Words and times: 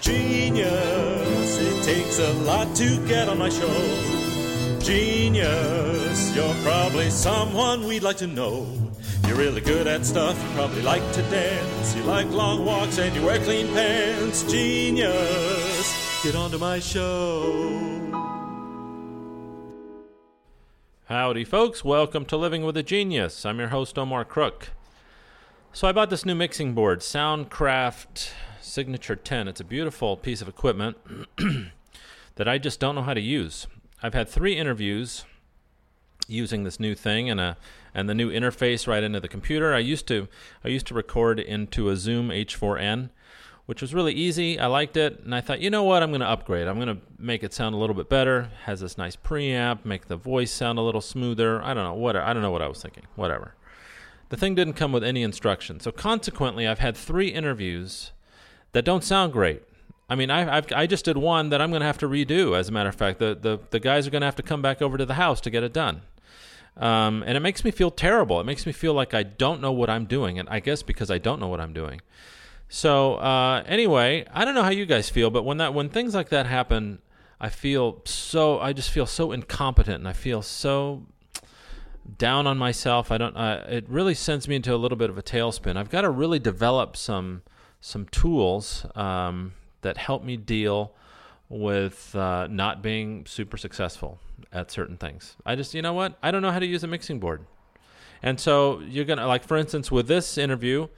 Genius, 0.00 1.58
it 1.58 1.84
takes 1.84 2.18
a 2.20 2.32
lot 2.44 2.74
to 2.76 3.04
get 3.06 3.28
on 3.28 3.38
my 3.38 3.48
show. 3.48 4.78
Genius, 4.80 6.34
you're 6.36 6.54
probably 6.62 7.10
someone 7.10 7.86
we'd 7.86 8.02
like 8.02 8.16
to 8.18 8.26
know. 8.26 8.66
You're 9.26 9.36
really 9.36 9.60
good 9.60 9.86
at 9.86 10.06
stuff, 10.06 10.40
you 10.42 10.50
probably 10.54 10.82
like 10.82 11.02
to 11.12 11.22
dance. 11.22 11.96
You 11.96 12.02
like 12.04 12.30
long 12.30 12.64
walks 12.64 12.98
and 12.98 13.14
you 13.14 13.22
wear 13.22 13.38
clean 13.40 13.66
pants. 13.68 14.44
Genius, 14.50 16.22
get 16.22 16.36
onto 16.36 16.58
my 16.58 16.78
show. 16.78 17.98
Howdy, 21.06 21.44
folks. 21.44 21.84
Welcome 21.84 22.24
to 22.26 22.36
Living 22.36 22.64
with 22.64 22.76
a 22.76 22.82
Genius. 22.82 23.44
I'm 23.44 23.58
your 23.58 23.68
host, 23.68 23.98
Omar 23.98 24.24
Crook. 24.24 24.70
So, 25.72 25.88
I 25.88 25.92
bought 25.92 26.10
this 26.10 26.24
new 26.24 26.34
mixing 26.34 26.74
board, 26.74 27.00
Soundcraft 27.00 28.30
Signature 28.68 29.16
10. 29.16 29.48
It's 29.48 29.60
a 29.60 29.64
beautiful 29.64 30.16
piece 30.16 30.42
of 30.42 30.48
equipment 30.48 30.96
that 32.36 32.46
I 32.46 32.58
just 32.58 32.78
don't 32.78 32.94
know 32.94 33.02
how 33.02 33.14
to 33.14 33.20
use. 33.20 33.66
I've 34.02 34.14
had 34.14 34.28
three 34.28 34.56
interviews 34.56 35.24
using 36.28 36.62
this 36.62 36.78
new 36.78 36.94
thing 36.94 37.30
and 37.30 37.40
a 37.40 37.56
and 37.94 38.08
the 38.08 38.14
new 38.14 38.30
interface 38.30 38.86
right 38.86 39.02
into 39.02 39.18
the 39.18 39.28
computer. 39.28 39.74
I 39.74 39.78
used 39.78 40.06
to 40.08 40.28
I 40.62 40.68
used 40.68 40.86
to 40.88 40.94
record 40.94 41.40
into 41.40 41.88
a 41.88 41.96
Zoom 41.96 42.28
H4n, 42.28 43.10
which 43.66 43.80
was 43.80 43.94
really 43.94 44.12
easy. 44.12 44.60
I 44.60 44.66
liked 44.66 44.96
it, 44.96 45.20
and 45.24 45.34
I 45.34 45.40
thought, 45.40 45.60
you 45.60 45.70
know 45.70 45.82
what, 45.82 46.02
I'm 46.02 46.10
going 46.10 46.20
to 46.20 46.28
upgrade. 46.28 46.68
I'm 46.68 46.76
going 46.76 46.94
to 46.94 47.02
make 47.18 47.42
it 47.42 47.54
sound 47.54 47.74
a 47.74 47.78
little 47.78 47.96
bit 47.96 48.08
better. 48.08 48.50
Has 48.64 48.80
this 48.80 48.98
nice 48.98 49.16
preamp, 49.16 49.84
make 49.84 50.06
the 50.06 50.16
voice 50.16 50.52
sound 50.52 50.78
a 50.78 50.82
little 50.82 51.00
smoother. 51.00 51.62
I 51.62 51.74
don't 51.74 51.84
know 51.84 51.94
what 51.94 52.14
I 52.16 52.32
don't 52.32 52.42
know 52.42 52.52
what 52.52 52.62
I 52.62 52.68
was 52.68 52.82
thinking. 52.82 53.04
Whatever. 53.16 53.54
The 54.28 54.36
thing 54.36 54.54
didn't 54.54 54.74
come 54.74 54.92
with 54.92 55.02
any 55.02 55.22
instructions, 55.22 55.84
so 55.84 55.90
consequently, 55.90 56.68
I've 56.68 56.80
had 56.80 56.94
three 56.94 57.28
interviews 57.28 58.12
that 58.72 58.84
don't 58.84 59.04
sound 59.04 59.32
great. 59.32 59.62
I 60.10 60.14
mean, 60.14 60.30
I, 60.30 60.56
I've, 60.56 60.72
I 60.72 60.86
just 60.86 61.04
did 61.04 61.18
one 61.18 61.50
that 61.50 61.60
I'm 61.60 61.70
going 61.70 61.80
to 61.80 61.86
have 61.86 61.98
to 61.98 62.08
redo. 62.08 62.56
As 62.56 62.68
a 62.68 62.72
matter 62.72 62.88
of 62.88 62.94
fact, 62.94 63.18
the 63.18 63.34
the, 63.34 63.58
the 63.70 63.80
guys 63.80 64.06
are 64.06 64.10
going 64.10 64.22
to 64.22 64.26
have 64.26 64.36
to 64.36 64.42
come 64.42 64.62
back 64.62 64.80
over 64.80 64.96
to 64.96 65.04
the 65.04 65.14
house 65.14 65.40
to 65.42 65.50
get 65.50 65.62
it 65.62 65.72
done. 65.72 66.02
Um, 66.76 67.24
and 67.26 67.36
it 67.36 67.40
makes 67.40 67.64
me 67.64 67.70
feel 67.70 67.90
terrible. 67.90 68.40
It 68.40 68.44
makes 68.44 68.64
me 68.64 68.72
feel 68.72 68.94
like 68.94 69.12
I 69.12 69.24
don't 69.24 69.60
know 69.60 69.72
what 69.72 69.90
I'm 69.90 70.06
doing, 70.06 70.38
and 70.38 70.48
I 70.48 70.60
guess 70.60 70.82
because 70.82 71.10
I 71.10 71.18
don't 71.18 71.40
know 71.40 71.48
what 71.48 71.60
I'm 71.60 71.72
doing. 71.72 72.00
So 72.68 73.16
uh, 73.16 73.64
anyway, 73.66 74.26
I 74.32 74.44
don't 74.44 74.54
know 74.54 74.62
how 74.62 74.70
you 74.70 74.86
guys 74.86 75.08
feel, 75.10 75.30
but 75.30 75.44
when 75.44 75.56
that 75.58 75.74
when 75.74 75.88
things 75.88 76.14
like 76.14 76.28
that 76.28 76.46
happen, 76.46 77.00
I 77.40 77.48
feel 77.48 78.02
so 78.04 78.60
I 78.60 78.72
just 78.72 78.90
feel 78.90 79.06
so 79.06 79.32
incompetent, 79.32 79.96
and 79.96 80.08
I 80.08 80.12
feel 80.12 80.40
so 80.42 81.06
down 82.16 82.46
on 82.46 82.58
myself. 82.58 83.10
I 83.10 83.18
don't. 83.18 83.36
Uh, 83.36 83.64
it 83.68 83.88
really 83.88 84.14
sends 84.14 84.46
me 84.46 84.56
into 84.56 84.74
a 84.74 84.76
little 84.76 84.98
bit 84.98 85.10
of 85.10 85.18
a 85.18 85.22
tailspin. 85.22 85.76
I've 85.76 85.90
got 85.90 86.02
to 86.02 86.10
really 86.10 86.38
develop 86.38 86.96
some 86.96 87.42
some 87.80 88.06
tools 88.06 88.86
um, 88.94 89.54
that 89.82 89.96
help 89.96 90.24
me 90.24 90.36
deal 90.36 90.92
with 91.48 92.14
uh, 92.14 92.46
not 92.48 92.82
being 92.82 93.24
super 93.26 93.56
successful 93.56 94.18
at 94.52 94.70
certain 94.70 94.96
things. 94.96 95.36
I 95.46 95.54
just, 95.56 95.74
you 95.74 95.82
know 95.82 95.94
what? 95.94 96.18
I 96.22 96.30
don't 96.30 96.42
know 96.42 96.50
how 96.50 96.58
to 96.58 96.66
use 96.66 96.84
a 96.84 96.86
mixing 96.86 97.18
board. 97.18 97.44
And 98.22 98.38
so 98.40 98.80
you're 98.80 99.04
going 99.04 99.18
to, 99.18 99.26
like, 99.26 99.44
for 99.44 99.56
instance, 99.56 99.90
with 99.90 100.08
this 100.08 100.36
interview, 100.36 100.88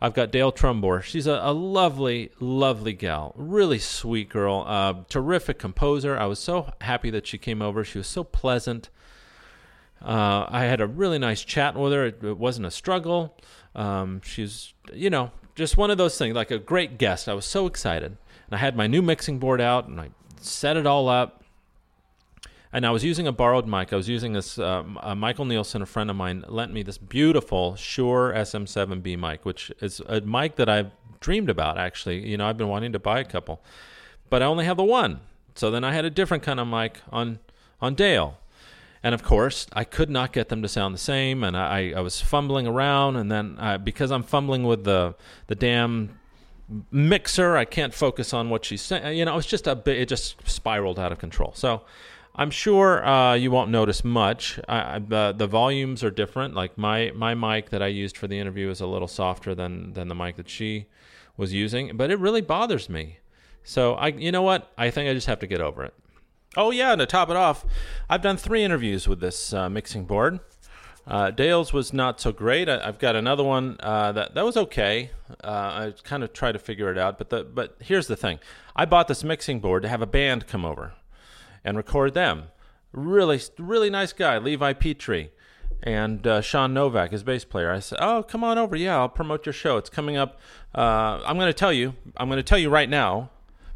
I've 0.00 0.12
got 0.12 0.30
Dale 0.30 0.52
Trumbore. 0.52 1.02
She's 1.02 1.26
a, 1.26 1.40
a 1.42 1.52
lovely, 1.52 2.30
lovely 2.40 2.92
gal, 2.92 3.32
really 3.36 3.78
sweet 3.78 4.28
girl, 4.28 4.64
uh, 4.66 5.04
terrific 5.08 5.58
composer. 5.58 6.18
I 6.18 6.26
was 6.26 6.38
so 6.38 6.72
happy 6.80 7.10
that 7.10 7.26
she 7.26 7.38
came 7.38 7.62
over. 7.62 7.84
She 7.84 7.98
was 7.98 8.08
so 8.08 8.24
pleasant. 8.24 8.90
Uh, 10.04 10.46
I 10.48 10.64
had 10.64 10.80
a 10.80 10.86
really 10.86 11.18
nice 11.18 11.44
chat 11.44 11.76
with 11.76 11.92
her. 11.92 12.06
It, 12.06 12.22
it 12.22 12.36
wasn't 12.36 12.66
a 12.66 12.70
struggle. 12.70 13.38
Um, 13.74 14.20
she's, 14.22 14.74
you 14.92 15.08
know, 15.08 15.30
just 15.54 15.76
one 15.76 15.90
of 15.90 15.98
those 15.98 16.18
things, 16.18 16.34
like 16.34 16.50
a 16.50 16.58
great 16.58 16.98
guest. 16.98 17.28
I 17.28 17.34
was 17.34 17.44
so 17.44 17.66
excited. 17.66 18.16
And 18.46 18.54
I 18.54 18.58
had 18.58 18.76
my 18.76 18.86
new 18.86 19.02
mixing 19.02 19.38
board 19.38 19.60
out 19.60 19.88
and 19.88 20.00
I 20.00 20.10
set 20.40 20.76
it 20.76 20.86
all 20.86 21.08
up. 21.08 21.42
And 22.72 22.84
I 22.84 22.90
was 22.90 23.04
using 23.04 23.28
a 23.28 23.32
borrowed 23.32 23.68
mic. 23.68 23.92
I 23.92 23.96
was 23.96 24.08
using 24.08 24.32
this 24.32 24.58
uh, 24.58 24.82
Michael 25.16 25.44
Nielsen, 25.44 25.80
a 25.80 25.86
friend 25.86 26.10
of 26.10 26.16
mine, 26.16 26.44
lent 26.48 26.72
me 26.72 26.82
this 26.82 26.98
beautiful 26.98 27.76
Shure 27.76 28.32
SM7B 28.34 29.16
mic, 29.16 29.44
which 29.44 29.70
is 29.80 30.00
a 30.08 30.20
mic 30.22 30.56
that 30.56 30.68
I've 30.68 30.90
dreamed 31.20 31.50
about 31.50 31.78
actually. 31.78 32.26
You 32.28 32.36
know, 32.36 32.46
I've 32.46 32.58
been 32.58 32.68
wanting 32.68 32.92
to 32.92 32.98
buy 32.98 33.20
a 33.20 33.24
couple, 33.24 33.62
but 34.28 34.42
I 34.42 34.46
only 34.46 34.64
have 34.64 34.76
the 34.76 34.84
one. 34.84 35.20
So 35.54 35.70
then 35.70 35.84
I 35.84 35.92
had 35.92 36.04
a 36.04 36.10
different 36.10 36.42
kind 36.42 36.58
of 36.58 36.66
mic 36.66 37.00
on 37.12 37.38
on 37.80 37.94
Dale. 37.94 38.38
And 39.04 39.14
of 39.14 39.22
course, 39.22 39.66
I 39.74 39.84
could 39.84 40.08
not 40.08 40.32
get 40.32 40.48
them 40.48 40.62
to 40.62 40.68
sound 40.68 40.94
the 40.94 40.98
same, 40.98 41.44
and 41.44 41.58
I, 41.58 41.92
I 41.94 42.00
was 42.00 42.22
fumbling 42.22 42.66
around. 42.66 43.16
And 43.16 43.30
then 43.30 43.56
uh, 43.60 43.76
because 43.76 44.10
I'm 44.10 44.22
fumbling 44.22 44.64
with 44.64 44.84
the 44.84 45.14
the 45.46 45.54
damn 45.54 46.18
mixer, 46.90 47.54
I 47.54 47.66
can't 47.66 47.92
focus 47.92 48.32
on 48.32 48.48
what 48.48 48.64
she's 48.64 48.80
saying. 48.80 49.18
You 49.18 49.26
know, 49.26 49.36
it's 49.36 49.46
just 49.46 49.66
a 49.66 49.76
bit. 49.76 49.98
It 49.98 50.08
just 50.08 50.36
spiraled 50.48 50.98
out 50.98 51.12
of 51.12 51.18
control. 51.18 51.52
So 51.54 51.82
I'm 52.34 52.50
sure 52.50 53.06
uh, 53.06 53.34
you 53.34 53.50
won't 53.50 53.70
notice 53.70 54.04
much. 54.04 54.58
I, 54.68 54.94
I, 54.94 54.98
the 55.00 55.34
the 55.36 55.46
volumes 55.46 56.02
are 56.02 56.10
different. 56.10 56.54
Like 56.54 56.78
my 56.78 57.12
my 57.14 57.34
mic 57.34 57.68
that 57.70 57.82
I 57.82 57.88
used 57.88 58.16
for 58.16 58.26
the 58.26 58.38
interview 58.38 58.70
is 58.70 58.80
a 58.80 58.86
little 58.86 59.08
softer 59.08 59.54
than 59.54 59.92
than 59.92 60.08
the 60.08 60.14
mic 60.14 60.36
that 60.36 60.48
she 60.48 60.86
was 61.36 61.52
using, 61.52 61.94
but 61.94 62.10
it 62.10 62.18
really 62.18 62.40
bothers 62.40 62.88
me. 62.88 63.18
So 63.64 63.96
I, 63.96 64.08
you 64.08 64.32
know 64.32 64.42
what? 64.42 64.72
I 64.78 64.88
think 64.88 65.10
I 65.10 65.12
just 65.12 65.26
have 65.26 65.40
to 65.40 65.46
get 65.46 65.60
over 65.60 65.84
it. 65.84 65.94
Oh 66.56 66.70
yeah, 66.70 66.92
and 66.92 67.00
to 67.00 67.06
top 67.06 67.30
it 67.30 67.36
off, 67.36 67.64
I've 68.08 68.22
done 68.22 68.36
three 68.36 68.62
interviews 68.62 69.08
with 69.08 69.20
this 69.20 69.52
uh, 69.52 69.68
mixing 69.68 70.04
board. 70.04 70.40
Uh, 71.06 71.30
Dale's 71.30 71.72
was 71.72 71.92
not 71.92 72.20
so 72.20 72.32
great. 72.32 72.68
I, 72.68 72.84
have 72.86 72.98
got 72.98 73.14
another 73.14 73.44
one 73.44 73.76
uh, 73.80 74.12
that 74.12 74.34
that 74.34 74.44
was 74.44 74.56
okay. 74.56 75.10
Uh, 75.42 75.46
I 75.46 75.94
kind 76.02 76.22
of 76.22 76.32
tried 76.32 76.52
to 76.52 76.58
figure 76.58 76.90
it 76.90 76.96
out, 76.96 77.18
but 77.18 77.30
the 77.30 77.44
but 77.44 77.76
here's 77.80 78.06
the 78.06 78.16
thing: 78.16 78.38
I 78.74 78.84
bought 78.84 79.08
this 79.08 79.22
mixing 79.22 79.60
board 79.60 79.82
to 79.82 79.88
have 79.88 80.00
a 80.00 80.06
band 80.06 80.46
come 80.46 80.64
over 80.64 80.94
and 81.64 81.76
record 81.76 82.14
them. 82.14 82.44
Really, 82.92 83.40
really 83.58 83.90
nice 83.90 84.12
guy, 84.12 84.38
Levi 84.38 84.72
Petrie, 84.74 85.30
and 85.82 86.26
uh, 86.26 86.40
Sean 86.40 86.72
Novak, 86.72 87.10
his 87.10 87.22
bass 87.22 87.44
player. 87.44 87.70
I 87.70 87.80
said, 87.80 87.98
"Oh, 88.00 88.22
come 88.22 88.42
on 88.42 88.56
over. 88.56 88.74
Yeah, 88.74 88.98
I'll 88.98 89.08
promote 89.10 89.44
your 89.44 89.52
show. 89.52 89.76
It's 89.76 89.90
coming 89.90 90.16
up. 90.16 90.40
Uh, 90.74 91.20
I'm 91.26 91.36
going 91.36 91.48
to 91.48 91.52
tell 91.52 91.72
you. 91.72 91.94
I'm 92.16 92.28
going 92.28 92.38
to 92.38 92.42
tell 92.42 92.58
you 92.58 92.70
right 92.70 92.88
now." 92.88 93.30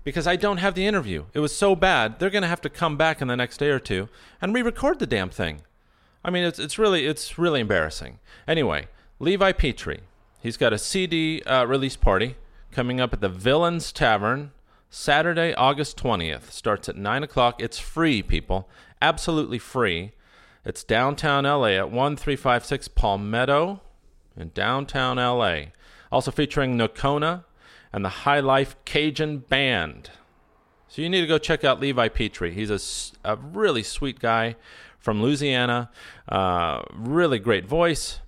Because 0.05 0.27
I 0.27 0.37
don't 0.37 0.59
have 0.59 0.75
the 0.75 0.87
interview. 0.87 1.27
It 1.35 1.41
was 1.41 1.55
so 1.55 1.77
bad. 1.77 2.19
They're 2.19 2.31
going 2.31 2.43
to 2.43 2.49
have 2.49 2.61
to 2.63 2.71
come 2.71 2.97
back 2.97 3.21
in 3.21 3.29
the 3.29 3.37
next 3.37 3.59
day 3.59 3.69
or 3.69 3.79
two 3.79 4.09
and 4.41 4.55
re-record 4.55 4.99
the 4.99 5.07
damn 5.07 5.31
thing. 5.31 5.63
I 6.25 6.31
mean, 6.31 6.45
it's 6.45 6.59
it's 6.59 6.79
really 6.79 7.07
it's 7.07 7.39
really 7.39 7.61
embarrassing. 7.61 8.19
Anyway, 8.47 8.89
Levi 9.19 9.53
Petrie, 9.53 10.01
he's 10.41 10.57
got 10.57 10.73
a 10.73 10.79
CD 10.79 11.43
uh, 11.43 11.65
release 11.65 11.97
party 11.97 12.37
coming 12.73 13.01
up 13.01 13.13
at 13.13 13.21
the 13.21 13.29
Villains 13.29 13.93
Tavern 13.93 14.51
Saturday, 14.91 15.55
August 15.55 15.97
20th. 15.99 16.51
Starts 16.51 16.89
at 16.89 16.97
9 16.97 17.23
o'clock. 17.23 17.61
It's 17.61 17.79
free, 17.79 18.23
people. 18.23 18.69
Absolutely 19.03 19.59
free. 19.59 20.13
It's 20.65 20.83
downtown 20.83 21.45
LA 21.45 21.69
at 21.69 21.91
1356 21.91 22.89
Palmetto 22.89 23.81
in 24.37 24.51
downtown 24.55 25.17
LA. 25.17 25.73
Also 26.11 26.31
featuring 26.31 26.77
Nokona 26.77 27.45
and 27.93 28.05
the 28.05 28.09
High 28.11 28.41
Life 28.41 28.77
Cajun 28.85 29.39
Band. 29.39 30.11
So 30.89 31.03
you 31.03 31.09
need 31.09 31.21
to 31.21 31.27
go 31.27 31.39
check 31.39 31.65
out 31.65 31.81
Levi 31.81 32.09
Petrie. 32.09 32.55
He's 32.55 32.71
a, 32.71 33.33
a 33.33 33.37
really 33.37 33.83
sweet 33.83 34.21
guy 34.21 34.57
from 34.99 35.23
Louisiana. 35.23 35.91
Uh, 36.29 36.83
really 36.95 37.39
great 37.39 37.67
voice, 37.67 38.21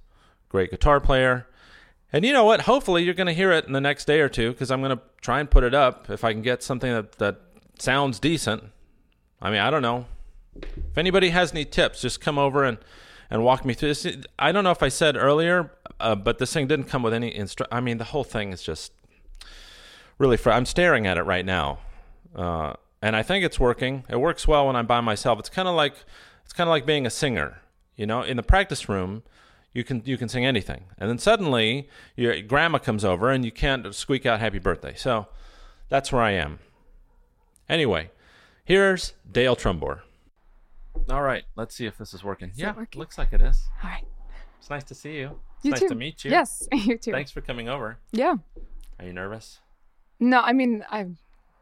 great 0.49 0.71
guitar 0.71 1.01
player. 1.01 1.47
And 2.13 2.25
you 2.25 2.33
know 2.33 2.45
what? 2.45 2.63
Hopefully, 2.63 3.05
you're 3.05 3.15
going 3.15 3.29
to 3.29 3.33
hear 3.33 3.53
it 3.53 3.67
in 3.67 3.73
the 3.73 3.81
next 3.81 4.05
day 4.05 4.21
or 4.21 4.29
two 4.29 4.51
because 4.51 4.71
I'm 4.71 4.81
going 4.81 4.97
to 4.97 5.03
try 5.21 5.41
and 5.41 5.51
put 5.51 5.65
it 5.65 5.75
up 5.75 6.11
if 6.11 6.25
I 6.25 6.33
can 6.33 6.43
get 6.43 6.63
something 6.63 6.91
that, 6.93 7.13
that 7.13 7.41
sounds 7.79 8.19
decent. 8.19 8.65
I 9.41 9.51
mean, 9.51 9.61
I 9.61 9.71
don't 9.71 9.83
know. 9.83 10.07
If 10.57 10.99
anybody 10.99 11.31
has 11.31 11.53
any 11.53 11.65
tips, 11.65 12.03
just 12.03 12.21
come 12.21 12.39
over 12.39 12.65
and, 12.65 12.79
and 13.31 13.45
walk 13.45 13.65
me 13.65 13.75
through 13.75 13.95
this. 13.95 14.07
I 14.39 14.53
don't 14.53 14.65
know 14.65 14.73
if 14.73 14.83
I 14.83 14.89
said 14.89 15.17
earlier, 15.17 15.71
uh, 16.01 16.17
but 16.17 16.39
this 16.39 16.53
thing 16.53 16.67
didn't 16.67 16.87
come 16.87 17.03
with 17.03 17.15
any 17.15 17.31
instru. 17.31 17.67
I 17.71 17.81
mean, 17.81 17.99
the 17.99 18.05
whole 18.05 18.25
thing 18.25 18.53
is 18.53 18.63
just 18.63 18.93
really. 20.21 20.37
Fr- 20.37 20.53
I'm 20.53 20.67
staring 20.67 21.09
at 21.09 21.17
it 21.19 21.23
right 21.23 21.45
now, 21.45 21.81
uh, 22.37 22.75
and 23.03 23.17
I 23.17 23.25
think 23.25 23.45
it's 23.45 23.59
working. 23.59 24.05
It 24.09 24.21
works 24.21 24.47
well 24.47 24.69
when 24.69 24.77
I'm 24.77 24.87
by 24.87 25.01
myself. 25.01 25.41
It's 25.41 25.49
kind 25.49 25.67
of 25.67 25.75
like 25.75 25.95
it's 26.45 26.53
kind 26.53 26.69
of 26.69 26.71
like 26.73 26.87
being 26.87 27.07
a 27.07 27.11
singer. 27.11 27.61
You 27.97 28.07
know, 28.07 28.23
in 28.23 28.37
the 28.37 28.43
practice 28.45 28.89
room, 28.89 29.25
you 29.73 29.83
can 29.83 30.03
you 30.05 30.17
can 30.17 30.29
sing 30.29 30.47
anything, 30.47 30.85
and 30.99 31.11
then 31.11 31.19
suddenly 31.19 31.89
your 32.15 32.41
grandma 32.43 32.79
comes 32.79 33.05
over 33.05 33.31
and 33.31 33.45
you 33.45 33.51
can't 33.51 33.93
squeak 33.95 34.25
out 34.25 34.39
"Happy 34.39 34.61
Birthday." 34.61 34.95
So 34.95 35.27
that's 35.89 36.13
where 36.13 36.23
I 36.23 36.31
am. 36.33 36.61
Anyway, 37.69 38.11
here's 38.65 39.15
Dale 39.31 39.57
Trumbore. 39.57 40.01
All 41.09 41.23
right, 41.23 41.45
let's 41.57 41.75
see 41.75 41.87
if 41.87 41.99
this 41.99 42.15
is 42.15 42.23
working. 42.23 42.51
Is 42.51 42.59
yeah, 42.59 42.71
it 42.71 42.77
working? 42.77 42.99
looks 43.01 43.17
like 43.19 43.33
it 43.33 43.41
is. 43.41 43.69
All 43.83 43.91
right. 43.91 44.05
It's 44.59 44.69
nice 44.71 44.85
to 44.85 44.95
see 44.95 45.17
you. 45.17 45.39
It's 45.57 45.65
You 45.65 45.71
nice 45.71 45.81
too. 45.81 45.89
to 45.89 45.95
meet 45.95 46.25
you. 46.25 46.31
Yes, 46.31 46.69
you 46.73 46.99
too. 46.99 47.13
Thanks 47.13 47.31
for 47.31 47.41
coming 47.41 47.69
over. 47.69 47.97
Yeah. 48.13 48.35
Are 48.99 49.05
you 49.07 49.13
nervous? 49.13 49.61
No, 50.21 50.41
I 50.41 50.53
mean, 50.53 50.85
I 50.91 51.07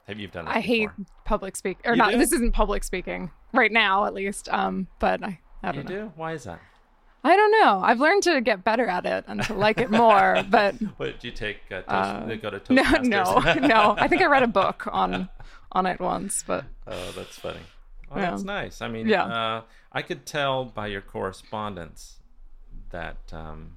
Have 0.06 0.19
you 0.19 0.26
done 0.28 0.44
this 0.46 0.55
I 0.56 0.60
hate 0.60 0.88
before? 0.88 1.06
public 1.25 1.56
speak 1.56 1.78
or 1.84 1.93
You 1.93 1.99
not. 1.99 2.10
do? 2.10 2.19
This 2.19 2.32
isn't 2.32 2.52
public 2.52 2.82
speaking 2.84 3.31
right 3.52 3.72
now, 3.72 4.05
at 4.05 4.14
least. 4.14 4.49
Um, 4.50 4.88
but 4.99 5.22
I 5.22 5.38
I 5.62 5.69
You 5.69 5.72
don't 5.82 5.88
know. 5.88 6.05
do? 6.06 6.12
Why 6.16 6.32
is 6.32 6.44
that? 6.44 6.60
I 7.25 7.34
don't 7.37 7.50
know. 7.50 7.81
I've 7.82 7.99
learned 8.00 8.22
to 8.25 8.40
get 8.40 8.62
better 8.64 8.87
at 8.87 9.05
it 9.05 9.25
and 9.26 9.43
to 9.44 9.55
like 9.55 9.78
it 9.78 9.90
more, 9.90 10.43
but 10.50 10.75
What 10.99 11.06
did 11.06 11.25
you 11.25 11.31
take? 11.32 11.58
Uh, 11.70 11.82
toast, 11.82 11.88
Uh, 11.88 12.37
go 12.37 12.50
to 12.50 12.72
no, 12.72 12.82
Toastmasters? 12.84 13.60
no, 13.60 13.66
no. 13.66 13.94
I 13.99 14.06
think 14.08 14.22
I 14.22 14.26
read 14.26 14.43
a 14.44 14.49
book 14.49 14.87
on 14.93 15.28
on 15.72 15.84
it 15.87 16.00
once, 16.00 16.43
but 16.46 16.64
Oh, 16.87 17.12
that's 17.12 17.38
funny. 17.38 17.60
Oh, 18.10 18.16
Yeah. 18.16 18.31
that's 18.31 18.43
nice. 18.44 18.81
I 18.81 18.88
mean, 18.88 19.06
Yeah. 19.08 19.25
uh, 19.25 19.62
I 19.93 20.00
could 20.02 20.25
tell 20.25 20.64
by 20.64 20.87
your 20.87 21.02
correspondence 21.02 22.20
that 22.90 23.19
um, 23.32 23.76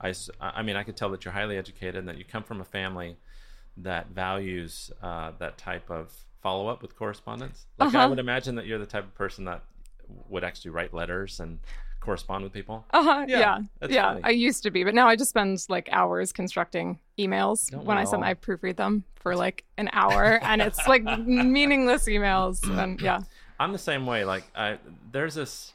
I, 0.00 0.10
s- 0.10 0.28
I 0.40 0.60
mean, 0.62 0.76
I 0.76 0.82
could 0.82 0.96
tell 0.96 1.08
that 1.10 1.24
you're 1.24 1.32
highly 1.32 1.56
educated 1.56 1.96
and 1.96 2.08
that 2.08 2.18
you 2.18 2.24
come 2.26 2.42
from 2.42 2.60
a 2.60 2.64
family 2.64 3.16
that 3.78 4.08
values 4.10 4.90
uh, 5.02 5.32
that 5.38 5.58
type 5.58 5.90
of 5.90 6.12
follow 6.42 6.68
up 6.68 6.82
with 6.82 6.96
correspondence. 6.96 7.66
Like, 7.78 7.94
I 7.94 7.98
Uh-huh. 7.98 8.08
would 8.10 8.18
imagine 8.18 8.54
that 8.56 8.66
you're 8.66 8.78
the 8.78 8.86
type 8.86 9.04
of 9.04 9.14
person 9.14 9.44
that 9.46 9.62
would 10.28 10.44
actually 10.44 10.70
write 10.72 10.92
letters 10.94 11.40
and 11.40 11.58
correspond 12.00 12.44
with 12.44 12.52
people. 12.52 12.84
uh 12.92 13.02
huh, 13.02 13.24
Yeah, 13.26 13.60
yeah, 13.80 13.86
yeah. 13.88 14.18
I 14.22 14.30
used 14.30 14.62
to 14.64 14.70
be, 14.70 14.84
but 14.84 14.94
now 14.94 15.08
I 15.08 15.16
just 15.16 15.30
spend 15.30 15.64
like 15.70 15.88
hours 15.90 16.32
constructing 16.32 16.98
emails. 17.18 17.70
Don't 17.70 17.84
when 17.86 17.96
I 17.96 18.04
send, 18.04 18.22
all? 18.22 18.28
I 18.30 18.34
proofread 18.34 18.76
them 18.76 19.04
for 19.16 19.34
like 19.34 19.64
an 19.78 19.88
hour, 19.94 20.38
and 20.42 20.60
it's 20.60 20.86
like 20.86 21.02
meaningless 21.26 22.04
emails. 22.06 22.62
And 22.78 23.00
yeah, 23.00 23.20
I'm 23.58 23.72
the 23.72 23.78
same 23.78 24.04
way. 24.04 24.24
Like, 24.26 24.44
I 24.54 24.78
there's 25.10 25.34
this. 25.34 25.72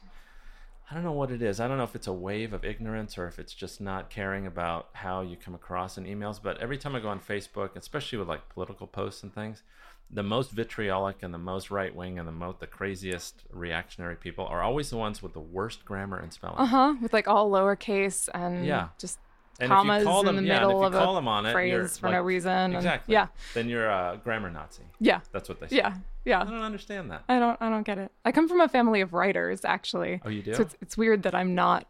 I 0.90 0.94
don't 0.94 1.04
know 1.04 1.12
what 1.12 1.30
it 1.30 1.40
is. 1.40 1.60
I 1.60 1.68
don't 1.68 1.78
know 1.78 1.84
if 1.84 1.94
it's 1.94 2.08
a 2.08 2.12
wave 2.12 2.52
of 2.52 2.64
ignorance 2.64 3.16
or 3.16 3.28
if 3.28 3.38
it's 3.38 3.54
just 3.54 3.80
not 3.80 4.10
caring 4.10 4.46
about 4.46 4.88
how 4.92 5.20
you 5.20 5.36
come 5.36 5.54
across 5.54 5.96
in 5.96 6.04
emails. 6.04 6.40
But 6.42 6.58
every 6.58 6.78
time 6.78 6.96
I 6.96 7.00
go 7.00 7.08
on 7.08 7.20
Facebook, 7.20 7.76
especially 7.76 8.18
with 8.18 8.28
like 8.28 8.48
political 8.48 8.88
posts 8.88 9.22
and 9.22 9.32
things, 9.32 9.62
the 10.10 10.24
most 10.24 10.50
vitriolic 10.50 11.22
and 11.22 11.32
the 11.32 11.38
most 11.38 11.70
right 11.70 11.94
wing 11.94 12.18
and 12.18 12.26
the 12.26 12.32
most 12.32 12.58
the 12.58 12.66
craziest 12.66 13.44
reactionary 13.52 14.16
people 14.16 14.44
are 14.46 14.62
always 14.62 14.90
the 14.90 14.96
ones 14.96 15.22
with 15.22 15.32
the 15.32 15.40
worst 15.40 15.84
grammar 15.84 16.18
and 16.18 16.32
spelling. 16.32 16.58
uh 16.58 16.66
huh, 16.66 16.94
with 17.00 17.12
like 17.12 17.28
all 17.28 17.48
lowercase 17.48 18.28
and 18.34 18.66
Yeah. 18.66 18.88
just 18.98 19.20
And 19.60 19.68
commas 19.70 19.96
if 19.98 20.00
you 20.00 20.06
call 20.06 20.20
in 20.20 20.26
them, 20.26 20.36
the 20.36 20.42
yeah, 20.42 20.54
and 20.54 20.62
if 20.62 20.68
middle 20.68 20.80
you 20.80 20.86
of 20.86 20.92
call 20.94 21.12
a 21.16 21.20
them 21.20 21.28
on 21.28 21.46
it, 21.46 21.52
phrase 21.52 21.98
for 21.98 22.06
like, 22.08 22.14
no 22.14 22.22
reason. 22.22 22.50
and- 22.52 22.74
Exactly. 22.76 23.12
yeah, 23.12 23.26
Then 23.54 23.68
you're 23.68 23.88
a 23.88 24.18
grammar 24.24 24.50
Nazi. 24.50 24.82
yeah, 25.00 25.20
That's 25.32 25.48
what 25.48 25.60
they 25.60 25.68
say. 25.68 25.76
yeah, 25.76 25.94
yeah. 26.24 26.40
I 26.40 26.44
don't 26.44 26.62
understand 26.62 27.10
that. 27.10 27.24
I 27.28 27.38
don't 27.38 27.60
I 27.60 27.68
don't 27.68 27.82
get 27.84 27.98
it. 27.98 28.10
I 28.24 28.32
come 28.32 28.48
from 28.48 28.60
a 28.60 28.68
family 28.68 29.00
of 29.02 29.12
writers 29.12 29.64
actually. 29.64 30.20
Oh, 30.24 30.28
you 30.30 30.42
do? 30.42 30.54
So 30.54 30.62
it's 30.62 30.76
it's 30.80 30.96
weird 30.96 31.22
that 31.24 31.34
I'm 31.34 31.54
not 31.54 31.86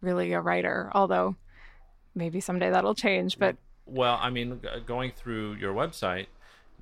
really 0.00 0.32
a 0.32 0.40
writer, 0.40 0.90
although 0.94 1.36
maybe 2.14 2.40
someday 2.40 2.70
that'll 2.70 2.94
change, 2.94 3.38
but 3.38 3.56
Well, 3.86 4.18
I 4.20 4.30
mean, 4.30 4.60
going 4.86 5.12
through 5.16 5.54
your 5.54 5.72
website, 5.74 6.26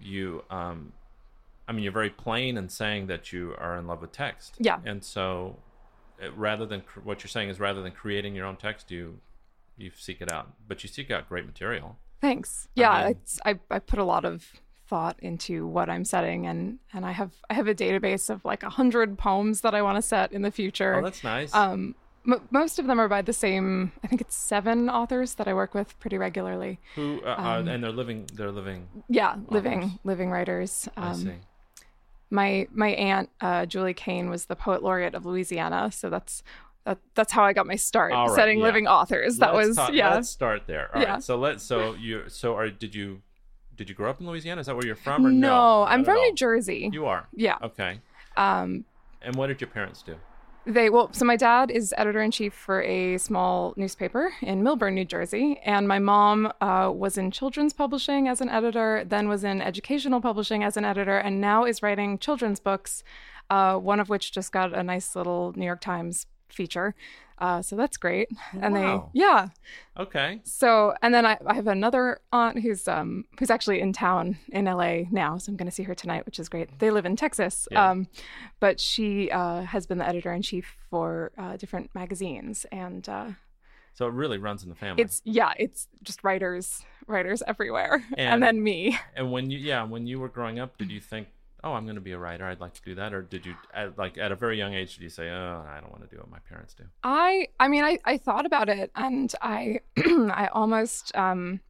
you, 0.01 0.45
um, 0.51 0.93
I 1.69 1.73
mean, 1.73 1.83
you're 1.83 1.93
very 1.93 2.11
plain 2.11 2.57
in 2.59 2.69
saying 2.69 3.07
that 3.07 3.33
you 3.33 3.55
are 3.59 3.77
in 3.79 3.87
love 3.87 4.01
with 4.01 4.13
text. 4.13 4.57
Yeah. 4.59 4.79
And 4.85 5.03
so, 5.05 5.57
uh, 6.23 6.31
rather 6.33 6.67
than 6.67 6.83
what 7.05 7.23
you're 7.23 7.29
saying 7.29 7.49
is 7.49 7.61
rather 7.61 7.81
than 7.83 7.93
creating 7.93 8.35
your 8.35 8.45
own 8.47 8.57
text, 8.57 8.91
you 8.91 9.19
you 9.81 9.91
seek 9.97 10.21
it 10.21 10.31
out, 10.33 10.49
but 10.69 10.83
you 10.83 10.89
seek 10.89 11.11
out 11.11 11.29
great 11.29 11.47
material. 11.47 11.99
thanks. 12.21 12.69
Yeah, 12.75 12.99
mean- 13.05 13.11
it's 13.13 13.41
I 13.45 13.59
I 13.71 13.79
put 13.79 13.99
a 13.99 14.05
lot 14.05 14.25
of 14.25 14.53
thought 14.87 15.17
into 15.21 15.67
what 15.69 15.89
I'm 15.89 16.05
setting 16.05 16.47
and 16.47 16.79
and 16.93 17.07
I 17.07 17.13
have 17.13 17.33
I 17.49 17.55
have 17.55 17.69
a 17.69 17.75
database 17.75 18.29
of 18.29 18.45
like 18.45 18.63
a 18.65 18.71
hundred 18.71 19.17
poems 19.19 19.61
that 19.61 19.75
I 19.75 19.83
want 19.83 19.97
to 19.97 20.03
set 20.03 20.33
in 20.33 20.43
the 20.43 20.51
future. 20.51 20.97
Oh, 20.97 21.03
that's 21.03 21.23
nice. 21.23 21.55
um 21.55 21.95
m- 22.27 22.43
most 22.51 22.79
of 22.81 22.87
them 22.89 22.99
are 23.01 23.09
by 23.09 23.23
the 23.23 23.33
same 23.33 23.93
I 24.03 24.09
think 24.09 24.21
it's 24.21 24.35
seven 24.35 24.91
authors 24.91 25.35
that 25.37 25.47
I 25.47 25.55
work 25.55 25.75
with 25.75 25.97
pretty 26.01 26.19
regularly. 26.19 26.81
Who 26.97 27.23
uh, 27.25 27.35
um, 27.39 27.69
uh, 27.69 27.73
and 27.73 27.85
they're 27.85 27.93
living, 27.93 28.27
they're 28.35 28.51
living. 28.51 28.89
Yeah, 29.09 29.37
living 29.49 29.85
Authors. 29.85 29.99
living 30.05 30.31
writers. 30.33 30.89
I 30.97 31.11
Um, 31.11 31.15
see. 31.15 31.35
my 32.31 32.67
my 32.73 32.89
aunt 32.89 33.31
uh, 33.41 33.67
Julie 33.67 33.95
Kane 33.95 34.29
was 34.29 34.47
the 34.47 34.57
poet 34.57 34.83
laureate 34.83 35.15
of 35.15 35.25
Louisiana, 35.25 35.91
so 35.93 36.11
that's 36.11 36.43
that, 36.85 36.99
that's 37.15 37.33
how 37.33 37.43
I 37.45 37.53
got 37.53 37.67
my 37.67 37.77
start 37.77 38.13
right, 38.13 38.31
setting 38.31 38.59
yeah. 38.59 38.65
living 38.65 38.87
authors. 38.87 39.39
That 39.39 39.55
Let's 39.55 39.69
was 39.69 39.77
talk- 39.77 39.93
yeah. 39.93 40.15
Let's 40.15 40.29
start 40.29 40.63
there. 40.67 40.89
All 40.95 41.01
right. 41.01 41.09
Yeah. 41.09 41.19
So 41.19 41.37
let's. 41.37 41.63
So 41.63 41.95
you. 41.95 42.25
So 42.29 42.57
are 42.57 42.71
did 42.71 42.95
you 42.95 43.23
did 43.77 43.89
you 43.89 43.95
grow 43.95 44.11
up 44.11 44.21
in 44.21 44.27
Louisiana? 44.27 44.61
Is 44.61 44.67
that 44.67 44.75
where 44.77 44.87
you're 44.87 44.97
from? 44.97 45.25
Or 45.27 45.31
no, 45.31 45.49
No, 45.49 45.83
I'm 45.85 46.05
from 46.05 46.17
New? 46.17 46.35
Jersey. 46.35 46.91
You 46.93 47.07
are. 47.07 47.29
Yeah. 47.35 47.57
Okay. 47.63 48.01
Um, 48.37 48.85
And 49.23 49.35
what 49.37 49.49
did 49.49 49.61
your 49.61 49.69
parents 49.69 50.03
do? 50.03 50.17
they 50.67 50.91
well, 50.91 51.11
so 51.13 51.25
my 51.25 51.37
dad 51.37 51.71
is 51.71 51.95
editor 51.97 52.21
in 52.21 52.31
chief 52.31 52.53
for 52.53 52.83
a 52.83 53.17
small 53.17 53.73
newspaper 53.77 54.31
in 54.43 54.63
Millburn, 54.63 54.93
New 54.93 55.07
Jersey, 55.07 55.59
and 55.65 55.89
my 55.89 55.99
mom 55.99 56.53
uh, 56.61 56.93
was 56.95 57.17
in 57.17 57.31
children's 57.31 57.73
publishing 57.73 58.29
as 58.29 58.43
an 58.43 58.51
editor, 58.51 59.03
then 59.07 59.27
was 59.29 59.43
in 59.43 59.63
educational 59.63 60.21
publishing 60.21 60.63
as 60.63 60.77
an 60.77 60.85
editor, 60.85 61.17
and 61.17 61.41
now 61.41 61.65
is 61.65 61.83
writing 61.83 62.19
children's 62.19 62.61
books. 62.61 63.03
Uh, 63.49 63.77
one 63.79 63.99
of 63.99 64.09
which 64.11 64.33
just 64.33 64.53
got 64.53 64.73
a 64.75 64.83
nice 64.83 65.17
little 65.17 65.53
New 65.57 65.65
York 65.65 65.81
Times 65.81 66.27
feature. 66.53 66.95
Uh, 67.39 67.63
so 67.63 67.75
that's 67.75 67.97
great. 67.97 68.29
And 68.61 68.75
Wow. 68.75 69.11
they, 69.15 69.21
yeah, 69.21 69.49
Okay. 69.99 70.41
So, 70.45 70.93
and 71.01 71.15
then 71.15 71.25
I, 71.25 71.39
I 71.47 71.55
have 71.55 71.67
another 71.69 72.21
aunt 72.33 72.61
who's 72.61 72.87
um 72.87 73.25
who's 73.39 73.49
actually 73.51 73.81
in 73.81 73.93
town 73.95 74.37
in 74.51 74.67
LA 74.67 75.05
now, 75.11 75.39
so 75.39 75.51
I'm 75.51 75.57
going 75.57 75.69
to 75.69 75.75
see 75.75 75.85
her 75.85 75.95
tonight, 75.95 76.27
which 76.27 76.39
is 76.39 76.51
great. 76.51 76.79
They 76.81 76.91
live 76.91 77.07
in 77.07 77.17
Texas, 77.17 77.67
Yeah. 77.71 77.91
um, 77.91 78.09
but 78.61 78.79
she 78.79 79.31
uh, 79.31 79.63
has 79.63 79.87
been 79.87 79.97
the 79.99 80.07
editor 80.07 80.33
in 80.35 80.43
chief 80.43 80.77
for 80.91 81.33
uh, 81.39 81.57
different 81.57 81.91
magazines, 81.95 82.67
and 82.71 83.09
uh, 83.09 83.31
So 83.95 84.07
it 84.07 84.13
really 84.13 84.37
runs 84.39 84.63
in 84.63 84.69
the 84.69 84.75
family. 84.75 85.03
it's 85.03 85.23
yeah, 85.25 85.53
it's 85.59 85.89
just 86.03 86.23
writers, 86.23 86.85
writers 87.07 87.43
everywhere, 87.47 88.05
and, 88.19 88.35
And- 88.35 88.43
then 88.43 88.63
me. 88.63 88.99
And 89.17 89.33
when 89.33 89.51
you, 89.51 89.59
yeah, 89.59 89.83
when 89.85 90.07
you 90.07 90.21
were 90.21 90.29
growing 90.29 90.59
up, 90.59 90.77
did 90.77 90.91
you 90.91 91.01
think, 91.01 91.29
oh, 91.65 91.73
I'm 91.75 91.85
going 91.85 91.95
to 91.97 92.01
be 92.01 92.13
a 92.13 92.19
writer. 92.19 92.45
I'd 92.47 92.61
like 92.61 92.75
to 92.75 92.83
do 92.83 92.95
that, 92.97 93.13
or 93.15 93.23
did 93.23 93.45
you, 93.47 93.55
at, 93.75 93.99
like, 93.99 94.17
at 94.19 94.33
a 94.33 94.37
very 94.37 94.57
young 94.59 94.75
age, 94.75 94.95
did 94.97 95.03
you 95.03 95.11
say, 95.11 95.29
oh, 95.31 95.65
I 95.69 95.81
don't 95.81 95.91
want 95.91 96.03
to 96.09 96.15
do 96.15 96.19
what 96.19 96.31
my 96.31 96.39
parents 96.49 96.75
do? 96.75 96.85
I 97.05 97.49
I 97.59 97.69
mean 97.69 97.85
I 97.85 97.99
I 98.05 98.17
thought 98.19 98.47
about 98.47 98.69
it 98.69 98.91
and 98.95 99.33
I 99.43 99.81
I 99.97 100.49
almost 100.53 101.15
um 101.17 101.61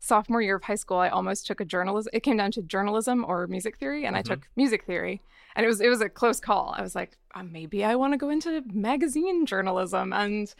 sophomore 0.00 0.42
year 0.42 0.56
of 0.56 0.64
high 0.64 0.74
school 0.74 0.98
I 0.98 1.08
almost 1.08 1.46
took 1.46 1.60
a 1.60 1.64
journalism 1.64 2.10
it 2.12 2.20
came 2.20 2.36
down 2.36 2.50
to 2.52 2.62
journalism 2.62 3.24
or 3.26 3.46
music 3.46 3.76
theory 3.78 4.04
and 4.04 4.16
I 4.16 4.22
Mhm. 4.22 4.26
took 4.26 4.48
music 4.56 4.84
theory 4.84 5.22
and 5.56 5.64
it 5.64 5.68
was 5.68 5.80
it 5.80 5.88
was 5.88 6.00
a 6.00 6.08
close 6.08 6.40
call. 6.40 6.74
I 6.76 6.82
was 6.82 6.94
like 6.94 7.16
uh, 7.34 7.42
maybe 7.42 7.84
I 7.84 7.94
want 7.94 8.12
to 8.12 8.16
go 8.18 8.28
into 8.30 8.62
magazine 8.72 9.46
journalism 9.46 10.12
and 10.12 10.52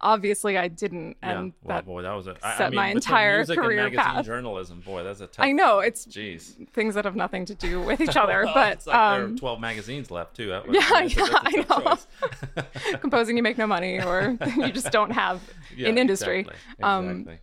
obviously 0.00 0.56
I 0.56 0.68
didn't 0.68 1.16
and 1.22 1.46
yeah. 1.48 1.52
Well, 1.62 1.76
that 1.76 1.84
boy, 1.86 2.02
that 2.02 2.12
was 2.12 2.26
a. 2.26 2.36
I- 2.42 2.54
I 2.54 2.56
set 2.56 2.70
mean, 2.70 2.76
my 2.76 2.88
entire 2.88 3.44
career 3.44 3.90
path. 3.90 4.24
journalism, 4.24 4.80
boy, 4.80 5.02
that's 5.02 5.20
a 5.20 5.26
tough. 5.26 5.44
I 5.44 5.52
know 5.52 5.80
it's 5.80 6.06
Jeez. 6.06 6.68
things 6.72 6.94
that 6.94 7.04
have 7.04 7.16
nothing 7.16 7.44
to 7.46 7.54
do 7.54 7.80
with 7.88 8.00
each 8.00 8.16
other 8.16 8.46
but 8.54 8.72
it's 8.74 8.86
like 8.86 8.94
there 9.16 9.24
um 9.26 9.34
are 9.34 9.38
12 9.38 9.60
magazines 9.60 10.10
left 10.10 10.36
too. 10.36 10.48
That 10.48 10.66
was, 10.66 10.76
yeah, 10.76 10.88
that's 10.90 11.16
yeah, 11.16 11.26
that's 11.68 12.06
I 12.50 12.56
know. 12.56 12.98
composing 13.00 13.36
you 13.36 13.42
make 13.42 13.58
no 13.58 13.66
money 13.66 14.00
or 14.00 14.36
you 14.56 14.70
just 14.72 14.90
don't 14.92 15.10
have 15.10 15.40
Yeah, 15.76 15.88
in 15.88 15.98
industry. 15.98 16.40
Exactly. 16.40 16.82
Um, 16.82 17.10
exactly. 17.10 17.38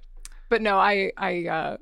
but 0.50 0.62
no, 0.62 0.77
I 0.77 1.12
I 1.18 1.45
uh, 1.48 1.77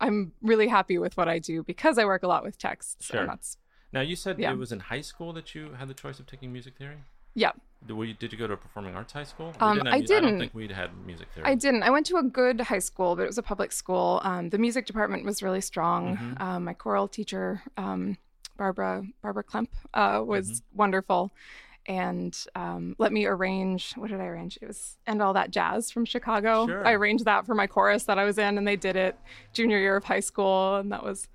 I'm 0.00 0.32
really 0.42 0.68
happy 0.68 0.98
with 0.98 1.16
what 1.16 1.28
I 1.28 1.38
do 1.38 1.62
because 1.62 1.98
I 1.98 2.04
work 2.04 2.22
a 2.22 2.26
lot 2.28 2.44
with 2.44 2.58
texts. 2.58 3.06
Sure. 3.06 3.26
That's 3.26 3.56
now 3.94 4.00
you 4.10 4.16
said 4.16 4.38
yeah. 4.38 4.52
it 4.52 4.58
was 4.58 4.72
in 4.72 4.80
high 4.80 5.00
school 5.10 5.32
that 5.38 5.54
you 5.54 5.62
had 5.78 5.88
the 5.88 5.94
choice 5.94 6.18
of 6.20 6.26
taking 6.26 6.52
music 6.52 6.74
theory. 6.76 6.98
yeah. 7.34 7.52
Did, 7.86 7.96
you, 7.98 8.14
did 8.14 8.32
you 8.32 8.38
go 8.38 8.46
to 8.46 8.54
a 8.54 8.56
performing 8.56 8.94
arts 8.94 9.12
high 9.12 9.24
school? 9.24 9.52
Um, 9.60 9.74
didn't 9.76 9.88
I 9.88 9.90
mu- 9.90 9.96
I 9.96 10.00
don't 10.00 10.22
didn't. 10.22 10.38
think 10.40 10.54
we'd 10.54 10.70
had 10.72 10.90
music 11.06 11.28
theory. 11.34 11.46
I 11.46 11.54
didn't. 11.54 11.82
I 11.82 11.90
went 11.90 12.06
to 12.06 12.16
a 12.16 12.22
good 12.22 12.58
high 12.62 12.78
school, 12.90 13.14
but 13.16 13.22
it 13.24 13.26
was 13.26 13.36
a 13.36 13.42
public 13.42 13.72
school. 13.72 14.20
Um, 14.24 14.48
the 14.48 14.56
music 14.56 14.86
department 14.86 15.22
was 15.26 15.42
really 15.42 15.60
strong. 15.60 16.16
Mhm. 16.16 16.40
Um, 16.40 16.64
my 16.64 16.72
choral 16.72 17.08
teacher, 17.08 17.62
um, 17.76 18.16
Barbara 18.56 19.04
Barbara 19.22 19.44
Klemp, 19.44 19.68
uh, 19.92 20.22
was 20.24 20.46
Mm-hmm. 20.48 20.76
wonderful, 20.82 21.22
and 21.86 22.34
um, 22.54 22.96
let 22.98 23.12
me 23.12 23.26
arrange. 23.26 23.92
What 23.96 24.08
did 24.10 24.20
I 24.20 24.24
arrange? 24.32 24.58
It 24.62 24.66
was 24.66 24.96
"And 25.06 25.20
All 25.20 25.34
That 25.34 25.50
Jazz" 25.50 25.90
from 25.90 26.06
Chicago. 26.06 26.66
Sure. 26.66 26.86
I 26.86 26.92
arranged 26.92 27.26
that 27.26 27.44
for 27.44 27.54
my 27.54 27.66
chorus 27.66 28.04
that 28.04 28.18
I 28.18 28.24
was 28.24 28.38
in, 28.38 28.56
and 28.56 28.66
they 28.66 28.76
did 28.76 28.96
it 28.96 29.18
junior 29.52 29.78
year 29.78 29.96
of 29.96 30.04
high 30.04 30.20
school, 30.20 30.76
and 30.76 30.90
that 30.92 31.02
was 31.04 31.28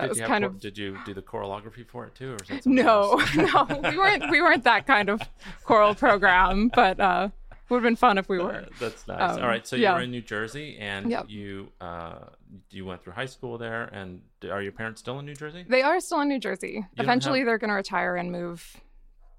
Did 0.00 0.08
was 0.10 0.20
kind 0.20 0.44
of 0.44 0.60
Did 0.60 0.76
you 0.76 0.98
do 1.06 1.14
the 1.14 1.22
choreography 1.22 1.86
for 1.86 2.06
it 2.06 2.14
too, 2.14 2.32
or 2.32 2.36
is 2.42 2.48
that 2.48 2.64
something 2.64 2.74
No, 2.84 3.20
no, 3.36 3.66
we 3.90 3.96
weren't. 3.96 4.30
We 4.30 4.40
weren't 4.42 4.64
that 4.64 4.86
kind 4.86 5.08
of 5.08 5.22
choral 5.64 5.94
program, 5.94 6.68
but 6.74 6.98
uh, 7.00 7.28
would 7.68 7.76
have 7.78 7.82
been 7.84 7.96
fun 7.96 8.18
if 8.18 8.28
we 8.28 8.38
were. 8.38 8.66
That's 8.80 9.06
nice. 9.08 9.36
Um, 9.36 9.42
All 9.42 9.48
right, 9.48 9.66
so 9.66 9.76
yeah. 9.76 9.90
you 9.90 9.96
were 9.96 10.02
in 10.02 10.10
New 10.10 10.20
Jersey, 10.22 10.76
and 10.78 11.10
Yep. 11.10 11.26
you 11.28 11.68
uh, 11.80 12.16
you 12.70 12.84
went 12.84 13.02
through 13.02 13.12
high 13.14 13.26
school 13.26 13.56
there. 13.56 13.84
And 13.84 14.22
are 14.50 14.60
your 14.62 14.72
parents 14.72 15.00
still 15.00 15.18
in 15.20 15.26
New 15.26 15.34
Jersey? 15.34 15.64
They 15.68 15.82
are 15.82 16.00
still 16.00 16.20
in 16.20 16.28
New 16.28 16.40
Jersey. 16.40 16.84
don't 16.96 17.04
Eventually, 17.04 17.38
have- 17.40 17.46
they're 17.46 17.58
going 17.58 17.70
to 17.70 17.74
retire 17.76 18.16
and 18.16 18.30
move 18.32 18.76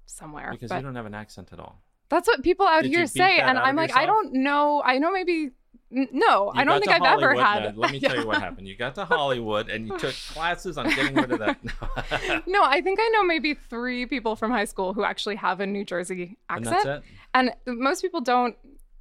somewhere. 0.06 0.48
Because 0.52 0.70
but 0.70 0.76
you 0.76 0.82
don't 0.82 0.94
have 0.96 1.06
an 1.06 1.14
accent 1.14 1.50
at 1.52 1.60
all. 1.60 1.82
that's 2.08 2.26
what 2.28 2.42
people 2.42 2.66
out 2.66 2.82
Did 2.82 2.92
here 2.92 3.06
say, 3.06 3.38
and 3.40 3.58
I'm 3.58 3.76
like, 3.76 3.94
I 3.94 4.06
don't 4.06 4.32
know. 4.32 4.82
I 4.84 4.98
know 4.98 5.12
maybe. 5.12 5.50
No, 5.90 6.52
You 6.54 6.60
I 6.60 6.64
don't 6.64 6.80
think 6.80 6.92
I've 6.92 7.02
ever 7.22 7.34
had. 7.34 7.62
Ned. 7.62 7.76
Let 7.76 7.92
me 7.92 8.00
tell 8.00 8.16
you 8.16 8.26
what 8.26 8.40
happened. 8.42 8.66
You 8.68 8.76
got 8.76 8.94
to 8.96 9.04
Hollywood, 9.04 9.68
and 9.68 9.86
you 9.86 9.98
took 9.98 10.14
classes 10.32 10.76
on 10.78 10.88
getting 10.90 11.14
rid 11.14 11.30
of 11.32 11.38
that. 11.38 11.58
No, 12.46 12.62
I 12.64 12.80
think 12.80 12.98
I 13.00 13.08
know 13.14 13.22
maybe 13.24 13.54
three 13.54 14.06
people 14.06 14.36
from 14.36 14.50
high 14.50 14.64
school 14.66 14.92
who 14.94 15.04
actually 15.04 15.36
have 15.36 15.60
a 15.60 15.66
New 15.66 15.84
Jersey 15.84 16.36
and 16.50 16.66
accent. 16.66 16.86
it. 16.86 17.02
And 17.34 17.50
most 17.66 18.00
people 18.02 18.20
don't. 18.20 18.56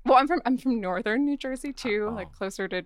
Well, 0.06 0.18
I'm 0.18 0.28
from 0.28 0.42
I'm 0.46 0.58
from 0.58 0.80
northern 0.82 1.26
New 1.26 1.38
Jersey 1.38 1.74
too, 1.74 2.08
Oh. 2.12 2.14
like 2.14 2.32
closer 2.32 2.68
to 2.68 2.84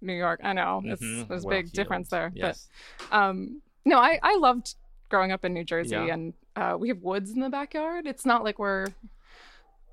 New 0.00 0.14
York. 0.14 0.40
I 0.42 0.52
know 0.52 0.82
it's, 0.84 1.02
Mhm. 1.02 1.28
there's 1.28 1.44
a 1.44 1.46
Well 1.46 1.56
big 1.56 1.72
difference 1.72 2.08
there. 2.08 2.32
Yes. 2.34 2.68
But 3.10 3.16
um, 3.16 3.62
no, 3.84 3.98
I 3.98 4.18
I 4.22 4.36
loved 4.36 4.74
growing 5.08 5.30
up 5.32 5.44
in 5.44 5.52
New 5.54 5.64
Jersey, 5.64 5.94
Yeah. 5.94 6.14
and 6.14 6.34
uh, 6.56 6.76
we 6.78 6.88
have 6.88 6.98
woods 7.02 7.30
in 7.30 7.40
the 7.40 7.48
backyard. 7.50 8.06
It's 8.06 8.26
not 8.26 8.42
like 8.44 8.58
we're 8.58 8.86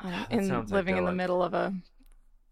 That 0.03 0.31
in 0.31 0.65
living 0.67 0.97
in 0.97 1.05
the 1.05 1.11
middle 1.11 1.43
of 1.43 1.53
a 1.53 1.73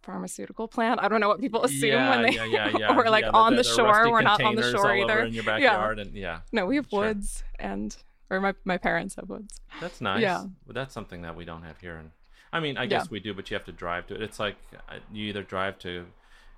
pharmaceutical 0.07 0.67
plant. 0.67 0.99
I 1.03 1.07
don't 1.09 1.19
know 1.19 1.27
what 1.27 1.39
people 1.39 1.63
assume 1.63 1.89
yeah, 1.91 2.09
when 2.09 2.21
they 2.23 2.35
yeah, 2.35 2.45
yeah, 2.45 2.71
yeah. 2.79 2.95
we're 2.97 3.09
like 3.09 3.25
Yeah, 3.25 3.31
on 3.43 3.51
the, 3.53 3.57
rusty 3.57 3.75
shore. 3.75 4.09
We're 4.11 4.21
not 4.21 4.41
on 4.41 4.55
the 4.55 4.71
shore 4.71 4.95
either. 4.95 5.19
in 5.19 5.33
your 5.33 5.43
Yeah. 5.59 5.91
and 5.91 6.13
yeah, 6.15 6.39
No, 6.51 6.65
we 6.65 6.77
have 6.77 6.87
Sure. 6.89 6.99
woods 7.01 7.43
and 7.59 7.95
or 8.29 8.39
my 8.41 8.53
my 8.65 8.77
parents 8.77 9.15
have 9.15 9.29
woods. 9.29 9.59
that's 9.81 10.01
nice. 10.01 10.21
Yeah. 10.21 10.45
But 10.65 10.73
that's 10.75 10.93
something 10.93 11.21
that 11.21 11.35
we 11.35 11.45
don't 11.45 11.63
have 11.63 11.79
here. 11.79 11.97
And 11.97 12.11
I 12.51 12.59
mean, 12.61 12.77
I 12.77 12.83
Yeah. 12.83 12.87
guess 12.89 13.11
we 13.11 13.19
do, 13.19 13.33
but 13.33 13.49
you 13.51 13.55
have 13.55 13.65
to 13.65 13.71
drive 13.73 14.07
to 14.07 14.15
it. 14.15 14.21
It's 14.21 14.39
like 14.39 14.55
uh, 14.89 14.95
you 15.11 15.25
either 15.27 15.43
drive 15.43 15.77
to 15.79 16.05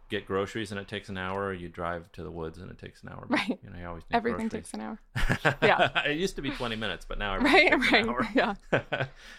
get 0.10 0.26
groceries 0.26 0.72
and 0.72 0.80
it 0.80 0.88
takes 0.88 1.08
an 1.10 1.18
hour, 1.20 1.46
or 1.50 1.54
you 1.54 1.70
drive 1.70 2.12
to 2.14 2.24
the 2.24 2.32
woods 2.32 2.58
and 2.58 2.72
it 2.72 2.80
takes 2.80 3.04
an 3.04 3.10
hour. 3.10 3.26
But, 3.30 3.40
Right. 3.50 3.60
You 3.64 3.70
know, 3.72 3.78
you 3.80 3.88
always 3.88 4.04
Everything 4.12 4.48
groceries. 4.48 4.72
takes 4.72 4.74
an 4.74 4.82
hour. 4.82 5.00
Yeah. 5.70 6.04
it 6.10 6.18
used 6.18 6.36
to 6.38 6.42
be 6.42 6.50
20 6.50 6.76
minutes, 6.76 7.06
but 7.06 7.20
now 7.20 7.38
Right, 7.38 7.72
right. 7.72 7.94
an 8.04 8.10
hour. 8.10 8.28
Yeah. 8.34 8.54
So 8.72 8.82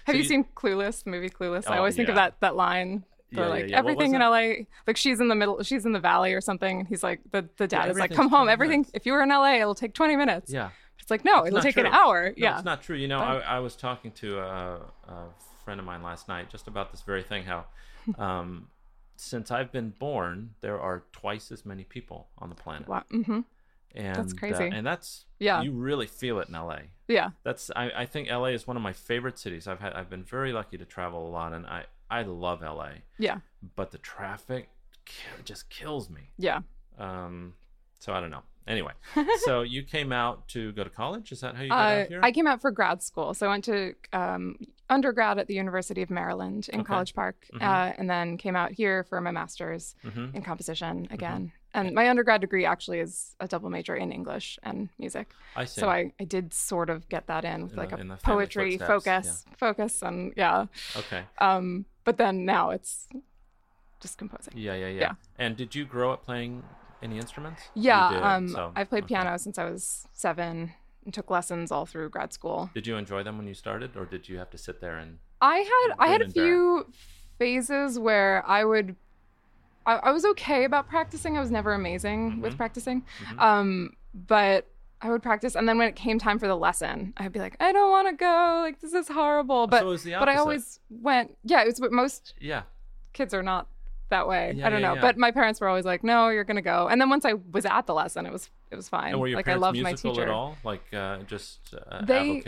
Have 0.05 0.15
you, 0.17 0.23
seen 0.25 0.45
Clueless, 0.55 1.03
the 1.05 1.11
movie 1.11 1.31
Clueless? 1.31 1.67
I 1.69 1.75
Oh, 1.75 1.79
always 1.79 1.97
think 1.97 2.09
of 2.09 2.15
that 2.17 2.35
that 2.41 2.55
line. 2.57 3.05
They're 3.33 3.45
Yeah, 3.45 3.51
like 3.51 3.69
yeah. 3.69 3.79
Everything 3.79 4.15
in? 4.15 4.21
LA, 4.21 4.65
like 4.87 4.97
she's 4.97 5.21
in 5.21 5.29
the 5.29 5.35
middle, 5.35 5.63
she's 5.63 5.87
in 5.87 5.93
the 5.93 6.01
valley 6.01 6.33
or 6.35 6.41
something. 6.41 6.81
And 6.81 6.89
he's 6.89 7.03
like, 7.03 7.21
the, 7.31 7.49
the 7.57 7.67
dad 7.67 7.91
is 7.91 7.99
like, 7.99 8.13
come 8.13 8.29
home. 8.29 8.49
Everything, 8.49 8.81
minutes. 8.81 8.91
if 8.95 9.07
you 9.07 9.13
were 9.13 9.23
in 9.23 9.29
LA, 9.29 9.55
it'll 9.55 9.75
take 9.75 9.95
20 9.95 10.17
minutes. 10.17 10.53
Yeah. 10.53 10.71
It's 10.99 11.11
like, 11.11 11.25
no, 11.25 11.47
it'll 11.47 11.57
not 11.57 11.63
take 11.63 11.77
an 11.77 11.87
hour. 11.87 12.29
No, 12.31 12.35
yeah. 12.37 12.57
it's 12.57 12.65
not 12.65 12.83
true. 12.83 12.97
You 12.97 13.09
know, 13.09 13.19
But- 13.21 13.45
I, 13.47 13.57
I 13.57 13.59
was 13.61 13.77
talking 13.77 14.11
to 14.13 14.39
a, 14.41 14.81
a 15.09 15.25
friend 15.65 15.79
of 15.81 15.87
mine 15.87 16.03
last 16.03 16.29
night 16.29 16.51
just 16.51 16.67
about 16.69 16.91
this 16.91 17.03
very 17.03 17.23
thing. 17.23 17.45
How, 17.45 17.67
um, 18.19 18.69
since 19.17 19.51
I've 19.51 19.71
been 19.71 19.91
born, 19.91 20.51
there 20.61 20.81
are 20.81 21.05
twice 21.13 21.53
as 21.53 21.65
many 21.67 21.85
people 21.85 22.29
on 22.39 22.49
the 22.49 22.55
planet, 22.55 22.89
Wow. 22.89 23.05
hmm 23.11 23.41
and 23.93 24.15
That's 24.15 24.33
uh, 24.35 24.37
crazy. 24.37 24.71
and 24.73 24.87
that's 24.87 25.25
Yeah. 25.41 25.63
you 25.63 25.73
really 25.73 26.07
feel 26.07 26.39
it 26.39 26.47
in 26.49 26.55
LA. 26.55 26.79
Yeah. 27.09 27.31
That's 27.43 27.73
I, 27.75 27.91
I 27.97 28.07
think 28.07 28.31
LA 28.31 28.47
is 28.55 28.65
one 28.65 28.77
of 28.77 28.83
my 28.85 28.93
favorite 28.93 29.37
cities. 29.37 29.67
I've 29.67 29.81
had 29.81 29.95
I've 29.95 30.09
been 30.09 30.23
very 30.23 30.53
lucky 30.53 30.79
to 30.79 30.85
travel 30.85 31.27
a 31.27 31.31
lot, 31.31 31.53
and 31.53 31.67
I 31.67 31.87
I 32.11 32.23
love 32.23 32.61
LA, 32.63 32.91
Yeah. 33.19 33.39
but 33.77 33.91
the 33.93 33.99
traffic 33.99 34.69
just 35.45 35.69
kills 35.71 36.11
me. 36.11 36.31
Yeah. 36.39 36.61
Um, 36.99 37.55
so 37.99 38.13
I 38.13 38.21
don't 38.21 38.31
know. 38.31 38.43
Anyway, 38.67 38.93
so 39.45 39.63
you 39.63 39.83
came 39.83 40.13
out 40.13 40.47
to 40.49 40.73
go 40.73 40.85
to 40.85 40.91
college. 40.91 41.33
Is 41.33 41.41
that 41.41 41.57
how 41.57 41.63
you 41.63 41.71
got 41.71 41.79
Uh, 41.79 42.01
out 42.03 42.09
here? 42.09 42.21
I 42.23 42.31
came 42.31 42.47
out 42.47 42.61
for 42.61 42.71
grad 42.71 43.03
school. 43.03 43.33
So 43.35 43.47
I 43.47 43.51
went 43.51 43.65
to 43.65 43.95
um, 44.13 44.57
undergrad 44.89 45.39
at 45.39 45.47
the 45.49 45.55
University 45.55 46.03
of 46.03 46.11
Maryland 46.11 46.69
in 46.73 46.81
Okay. 46.81 46.87
College 46.87 47.15
Park, 47.15 47.47
Mhm. 47.53 47.63
uh, 47.63 47.95
and 47.99 48.09
then 48.09 48.37
came 48.37 48.55
out 48.57 48.73
here 48.73 49.03
for 49.05 49.21
my 49.21 49.31
master's 49.31 49.95
Mhm. 50.05 50.35
in 50.35 50.43
composition 50.43 51.05
Mm-hmm. 51.05 51.15
again. 51.15 51.53
And 51.73 51.95
my 51.95 52.09
undergrad 52.11 52.41
degree 52.41 52.65
actually 52.67 52.99
is 53.01 53.37
a 53.41 53.47
double 53.49 53.71
major 53.71 53.95
in 53.97 54.11
English 54.13 54.59
and 54.63 54.89
music. 54.99 55.31
I 55.57 55.65
see. 55.65 55.81
So 55.81 55.89
I, 55.89 56.13
I 56.21 56.25
did 56.25 56.53
sort 56.53 56.91
of 56.91 57.09
get 57.09 57.27
that 57.29 57.45
in 57.45 57.63
with 57.63 57.73
In 57.73 57.79
like 57.79 57.91
the- 57.91 57.97
a 57.97 58.01
in 58.01 58.09
the 58.09 58.17
family 58.17 58.37
poetry 58.45 58.79
focus, 58.79 59.45
focus, 59.57 60.03
and 60.03 60.33
yeah. 60.37 60.67
okay. 60.97 61.25
Um, 61.39 61.87
but 62.05 62.17
then 62.17 62.45
now 62.45 62.71
it's 62.71 63.09
just 64.01 64.19
composing. 64.19 64.55
Yeah, 64.57 64.75
yeah, 64.75 64.87
yeah, 64.89 65.01
Yeah. 65.01 65.13
And 65.39 65.57
did 65.57 65.75
you 65.75 65.85
grow 65.85 66.13
up 66.13 66.25
playing 66.25 66.63
any 67.03 67.17
instruments? 67.19 67.63
Yeah, 67.75 68.11
did, 68.13 68.23
um, 68.23 68.49
so- 68.49 68.73
I've 68.77 68.89
played 68.89 69.05
okay. 69.05 69.15
piano 69.15 69.39
since 69.39 69.59
I 69.59 69.65
was 69.71 70.07
seven 70.13 70.73
and 71.05 71.15
took 71.15 71.31
lessons 71.31 71.71
all 71.73 71.87
through 71.87 72.11
grad 72.11 72.33
school. 72.33 72.71
Did 72.75 72.87
you 72.87 72.97
enjoy 72.97 73.23
them 73.23 73.39
when 73.39 73.47
you 73.47 73.55
started, 73.55 73.97
or 73.97 74.05
did 74.05 74.29
you 74.29 74.39
have 74.39 74.51
to 74.51 74.59
sit 74.59 74.81
there 74.81 74.99
and? 74.99 75.19
I 75.41 75.57
had 75.59 75.97
I 75.99 76.09
had 76.09 76.21
a 76.21 76.25
Grin 76.25 76.27
and 76.27 76.35
bear. 76.35 76.45
few 76.45 76.93
phases 77.39 77.99
where 77.99 78.45
I 78.47 78.65
would 78.65 78.97
I, 79.87 79.95
I 79.95 80.11
was 80.11 80.27
okay 80.27 80.65
about 80.65 80.89
practicing. 80.89 81.39
I 81.39 81.41
was 81.41 81.51
never 81.51 81.73
amazing 81.73 82.33
Mm-hmm. 82.33 82.41
with 82.43 82.57
practicing. 82.59 83.05
Um, 83.39 83.95
but 84.15 84.67
I 85.03 85.11
would 85.11 85.23
practice 85.23 85.55
and 85.57 85.69
then 85.69 85.79
when 85.79 85.89
it 85.89 85.97
came 85.97 86.19
time 86.19 86.39
for 86.39 86.47
the 86.47 86.57
lesson, 86.57 87.15
I'd 87.17 87.33
be 87.33 87.39
like, 87.41 87.57
I 87.61 87.73
don't 87.73 87.91
want 87.91 88.09
to 88.09 88.15
go, 88.15 88.61
like 88.63 88.81
this 88.81 88.93
is 88.93 89.09
horrible. 89.09 89.67
But 89.67 89.81
So 89.81 89.87
it 89.87 89.91
was 89.91 90.05
but 90.05 90.29
I 90.29 90.37
always 90.37 90.81
went 90.91 91.37
yeah, 91.45 91.63
it's 91.63 91.81
what 91.81 91.93
most 91.93 92.35
Yeah. 92.41 92.63
kids 93.13 93.33
are 93.33 93.43
not 93.43 93.67
that 94.11 94.27
way. 94.29 94.53
Yeah, 94.57 94.67
I 94.67 94.71
don't 94.71 94.81
yeah, 94.81 94.89
know. 94.89 94.95
yeah. 94.97 95.01
But 95.01 95.17
my 95.17 95.31
parents 95.31 95.61
were 95.61 95.69
always 95.69 95.85
like, 95.85 96.03
No, 96.05 96.29
you're 96.29 96.45
gonna 96.45 96.63
go. 96.63 96.89
And 96.89 97.01
then 97.01 97.09
once 97.09 97.25
I 97.25 97.35
was 97.53 97.65
at 97.65 97.87
the 97.87 97.95
lesson, 97.95 98.27
it 98.27 98.33
was 98.33 98.51
it 98.71 98.77
was 98.77 98.89
fine. 98.89 99.13
And 99.13 99.21
were 99.21 99.29
your 99.29 99.37
like 99.37 99.47
I 99.47 99.53
parents 99.53 99.63
loved 99.63 99.79
my 99.79 99.91
musical 99.91 100.13
teacher. 100.13 100.23
at 100.25 100.29
all? 100.29 100.57
Like 100.65 100.83
uh, 100.93 101.19
just 101.23 101.75
uh, 101.75 102.05
They-? 102.05 102.43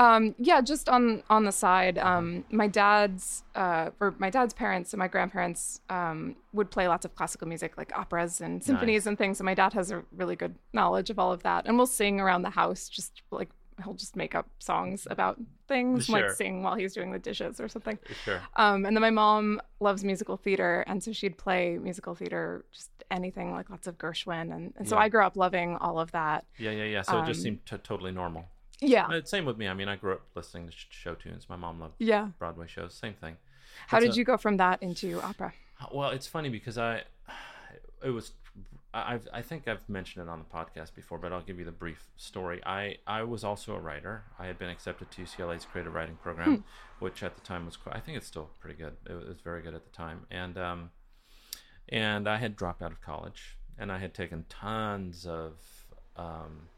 Um, 0.00 0.34
yeah, 0.38 0.60
just 0.62 0.88
on 0.88 1.22
on 1.28 1.44
the 1.44 1.52
side. 1.52 1.98
Um, 1.98 2.44
my 2.50 2.66
dad's 2.68 3.44
uh, 3.54 3.90
or 4.00 4.14
my 4.18 4.30
dad's 4.30 4.54
parents 4.54 4.92
and 4.94 4.98
my 4.98 5.08
grandparents 5.08 5.80
um, 5.90 6.36
would 6.54 6.70
play 6.70 6.88
lots 6.88 7.04
of 7.04 7.14
classical 7.14 7.46
music, 7.46 7.76
like 7.76 7.92
operas 7.96 8.40
and 8.40 8.64
symphonies 8.64 9.02
Nice. 9.02 9.06
and 9.08 9.18
things. 9.18 9.40
And 9.40 9.44
my 9.44 9.54
dad 9.54 9.74
has 9.74 9.90
a 9.90 10.02
really 10.16 10.36
good 10.36 10.54
knowledge 10.72 11.10
of 11.10 11.18
all 11.18 11.32
of 11.32 11.42
that. 11.42 11.66
And 11.66 11.76
we'll 11.76 11.86
sing 12.02 12.18
around 12.18 12.42
the 12.42 12.50
house, 12.62 12.88
just 12.88 13.20
like 13.30 13.50
he'll 13.84 13.94
just 13.94 14.16
make 14.16 14.34
up 14.34 14.46
songs 14.58 15.06
about 15.10 15.38
things, 15.68 16.06
Sure. 16.06 16.20
like 16.20 16.30
sing 16.30 16.62
while 16.62 16.74
he's 16.76 16.94
doing 16.94 17.12
the 17.12 17.18
dishes 17.18 17.60
or 17.60 17.68
something. 17.68 17.98
Sure. 18.24 18.40
Um, 18.56 18.86
and 18.86 18.96
then 18.96 19.02
my 19.02 19.10
mom 19.10 19.60
loves 19.80 20.02
musical 20.04 20.36
theater, 20.38 20.82
and 20.86 21.02
so 21.04 21.12
she'd 21.12 21.36
play 21.38 21.78
musical 21.78 22.14
theater, 22.14 22.64
just 22.72 22.90
anything 23.10 23.52
like 23.52 23.68
lots 23.70 23.86
of 23.86 23.96
Gershwin, 23.98 24.54
and, 24.54 24.72
and 24.76 24.88
so 24.88 24.96
Yeah. 24.96 25.02
I 25.02 25.08
grew 25.10 25.24
up 25.24 25.36
loving 25.36 25.76
all 25.76 25.98
of 25.98 26.10
that. 26.12 26.44
Yeah, 26.58 26.72
yeah, 26.72 26.84
yeah. 26.84 27.02
So 27.02 27.20
it 27.22 27.26
just 27.26 27.40
Um, 27.40 27.44
seemed 27.44 27.66
t- 27.66 27.76
totally 27.78 28.12
normal. 28.12 28.44
Yeah, 28.80 29.06
Uh, 29.06 29.20
Same 29.24 29.44
with 29.44 29.58
me. 29.58 29.68
I 29.68 29.74
mean, 29.74 29.88
I 29.88 29.96
grew 29.96 30.12
up 30.14 30.22
listening 30.34 30.68
to 30.68 30.72
show 30.90 31.14
tunes. 31.14 31.48
My 31.48 31.56
mom 31.56 31.80
loved 31.80 31.94
yeah. 31.98 32.28
Broadway 32.38 32.66
shows. 32.66 32.94
Same 32.94 33.14
thing. 33.14 33.36
How 33.88 33.98
It's 33.98 34.06
did 34.06 34.14
a- 34.14 34.16
you 34.18 34.24
go 34.24 34.36
from 34.36 34.56
that 34.58 34.82
into 34.82 35.20
opera? 35.22 35.52
Well, 35.92 36.10
it's 36.10 36.26
funny 36.26 36.48
because 36.48 36.76
I, 36.78 37.02
it 38.04 38.10
was, 38.10 38.32
I- 38.94 39.14
I've, 39.14 39.28
I 39.32 39.42
think 39.42 39.68
I've 39.68 39.86
mentioned 39.88 40.26
it 40.26 40.30
on 40.30 40.38
the 40.38 40.44
podcast 40.44 40.94
before, 40.94 41.18
but 41.18 41.32
I'll 41.32 41.42
give 41.42 41.58
you 41.58 41.64
the 41.64 41.72
brief 41.72 42.08
story. 42.16 42.60
I, 42.64 42.96
I 43.06 43.22
was 43.22 43.44
also 43.44 43.74
a 43.74 43.80
writer. 43.80 44.24
I 44.38 44.46
had 44.46 44.58
been 44.58 44.70
accepted 44.70 45.10
to 45.12 45.22
UCLA's 45.22 45.64
creative 45.66 45.92
writing 45.94 46.16
program, 46.22 46.64
which 47.00 47.22
at 47.22 47.34
the 47.34 47.40
time 47.42 47.66
was, 47.66 47.76
quite, 47.76 47.96
I 47.96 48.00
think 48.00 48.16
it's 48.16 48.26
still 48.26 48.50
pretty 48.60 48.76
good. 48.76 48.96
It 49.08 49.12
was 49.28 49.40
very 49.44 49.62
good 49.62 49.74
at 49.74 49.84
the 49.84 49.90
time, 49.90 50.26
and 50.30 50.56
um, 50.58 50.90
and 51.88 52.28
I 52.28 52.36
had 52.38 52.56
dropped 52.56 52.82
out 52.82 52.92
of 52.92 53.00
college, 53.00 53.56
and 53.78 53.90
I 53.92 53.98
had 53.98 54.14
taken 54.14 54.44
tons 54.48 55.26
of 55.26 55.54
um, 56.16 56.68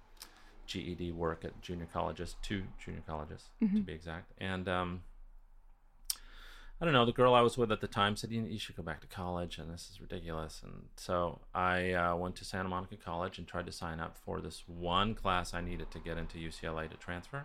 GED 0.73 1.12
work 1.12 1.45
at 1.45 1.61
junior 1.61 1.87
colleges, 1.93 2.37
two 2.43 2.62
junior 2.83 3.02
colleges 3.07 3.45
to 3.61 3.67
be 3.81 3.93
exact, 3.93 4.33
and 4.38 4.69
um, 4.69 5.02
I 6.81 6.85
don't 6.85 6.95
know. 6.95 7.05
The 7.07 7.12
girl 7.12 7.35
I 7.35 7.43
was 7.43 7.57
with 7.57 7.71
at 7.71 7.81
the 7.81 7.87
time 7.87 8.17
said, 8.17 8.31
"You, 8.33 8.43
you 8.45 8.59
should 8.59 8.76
go 8.76 8.83
back 8.83 9.00
to 9.02 9.07
college, 9.07 9.59
and 9.59 9.73
this 9.73 9.88
is 9.93 10.00
ridiculous." 10.00 10.62
And 10.64 10.88
so 10.97 11.41
I 11.55 11.93
uh, 11.93 12.17
went 12.17 12.35
to 12.37 12.45
Santa 12.45 12.69
Monica 12.69 12.97
College 12.97 13.38
and 13.38 13.47
tried 13.47 13.67
to 13.67 13.73
sign 13.73 14.00
up 14.00 14.17
for 14.17 14.41
this 14.41 14.64
one 14.67 15.14
class 15.14 15.55
I 15.55 15.61
needed 15.61 15.91
to 15.93 15.99
get 16.00 16.19
into 16.19 16.38
UCLA 16.38 16.91
to 16.91 16.97
transfer, 16.97 17.45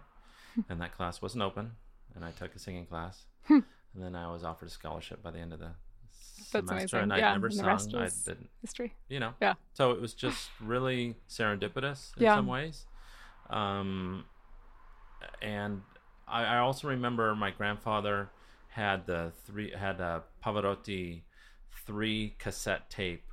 and 0.69 0.81
that 0.81 0.96
class 0.96 1.22
wasn't 1.22 1.43
open. 1.43 1.74
And 2.15 2.25
I 2.25 2.31
took 2.31 2.55
a 2.55 2.60
singing 2.60 2.88
class, 2.88 3.25
and 3.50 3.63
then 3.96 4.15
I 4.15 4.31
was 4.31 4.43
offered 4.43 4.67
a 4.69 4.72
scholarship 4.72 5.22
by 5.22 5.29
the 5.29 5.38
end 5.39 5.53
of 5.53 5.60
the 5.60 5.72
That's 6.51 6.67
semester, 6.67 6.98
amazing. 6.98 7.00
and 7.03 7.13
I 7.13 7.17
Yeah, 7.19 7.34
never 7.34 7.48
and 7.48 7.60
the 7.60 7.77
sung. 7.77 7.96
I 8.01 8.10
didn't, 8.25 8.50
History. 8.62 8.96
you 9.07 9.19
know. 9.19 9.34
Yeah. 9.39 9.53
So 9.74 9.91
it 9.91 10.01
was 10.01 10.15
just 10.15 10.50
really 10.60 11.15
serendipitous 11.29 12.17
in 12.17 12.24
Yeah. 12.24 12.36
some 12.38 12.48
ways. 12.48 12.88
Um, 13.49 14.25
and 15.41 15.81
I, 16.27 16.43
I 16.43 16.57
also 16.59 16.87
remember 16.87 17.35
my 17.35 17.51
grandfather 17.51 18.29
had 18.69 19.07
the 19.07 19.31
three 19.45 19.71
had 19.75 19.99
a 19.99 20.23
Pavarotti 20.45 21.21
three 21.85 22.35
cassette 22.37 22.89
tape 22.89 23.23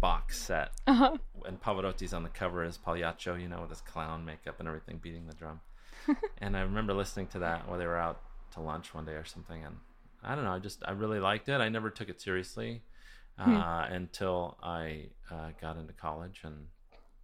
box 0.00 0.38
set, 0.38 0.70
Uh-huh. 0.86 1.16
and 1.44 1.60
Pavarotti's 1.60 2.14
on 2.14 2.22
the 2.22 2.28
cover 2.28 2.62
as 2.62 2.78
Pagliaccio, 2.78 3.40
you 3.40 3.48
know, 3.48 3.60
with 3.62 3.70
his 3.70 3.80
clown 3.80 4.24
makeup 4.24 4.60
and 4.60 4.68
everything, 4.68 4.98
beating 5.02 5.26
the 5.26 5.34
drum. 5.34 5.60
and 6.38 6.56
I 6.56 6.60
remember 6.60 6.94
listening 6.94 7.26
to 7.28 7.40
that 7.40 7.68
while 7.68 7.78
they 7.78 7.86
were 7.86 7.98
out 7.98 8.20
to 8.52 8.60
lunch 8.60 8.94
one 8.94 9.04
day 9.04 9.12
or 9.12 9.24
something, 9.24 9.64
and 9.64 9.76
I 10.22 10.34
don't 10.34 10.44
know, 10.44 10.52
I 10.52 10.58
just 10.60 10.82
I 10.86 10.92
really 10.92 11.18
liked 11.20 11.48
it. 11.48 11.60
I 11.60 11.68
never 11.68 11.90
took 11.90 12.08
it 12.08 12.20
seriously 12.20 12.82
uh, 13.38 13.86
until 13.90 14.56
I 14.62 15.06
uh, 15.30 15.50
got 15.60 15.76
into 15.76 15.92
college 15.92 16.40
and 16.44 16.66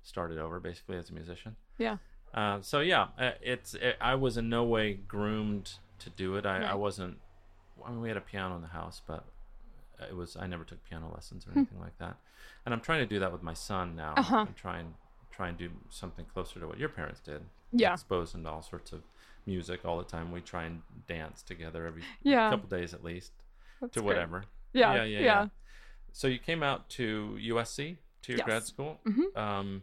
started 0.02 0.38
over 0.38 0.60
basically 0.60 0.96
as 0.96 1.10
a 1.10 1.14
musician. 1.14 1.56
Yeah. 1.78 1.96
Uh, 2.34 2.60
so 2.60 2.80
yeah, 2.80 3.08
uh, 3.18 3.30
it's 3.40 3.74
it, 3.74 3.96
I 4.00 4.16
was 4.16 4.36
in 4.36 4.48
no 4.48 4.64
way 4.64 4.94
groomed 4.94 5.74
to 6.00 6.10
do 6.10 6.34
it. 6.36 6.44
I, 6.44 6.62
I 6.62 6.74
wasn't. 6.74 7.18
I 7.84 7.90
mean, 7.90 8.00
we 8.00 8.08
had 8.08 8.16
a 8.16 8.20
piano 8.22 8.56
in 8.56 8.62
the 8.62 8.68
house, 8.68 9.00
but 9.06 9.24
it 10.00 10.16
was 10.16 10.36
I 10.36 10.46
never 10.46 10.64
took 10.64 10.82
piano 10.84 11.10
lessons 11.14 11.46
or 11.46 11.52
anything 11.56 11.78
like 11.80 11.96
that. 11.98 12.16
And 12.66 12.74
I'm 12.74 12.80
trying 12.80 13.00
to 13.00 13.06
do 13.06 13.20
that 13.20 13.30
with 13.32 13.42
my 13.42 13.54
son 13.54 13.94
now. 13.94 14.12
Hmm. 14.14 14.20
Uh-huh. 14.20 14.36
I'm 14.48 14.54
trying 14.54 14.94
try 15.30 15.48
and 15.48 15.58
do 15.58 15.70
something 15.90 16.24
closer 16.32 16.60
to 16.60 16.66
what 16.66 16.78
your 16.78 16.88
parents 16.88 17.20
did. 17.20 17.42
Yeah. 17.72 17.92
exposed 17.94 18.36
into 18.36 18.48
all 18.48 18.62
sorts 18.62 18.92
of 18.92 19.02
music 19.46 19.84
all 19.84 19.98
the 19.98 20.04
time. 20.04 20.30
We 20.30 20.40
try 20.40 20.64
and 20.64 20.82
dance 21.08 21.42
together 21.42 21.86
every 21.86 22.02
Yeah. 22.22 22.50
couple 22.50 22.68
days 22.68 22.94
at 22.94 23.02
least 23.02 23.32
That's 23.80 23.94
to 23.94 24.00
great. 24.00 24.06
whatever. 24.14 24.44
Yeah. 24.72 24.94
yeah, 24.94 25.02
Yeah. 25.04 25.18
yeah, 25.18 25.24
yeah. 25.24 25.46
So 26.12 26.28
you 26.28 26.38
came 26.38 26.62
out 26.62 26.88
to 26.90 27.36
USC 27.40 27.96
to 28.22 28.32
your 28.32 28.38
Yes. 28.38 28.44
grad 28.46 28.62
school, 28.64 29.00
Mhm. 29.04 29.36
um, 29.36 29.82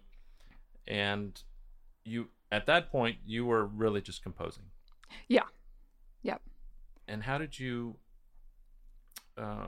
and 0.87 1.41
you 2.05 2.29
at 2.51 2.65
that 2.65 2.91
point 2.91 3.17
you 3.25 3.45
were 3.45 3.65
really 3.65 4.01
just 4.01 4.23
composing. 4.23 4.65
Yeah. 5.27 5.43
Yep. 6.23 6.41
And 7.07 7.23
how 7.23 7.37
did 7.37 7.59
you? 7.59 7.95
Uh, 9.37 9.67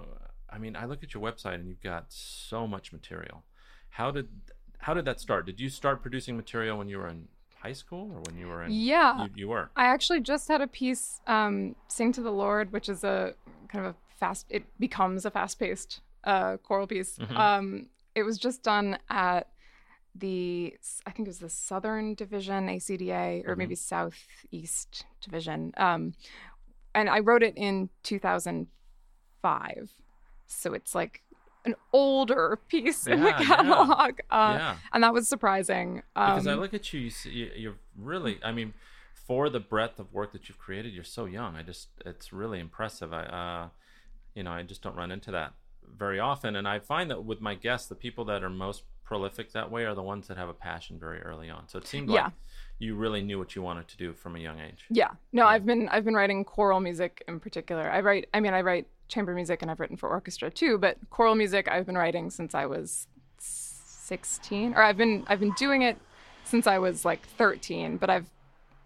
I 0.50 0.58
mean, 0.58 0.76
I 0.76 0.86
look 0.86 1.04
at 1.04 1.14
your 1.14 1.24
website 1.24 1.56
and 1.56 1.68
you've 1.68 1.82
got 1.82 2.06
so 2.10 2.68
much 2.68 2.92
material. 2.94 3.44
How 3.90 4.12
did 4.12 4.28
how 4.80 4.94
did 4.94 5.06
that 5.06 5.20
start? 5.20 5.46
Did 5.46 5.60
you 5.60 5.70
start 5.70 6.02
producing 6.02 6.36
material 6.36 6.78
when 6.78 6.90
you 6.90 6.98
were 6.98 7.08
in 7.08 7.28
high 7.56 7.74
school 7.74 8.12
or 8.14 8.22
when 8.26 8.38
you 8.38 8.48
were 8.48 8.64
in? 8.64 8.72
Yeah. 8.72 9.24
You, 9.24 9.30
you 9.36 9.48
were. 9.48 9.70
I 9.76 9.86
actually 9.86 10.20
just 10.20 10.48
had 10.48 10.62
a 10.62 10.68
piece, 10.68 11.22
um, 11.28 11.76
"Sing 11.88 12.12
to 12.14 12.22
the 12.22 12.32
Lord," 12.32 12.72
which 12.72 12.90
is 12.90 13.04
a 13.04 13.34
kind 13.70 13.86
of 13.86 13.96
a 13.96 13.98
fast. 14.20 14.46
It 14.50 14.66
becomes 14.80 15.26
a 15.26 15.32
fast-paced 15.32 16.02
uh, 16.24 16.58
choral 16.58 16.88
piece. 16.88 17.18
Mhm. 17.18 17.36
Um, 17.36 17.90
it 18.16 18.24
was 18.24 18.38
just 18.38 18.64
done 18.64 18.98
at 19.10 19.48
the, 20.16 20.76
I 21.06 21.12
think 21.12 21.28
it 21.28 21.30
was 21.32 21.40
the 21.40 21.50
Southern 21.50 22.14
Division 22.14 22.68
ACDA, 22.68 23.44
or 23.48 23.56
Mhm. 23.56 23.58
maybe 23.58 23.76
Southeast 23.76 25.06
Division. 25.22 25.74
Um, 25.78 26.14
and 26.94 27.10
I 27.10 27.20
wrote 27.20 27.42
it 27.44 27.54
in 27.58 27.90
2005, 28.04 29.92
so 30.46 30.74
it's 30.74 30.94
like 30.96 31.24
an 31.66 31.76
older 31.94 32.60
piece 32.68 33.08
in 33.08 33.22
the 33.22 33.30
Yeah, 33.30 33.40
yeah. 33.40 33.46
catalog. 33.46 34.20
Uh, 34.30 34.56
yeah. 34.60 34.78
And 34.92 35.04
that 35.04 35.14
was 35.14 35.28
surprising. 35.28 36.04
Um, 36.16 36.34
Because 36.36 36.48
I 36.48 36.54
look 36.56 36.74
at 36.74 36.92
you, 36.94 37.00
you 37.00 37.10
see, 37.10 37.52
you're 37.56 37.78
really. 37.96 38.40
I 38.44 38.52
mean, 38.52 38.74
for 39.14 39.50
the 39.50 39.60
breadth 39.62 40.00
of 40.00 40.12
work 40.14 40.34
that 40.34 40.50
you've 40.50 40.60
created, 40.60 40.94
you're 40.94 41.04
so 41.06 41.26
young. 41.26 41.56
I 41.56 41.64
just, 41.64 41.88
it's 42.06 42.34
really 42.34 42.60
impressive. 42.60 43.14
I, 43.14 43.24
uh, 43.24 43.70
you 44.36 44.44
know, 44.44 44.52
I 44.52 44.64
just 44.64 44.82
don't 44.82 44.96
run 44.96 45.12
into 45.12 45.32
that 45.32 45.54
very 45.88 46.20
often, 46.20 46.56
and 46.56 46.68
I 46.68 46.80
find 46.80 47.10
that 47.12 47.24
with 47.24 47.40
my 47.42 47.56
guests, 47.56 47.88
the 47.88 47.96
people 47.96 48.26
that 48.26 48.44
are 48.44 48.50
most 48.50 48.84
prolific 49.14 49.52
that 49.52 49.70
way 49.70 49.86
are 49.86 49.94
the 49.94 50.02
ones 50.02 50.28
that 50.28 50.38
have 50.38 50.50
a 50.50 50.54
passion 50.54 50.98
very 51.00 51.22
early 51.22 51.50
on. 51.50 51.68
So 51.68 51.78
it 51.78 51.86
seemed 51.88 52.10
Yeah. 52.10 52.24
like 52.26 52.34
you 52.80 52.96
really 52.96 53.22
knew 53.22 53.38
what 53.38 53.56
you 53.56 53.62
wanted 53.62 53.88
to 53.90 53.98
do 53.98 54.12
from 54.14 54.36
a 54.36 54.40
young 54.40 54.60
age. 54.60 54.86
Yeah. 54.90 55.12
No, 55.32 55.44
Yeah. 55.44 55.50
I've 55.50 55.66
been 55.66 55.88
I've 55.90 56.04
been 56.04 56.16
writing 56.16 56.44
choral 56.44 56.80
music 56.80 57.24
in 57.28 57.40
particular. 57.40 57.90
I 57.92 58.00
write 58.02 58.28
I 58.34 58.40
mean 58.40 58.54
I 58.54 58.62
write 58.62 58.88
chamber 59.08 59.34
music 59.36 59.62
and 59.62 59.70
I've 59.70 59.80
written 59.80 59.98
for 59.98 60.10
orchestra 60.10 60.50
too, 60.50 60.78
but 60.80 60.98
choral 61.12 61.36
music 61.36 61.68
I've 61.70 61.86
been 61.86 61.98
writing 61.98 62.30
since 62.32 62.56
I 62.56 62.66
was 62.66 63.08
16 63.38 64.74
or 64.74 64.82
I've 64.82 64.98
been 64.98 65.24
I've 65.28 65.40
been 65.40 65.54
doing 65.54 65.84
it 65.84 65.98
since 66.44 66.66
I 66.68 66.80
was 66.80 67.06
like 67.06 67.22
13, 67.26 67.98
but 67.98 68.10
I've 68.10 68.28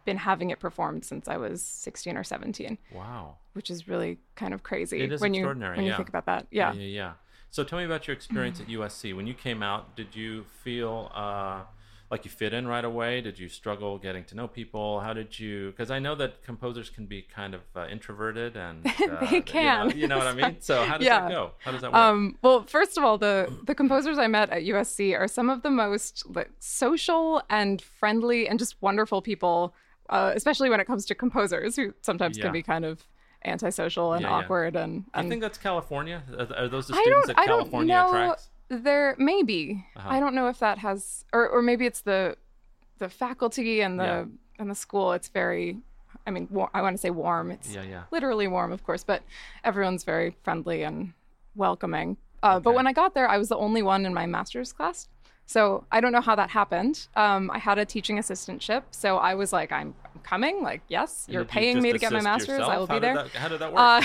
been 0.05 0.17
having 0.17 0.49
it 0.51 0.59
performed 0.59 1.03
since 1.05 1.27
I 1.27 1.37
was 1.37 1.61
16 1.61 2.15
or 2.17 2.23
17, 2.23 2.77
Wow. 2.93 3.37
which 3.53 3.69
is 3.69 3.87
really 3.87 4.19
kind 4.35 4.53
of 4.53 4.63
crazy 4.63 5.01
It 5.01 5.11
is 5.11 5.19
when 5.21 5.33
you 5.33 5.41
extraordinary, 5.41 5.75
when 5.77 5.85
you 5.85 5.91
yeah. 5.91 5.97
think 5.97 6.09
about 6.09 6.25
that. 6.27 6.47
Yeah. 6.51 6.71
Yeah, 6.73 6.81
yeah. 7.01 7.13
So 7.57 7.63
tell 7.63 7.79
me 7.79 7.85
about 7.85 8.07
your 8.07 8.13
experience 8.15 8.59
at 8.61 8.67
USC. 8.67 9.15
When 9.15 9.25
you 9.25 9.33
came 9.33 9.63
out, 9.63 9.95
did 9.95 10.15
you 10.15 10.43
feel 10.63 11.11
uh, 11.15 11.61
like 12.11 12.23
you 12.23 12.29
fit 12.29 12.53
in 12.53 12.67
right 12.67 12.85
away? 12.85 13.19
Did 13.19 13.39
you 13.39 13.49
struggle 13.49 13.97
getting 13.97 14.23
to 14.25 14.35
know 14.35 14.47
people? 14.47 14.99
How 14.99 15.11
did 15.11 15.39
you? 15.39 15.71
Because 15.71 15.89
I 15.89 15.97
know 15.97 16.13
that 16.13 16.43
composers 16.43 16.91
can 16.91 17.07
be 17.07 17.23
kind 17.23 17.55
of 17.55 17.61
uh, 17.75 17.87
introverted 17.87 18.55
and 18.55 18.85
uh, 18.85 18.91
They 19.21 19.25
you 19.25 19.31
know- 19.37 19.41
can. 19.41 19.97
You 19.97 20.07
know, 20.07 20.19
what 20.19 20.27
I 20.27 20.35
mean? 20.35 20.57
So 20.59 20.83
how 20.83 20.99
does 20.99 21.07
Yeah. 21.07 21.21
that 21.21 21.31
go? 21.31 21.53
How 21.57 21.71
does 21.71 21.81
that 21.81 21.91
work? 21.91 21.99
Um, 21.99 22.37
well, 22.43 22.61
first 22.61 22.95
of 22.95 23.03
all, 23.03 23.17
the 23.17 23.51
the 23.65 23.73
composers 23.73 24.19
I 24.19 24.27
met 24.27 24.51
at 24.51 24.61
USC 24.61 25.17
are 25.19 25.27
some 25.27 25.49
of 25.49 25.63
the 25.63 25.71
most 25.71 26.25
like, 26.35 26.51
social 26.59 27.41
and 27.49 27.81
friendly 27.81 28.47
and 28.47 28.59
just 28.59 28.79
wonderful 28.83 29.23
people, 29.23 29.73
uh, 30.11 30.31
especially 30.35 30.69
when 30.69 30.79
it 30.79 30.85
comes 30.85 31.07
to 31.07 31.15
composers 31.15 31.75
who 31.75 31.95
sometimes 32.01 32.37
Yeah. 32.37 32.43
can 32.43 32.53
be 32.53 32.61
kind 32.61 32.85
of 32.85 33.07
antisocial 33.45 34.13
and 34.13 34.21
Yeah, 34.23 34.29
yeah. 34.29 34.35
awkward 34.43 34.75
and, 34.75 35.05
I 35.13 35.27
think 35.27 35.41
that's 35.41 35.57
California. 35.57 36.23
Are, 36.37 36.67
those 36.67 36.87
the 36.87 36.95
I 36.95 37.01
students 37.01 37.27
don't- 37.27 37.35
that 37.35 37.39
I 37.41 37.45
don't 37.45 37.59
California 37.59 37.95
know. 37.95 38.07
attracts? 38.07 38.49
there 38.69 39.15
maybe 39.17 39.85
Uh-huh. 39.95 40.09
I 40.09 40.19
don't 40.19 40.35
know 40.35 40.47
if 40.49 40.59
that 40.59 40.79
has 40.79 41.23
or 41.31 41.47
or 41.47 41.61
maybe 41.61 41.85
it's 41.85 42.01
the 42.01 42.35
the 42.99 43.07
faculty 43.09 43.79
and 43.81 43.99
the 43.99 44.03
Yeah. 44.03 44.25
and 44.59 44.69
the 44.69 44.75
school. 44.75 45.13
It's 45.13 45.29
very, 45.29 45.77
I 46.25 46.31
mean, 46.31 46.47
war- 46.49 46.71
I 46.73 46.81
want 46.81 46.95
to 46.95 47.01
say 47.01 47.11
warm. 47.11 47.51
It's 47.51 47.73
Yeah, 47.73 47.83
yeah. 47.83 48.03
literally 48.11 48.47
warm, 48.47 48.71
of 48.73 48.83
course, 48.83 49.03
but 49.03 49.21
everyone's 49.63 50.03
very 50.03 50.31
friendly 50.43 50.81
and 50.83 51.13
welcoming. 51.55 52.17
Uh, 52.43 52.59
But 52.59 52.73
when 52.73 52.87
I 52.87 52.93
got 52.93 53.13
there, 53.13 53.27
I 53.29 53.37
was 53.37 53.49
the 53.49 53.57
only 53.57 53.81
one 53.83 54.05
in 54.05 54.13
my 54.13 54.25
master's 54.25 54.73
class. 54.73 55.07
So 55.49 55.85
I 55.91 56.01
don't 56.01 56.11
know 56.11 56.21
how 56.21 56.35
that 56.35 56.49
happened. 56.49 57.07
Um, 57.15 57.49
I 57.51 57.57
had 57.57 57.77
a 57.79 57.85
teaching 57.85 58.17
assistantship. 58.17 58.83
So 58.91 59.17
I 59.17 59.33
was 59.33 59.51
like, 59.53 59.71
I'm 59.71 59.95
coming. 60.23 60.61
Like, 60.61 60.81
yes, 60.89 61.25
you're 61.29 61.43
you 61.43 61.47
paying 61.47 61.81
me 61.81 61.93
to 61.93 61.97
get 61.97 62.11
my 62.11 62.21
master's. 62.21 62.49
yourself? 62.59 62.69
I 62.73 62.77
will 62.77 62.87
How 62.87 62.93
be 62.95 62.99
there. 62.99 63.15
that- 63.15 63.29
how 63.29 63.47
did 63.47 63.59
that 63.59 63.73
Uh, 63.73 64.01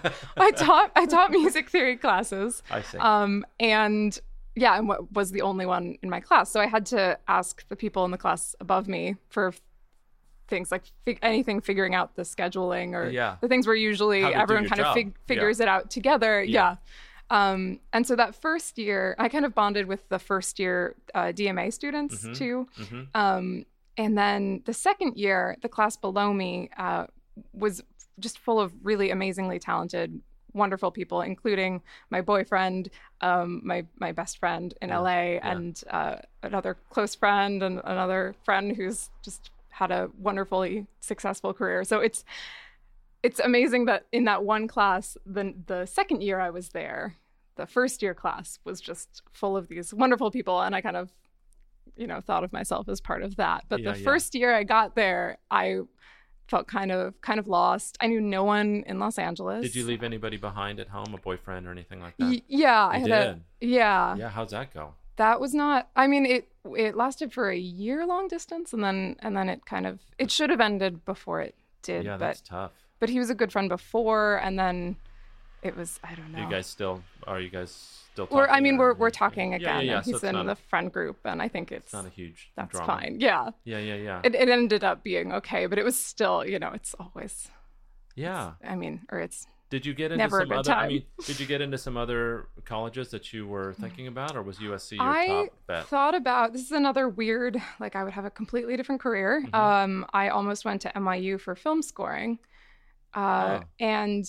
work? 0.00 0.14
I 0.36 0.50
taught 0.52 0.92
I 0.94 1.04
taught 1.06 1.30
music 1.32 1.68
theory 1.68 1.96
classes. 1.96 2.62
I 2.70 2.80
see. 2.82 2.98
Um, 2.98 3.44
and 3.58 4.16
yeah, 4.54 4.78
and 4.78 4.86
what 4.88 5.12
was 5.12 5.32
the 5.32 5.42
only 5.42 5.66
one 5.66 5.98
in 6.00 6.08
my 6.08 6.20
class. 6.20 6.48
So 6.48 6.60
I 6.60 6.66
had 6.66 6.86
to 6.86 7.18
ask 7.26 7.66
the 7.68 7.74
people 7.76 8.04
in 8.04 8.12
the 8.12 8.18
class 8.18 8.54
above 8.60 8.86
me 8.86 9.16
for 9.30 9.52
things 10.46 10.70
like 10.70 10.84
fig- 11.04 11.18
anything 11.22 11.60
figuring 11.60 11.94
out 11.96 12.14
the 12.14 12.22
scheduling 12.22 12.92
or 12.92 13.08
Yeah. 13.08 13.36
the 13.40 13.48
things 13.48 13.66
where 13.66 13.74
usually 13.74 14.20
How 14.22 14.28
to 14.28 14.34
do 14.34 14.40
everyone 14.40 14.68
kind 14.68 14.80
of 14.80 14.86
job. 14.86 14.94
fig- 14.94 15.06
Yeah. 15.08 15.26
figures 15.26 15.58
it 15.58 15.66
out 15.66 15.90
together. 15.90 16.40
Yeah. 16.44 16.52
Yeah. 16.52 16.76
Um, 17.34 17.80
and 17.92 18.06
so 18.06 18.14
that 18.16 18.34
first 18.34 18.78
year, 18.78 19.14
I 19.18 19.28
kind 19.28 19.44
of 19.44 19.54
bonded 19.54 19.86
with 19.86 20.08
the 20.08 20.18
first 20.18 20.58
year 20.58 20.94
uh, 21.14 21.32
DMA 21.38 21.72
students 21.72 22.24
Mhm. 22.24 22.36
too. 22.40 22.68
Mhm. 22.78 23.08
Um, 23.14 23.66
and 23.96 24.16
then 24.16 24.62
the 24.64 24.72
second 24.74 25.16
year, 25.16 25.56
the 25.62 25.68
class 25.68 25.96
below 25.96 26.32
me 26.32 26.70
uh, 26.76 27.06
was 27.52 27.82
just 28.20 28.38
full 28.38 28.60
of 28.60 28.72
really 28.84 29.10
amazingly 29.10 29.58
talented, 29.58 30.20
wonderful 30.52 30.90
people, 30.92 31.20
including 31.22 31.82
my 32.10 32.20
boyfriend, 32.20 32.88
um, 33.20 33.60
my 33.64 33.84
my 33.98 34.12
best 34.12 34.38
friend 34.38 34.74
in 34.80 34.88
Yeah, 34.90 34.98
LA, 35.00 35.22
yeah. 35.34 35.50
and 35.52 35.82
uh, 35.90 36.16
another 36.42 36.74
close 36.90 37.14
friend, 37.16 37.62
and 37.62 37.80
another 37.84 38.34
friend 38.44 38.76
who's 38.76 39.10
just 39.22 39.50
had 39.80 39.90
a 39.90 40.08
wonderfully 40.28 40.86
successful 41.00 41.52
career. 41.52 41.82
So 41.84 41.98
it's 41.98 42.24
it's 43.24 43.40
amazing 43.40 43.86
that 43.86 44.06
in 44.12 44.24
that 44.24 44.44
one 44.44 44.68
class, 44.68 45.16
the 45.26 45.54
the 45.66 45.86
second 45.86 46.22
year 46.22 46.38
I 46.40 46.50
was 46.50 46.68
there, 46.70 47.16
the 47.56 47.66
first 47.66 48.02
year 48.02 48.14
class 48.14 48.58
was 48.64 48.80
just 48.80 49.22
full 49.32 49.56
of 49.56 49.68
these 49.68 49.92
wonderful 49.94 50.30
people, 50.30 50.60
and 50.60 50.74
I 50.74 50.80
kind 50.80 50.96
of, 50.96 51.12
you 51.96 52.06
know, 52.06 52.20
thought 52.20 52.44
of 52.44 52.52
myself 52.52 52.88
as 52.88 53.00
part 53.00 53.22
of 53.22 53.36
that. 53.36 53.64
But 53.68 53.80
Yeah, 53.80 53.92
the 53.92 53.98
yeah. 53.98 54.04
first 54.04 54.34
year 54.34 54.54
I 54.54 54.64
got 54.64 54.94
there, 54.96 55.38
I 55.50 55.80
felt 56.48 56.66
kind 56.68 56.92
of 56.92 57.20
kind 57.22 57.38
of 57.38 57.46
lost. 57.46 57.96
I 58.00 58.06
knew 58.08 58.20
no 58.20 58.44
one 58.44 58.84
in 58.86 58.98
Los 58.98 59.18
Angeles. 59.18 59.62
Did 59.62 59.74
you 59.76 59.86
leave 59.86 60.02
anybody 60.02 60.36
behind 60.36 60.78
at 60.80 60.88
home, 60.88 61.14
a 61.14 61.18
boyfriend 61.18 61.66
or 61.66 61.70
anything 61.70 62.00
like 62.00 62.16
that? 62.18 62.24
Y- 62.26 62.42
yeah, 62.48 62.86
I 62.86 62.98
had 62.98 63.06
did? 63.06 63.12
a 63.12 63.40
yeah. 63.60 64.16
yeah. 64.16 64.28
How's 64.28 64.50
that 64.50 64.74
go? 64.74 64.94
That 65.16 65.40
was 65.40 65.54
not. 65.54 65.88
I 65.94 66.06
mean, 66.08 66.26
it 66.26 66.48
it 66.76 66.96
lasted 66.96 67.32
for 67.32 67.48
a 67.48 67.56
year 67.56 68.04
long 68.06 68.26
distance, 68.28 68.72
and 68.72 68.82
then 68.82 69.16
and 69.20 69.36
then 69.36 69.48
it 69.48 69.64
kind 69.64 69.86
of 69.86 70.00
it 70.18 70.30
should 70.30 70.50
have 70.50 70.60
ended 70.60 71.04
before 71.04 71.40
it 71.40 71.54
did. 71.82 72.04
yeah, 72.04 72.12
but 72.14 72.18
that's 72.26 72.40
tough. 72.40 72.72
but 72.98 73.08
he 73.08 73.18
was 73.20 73.30
a 73.30 73.34
good 73.34 73.52
friend 73.52 73.68
before, 73.68 74.36
and 74.42 74.58
then 74.58 74.96
it 75.64 75.76
was 75.76 75.98
I 76.04 76.14
don't 76.14 76.30
know. 76.32 76.40
You 76.40 76.50
guys 76.50 76.66
still 76.66 77.02
are 77.26 77.40
you 77.40 77.50
guys 77.50 77.70
still 78.12 78.26
talking? 78.26 78.36
we're 78.36 78.48
I 78.48 78.60
mean 78.60 78.76
we're 78.76 78.94
we're 78.94 79.10
talking 79.10 79.54
again. 79.54 79.84
Yeah, 79.86 79.92
yeah. 79.94 80.00
so 80.02 80.06
he's 80.12 80.22
it's 80.22 80.24
in 80.24 80.46
the 80.46 80.54
friend 80.56 80.92
group, 80.92 81.18
and 81.24 81.40
I 81.42 81.48
think 81.48 81.72
it's 81.72 81.86
it's 81.86 81.92
not 81.92 82.06
a 82.06 82.10
huge 82.10 82.50
that's 82.56 82.70
drama. 82.72 82.86
fine. 82.86 83.16
Yeah, 83.20 83.50
Yeah, 83.64 83.78
yeah, 83.78 83.94
yeah. 83.96 84.20
it 84.22 84.34
it 84.34 84.48
ended 84.48 84.84
up 84.84 85.02
being 85.02 85.32
okay, 85.32 85.66
but 85.66 85.78
it 85.78 85.84
was 85.84 85.96
still 85.96 86.44
you 86.46 86.58
know 86.58 86.70
it's 86.74 86.94
always 87.00 87.48
yeah. 88.14 88.52
I 88.66 88.76
mean 88.76 89.00
or 89.10 89.18
it's 89.20 89.46
Did 89.70 89.84
you 89.86 89.94
get 89.94 90.12
into 90.12 90.28
some 90.30 90.52
other? 90.52 90.72
I 90.72 90.88
mean, 90.88 91.02
did 91.26 91.40
you 91.40 91.46
get 91.46 91.60
into 91.60 91.78
some 91.78 91.96
other 91.96 92.46
colleges 92.64 93.08
that 93.10 93.32
you 93.32 93.46
were 93.48 93.72
thinking 93.80 94.06
about, 94.06 94.36
or 94.36 94.42
was 94.42 94.58
USC 94.58 94.92
your 94.98 95.02
I 95.02 95.26
top 95.26 95.48
bet? 95.66 95.76
I 95.78 95.82
thought 95.82 96.14
about 96.14 96.52
this 96.52 96.62
is 96.62 96.70
another 96.72 97.08
weird 97.08 97.60
like 97.80 97.96
I 97.96 98.04
would 98.04 98.12
have 98.12 98.24
a 98.26 98.30
completely 98.30 98.76
different 98.76 99.00
career. 99.00 99.42
Mhm. 99.42 99.54
Um, 99.54 100.06
I 100.12 100.28
almost 100.28 100.64
went 100.64 100.82
to 100.82 100.90
NYU 100.96 101.40
for 101.40 101.56
film 101.56 101.82
scoring, 101.82 102.38
uh, 103.14 103.60
Oh. 103.62 103.64
and 103.80 104.24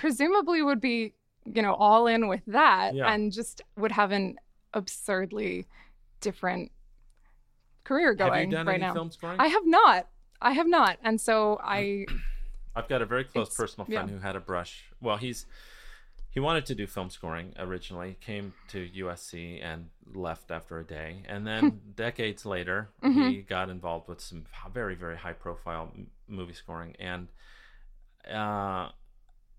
presumably 0.00 0.62
would 0.62 0.80
be 0.80 1.12
you 1.44 1.62
know 1.62 1.74
all 1.74 2.06
in 2.06 2.28
with 2.28 2.42
that, 2.46 2.94
Yeah. 2.94 3.12
and 3.12 3.32
just 3.32 3.62
would 3.76 3.92
have 3.92 4.10
an 4.12 4.36
absurdly 4.74 5.66
different 6.20 6.70
career 7.84 8.14
going 8.14 8.32
Have 8.32 8.44
you 8.44 8.50
done 8.50 8.66
right 8.66 8.74
any 8.74 8.82
now. 8.82 8.92
film 8.94 9.10
scoring? 9.10 9.38
I 9.40 9.46
have 9.48 9.66
not. 9.66 10.08
I 10.40 10.52
have 10.52 10.66
not, 10.66 10.98
and 11.02 11.20
so 11.20 11.58
I 11.62 12.06
I've 12.76 12.88
got 12.88 13.00
a 13.02 13.06
very 13.06 13.24
close 13.24 13.54
personal 13.54 13.86
friend 13.86 14.08
yeah. 14.10 14.16
who 14.16 14.20
had 14.22 14.36
a 14.36 14.40
brush. 14.40 14.84
Well, 15.00 15.16
he's 15.16 15.46
he 16.30 16.40
wanted 16.40 16.66
to 16.66 16.74
do 16.74 16.86
film 16.86 17.08
scoring 17.08 17.54
originally, 17.58 18.18
came 18.20 18.52
to 18.68 18.86
USC 18.94 19.64
and 19.64 19.88
left 20.14 20.50
after 20.50 20.78
a 20.78 20.84
day, 20.84 21.22
and 21.26 21.46
then 21.46 21.80
decades 21.96 22.44
later 22.44 22.90
Mm-hmm. 23.02 23.28
he 23.30 23.36
got 23.42 23.70
involved 23.70 24.08
with 24.08 24.20
some 24.20 24.44
very 24.74 24.94
very 24.94 25.16
high 25.16 25.32
profile 25.32 25.90
m- 25.94 26.08
movie 26.28 26.52
scoring, 26.52 26.94
and 26.98 27.28
uh, 28.30 28.90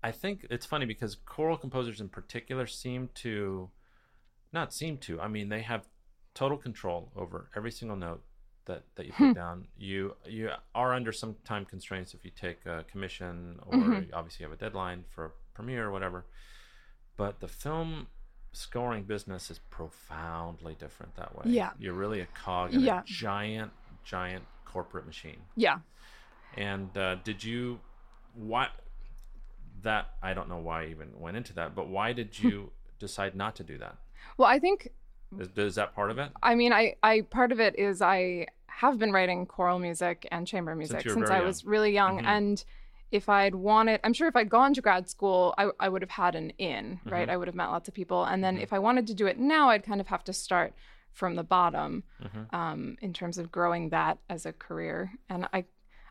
I 0.02 0.12
think 0.12 0.46
it's 0.50 0.64
funny 0.66 0.86
because 0.86 1.16
choral 1.16 1.56
composers 1.56 2.00
in 2.00 2.08
particular 2.08 2.66
seem 2.66 3.08
to 3.16 3.70
not 4.52 4.72
seem 4.72 4.96
to. 4.98 5.20
I 5.20 5.28
mean, 5.28 5.48
they 5.48 5.62
have 5.62 5.88
total 6.34 6.56
control 6.56 7.10
over 7.16 7.50
every 7.56 7.70
single 7.72 7.96
note 7.96 8.22
that, 8.66 8.84
that 8.94 9.06
you 9.06 9.12
Hmm. 9.12 9.28
put 9.28 9.34
down. 9.34 9.68
You 9.76 10.14
you 10.24 10.50
are 10.74 10.94
under 10.94 11.10
some 11.12 11.34
time 11.44 11.64
constraints 11.64 12.14
if 12.14 12.24
you 12.24 12.30
take 12.30 12.64
a 12.66 12.84
commission 12.90 13.58
or 13.66 13.74
Mhm. 13.78 14.10
obviously 14.12 14.44
you 14.44 14.50
have 14.50 14.56
a 14.58 14.60
deadline 14.60 15.04
for 15.10 15.24
a 15.26 15.30
premiere 15.54 15.86
or 15.86 15.90
whatever. 15.90 16.24
But 17.16 17.40
the 17.40 17.48
film 17.48 18.06
scoring 18.52 19.02
business 19.04 19.50
is 19.50 19.58
profoundly 19.58 20.74
different 20.76 21.14
that 21.16 21.34
way. 21.34 21.42
Yeah. 21.46 21.72
You're 21.78 21.94
really 21.94 22.20
a 22.20 22.26
cog 22.26 22.72
in 22.72 22.80
Yeah. 22.80 23.00
a 23.00 23.04
giant, 23.04 23.72
giant 24.04 24.44
corporate 24.64 25.06
machine. 25.06 25.42
yeah 25.56 25.80
And 26.54 26.96
uh, 26.96 27.16
did 27.16 27.42
you 27.44 27.80
why 28.34 28.68
that 29.82 30.10
I 30.22 30.34
don't 30.34 30.48
know 30.48 30.58
why 30.58 30.82
I 30.82 30.86
even 30.86 31.08
went 31.18 31.36
into 31.36 31.52
that, 31.54 31.74
but 31.74 31.88
why 31.88 32.12
did 32.12 32.38
you 32.38 32.72
decide 32.98 33.34
not 33.36 33.54
to 33.56 33.64
do 33.64 33.78
that? 33.78 33.96
well 34.36 34.48
I 34.48 34.58
think 34.58 34.88
Is, 35.38 35.48
is 35.56 35.74
that 35.76 35.94
part 35.94 36.10
of 36.10 36.18
it? 36.18 36.30
I 36.42 36.54
mean, 36.54 36.72
I, 36.72 36.96
I 37.02 37.20
part 37.22 37.52
of 37.52 37.60
it 37.60 37.78
is 37.78 38.02
I 38.02 38.46
have 38.66 38.98
been 38.98 39.12
writing 39.12 39.46
choral 39.46 39.78
music 39.78 40.26
and 40.30 40.46
chamber 40.46 40.74
music 40.74 41.02
since, 41.02 41.14
very 41.28 41.40
I 41.40 41.44
was 41.44 41.64
really 41.64 41.92
young. 41.92 42.20
Mhm. 42.20 42.26
And 42.26 42.64
if 43.10 43.28
I'd 43.28 43.54
wanted, 43.54 44.00
I'm 44.04 44.12
sure 44.12 44.28
if 44.28 44.36
I'd 44.36 44.50
gone 44.50 44.74
to 44.74 44.80
grad 44.82 45.08
school, 45.08 45.54
I, 45.58 45.70
I 45.80 45.88
would 45.88 46.02
have 46.02 46.10
had 46.10 46.34
an 46.34 46.50
in, 46.58 46.96
Mm-hmm. 46.96 47.08
right? 47.10 47.28
I 47.28 47.36
would 47.36 47.48
have 47.48 47.54
met 47.54 47.68
lots 47.68 47.88
of 47.88 47.94
people. 47.94 48.24
And 48.24 48.42
then 48.44 48.58
if 48.58 48.72
I 48.72 48.78
wanted 48.78 49.06
to 49.08 49.14
do 49.14 49.26
it 49.26 49.38
now, 49.38 49.70
I'd 49.70 49.82
kind 49.84 50.00
of 50.00 50.08
have 50.08 50.24
to 50.24 50.32
start 50.32 50.74
from 51.12 51.34
the 51.36 51.42
bottom 51.44 52.02
Mm-hmm. 52.22 52.54
um, 52.54 52.96
in 53.00 53.12
terms 53.12 53.38
of 53.38 53.50
growing 53.52 53.88
that 53.90 54.18
as 54.28 54.44
a 54.46 54.52
career. 54.52 55.12
And 55.28 55.48
I, 55.52 55.64